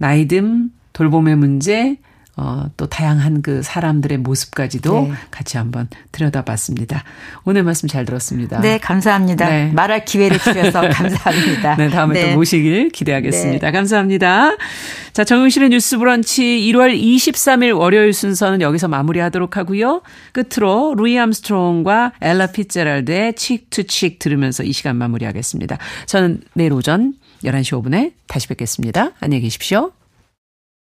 나이듦 0.01 0.71
돌봄의 0.93 1.37
문제 1.37 1.99
어, 2.41 2.71
또 2.77 2.87
다양한 2.87 3.43
그 3.43 3.63
사람들의 3.63 4.19
모습까지도 4.19 5.09
네. 5.09 5.13
같이 5.33 5.57
한번 5.57 5.89
들여다봤습니다. 6.13 7.03
오늘 7.45 7.65
말씀 7.65 7.89
잘 7.89 8.05
들었습니다. 8.05 8.61
네, 8.61 8.79
감사합니다. 8.79 9.49
네. 9.49 9.73
말할 9.73 10.05
기회를 10.05 10.39
주셔서 10.39 10.83
감사합니다. 10.89 11.75
네, 11.75 11.89
다음에 11.91 12.15
네. 12.15 12.31
또 12.31 12.37
모시길 12.37 12.91
기대하겠습니다. 12.91 13.73
감사합니다. 13.73 14.53
자, 15.13 15.25
정용실의 15.25 15.71
뉴스 15.71 15.99
브런치 15.99 16.43
1월 16.73 16.97
23일 16.97 17.77
월요일 17.77 18.13
순서는 18.13 18.61
여기서 18.61 18.87
마무리하도록 18.87 19.57
하고요. 19.57 20.03
끝으로 20.31 20.95
루이 20.97 21.19
암스트롱과 21.19 22.13
엘라 22.21 22.47
피츠제랄드의 22.47 23.35
Cheek 23.35 23.71
to 23.71 23.85
Cheek 23.85 24.21
들으면서 24.21 24.63
이 24.63 24.73
시간 24.73 24.95
마무리하겠습니다. 24.95 25.79
저는 26.07 26.43
내일 26.55 26.73
오전 26.73 27.15
11시 27.43 27.83
5분에 27.83 28.13
다시 28.29 28.47
뵙겠습니다. 28.47 29.11
안녕히 29.19 29.43
계십시오. 29.43 29.91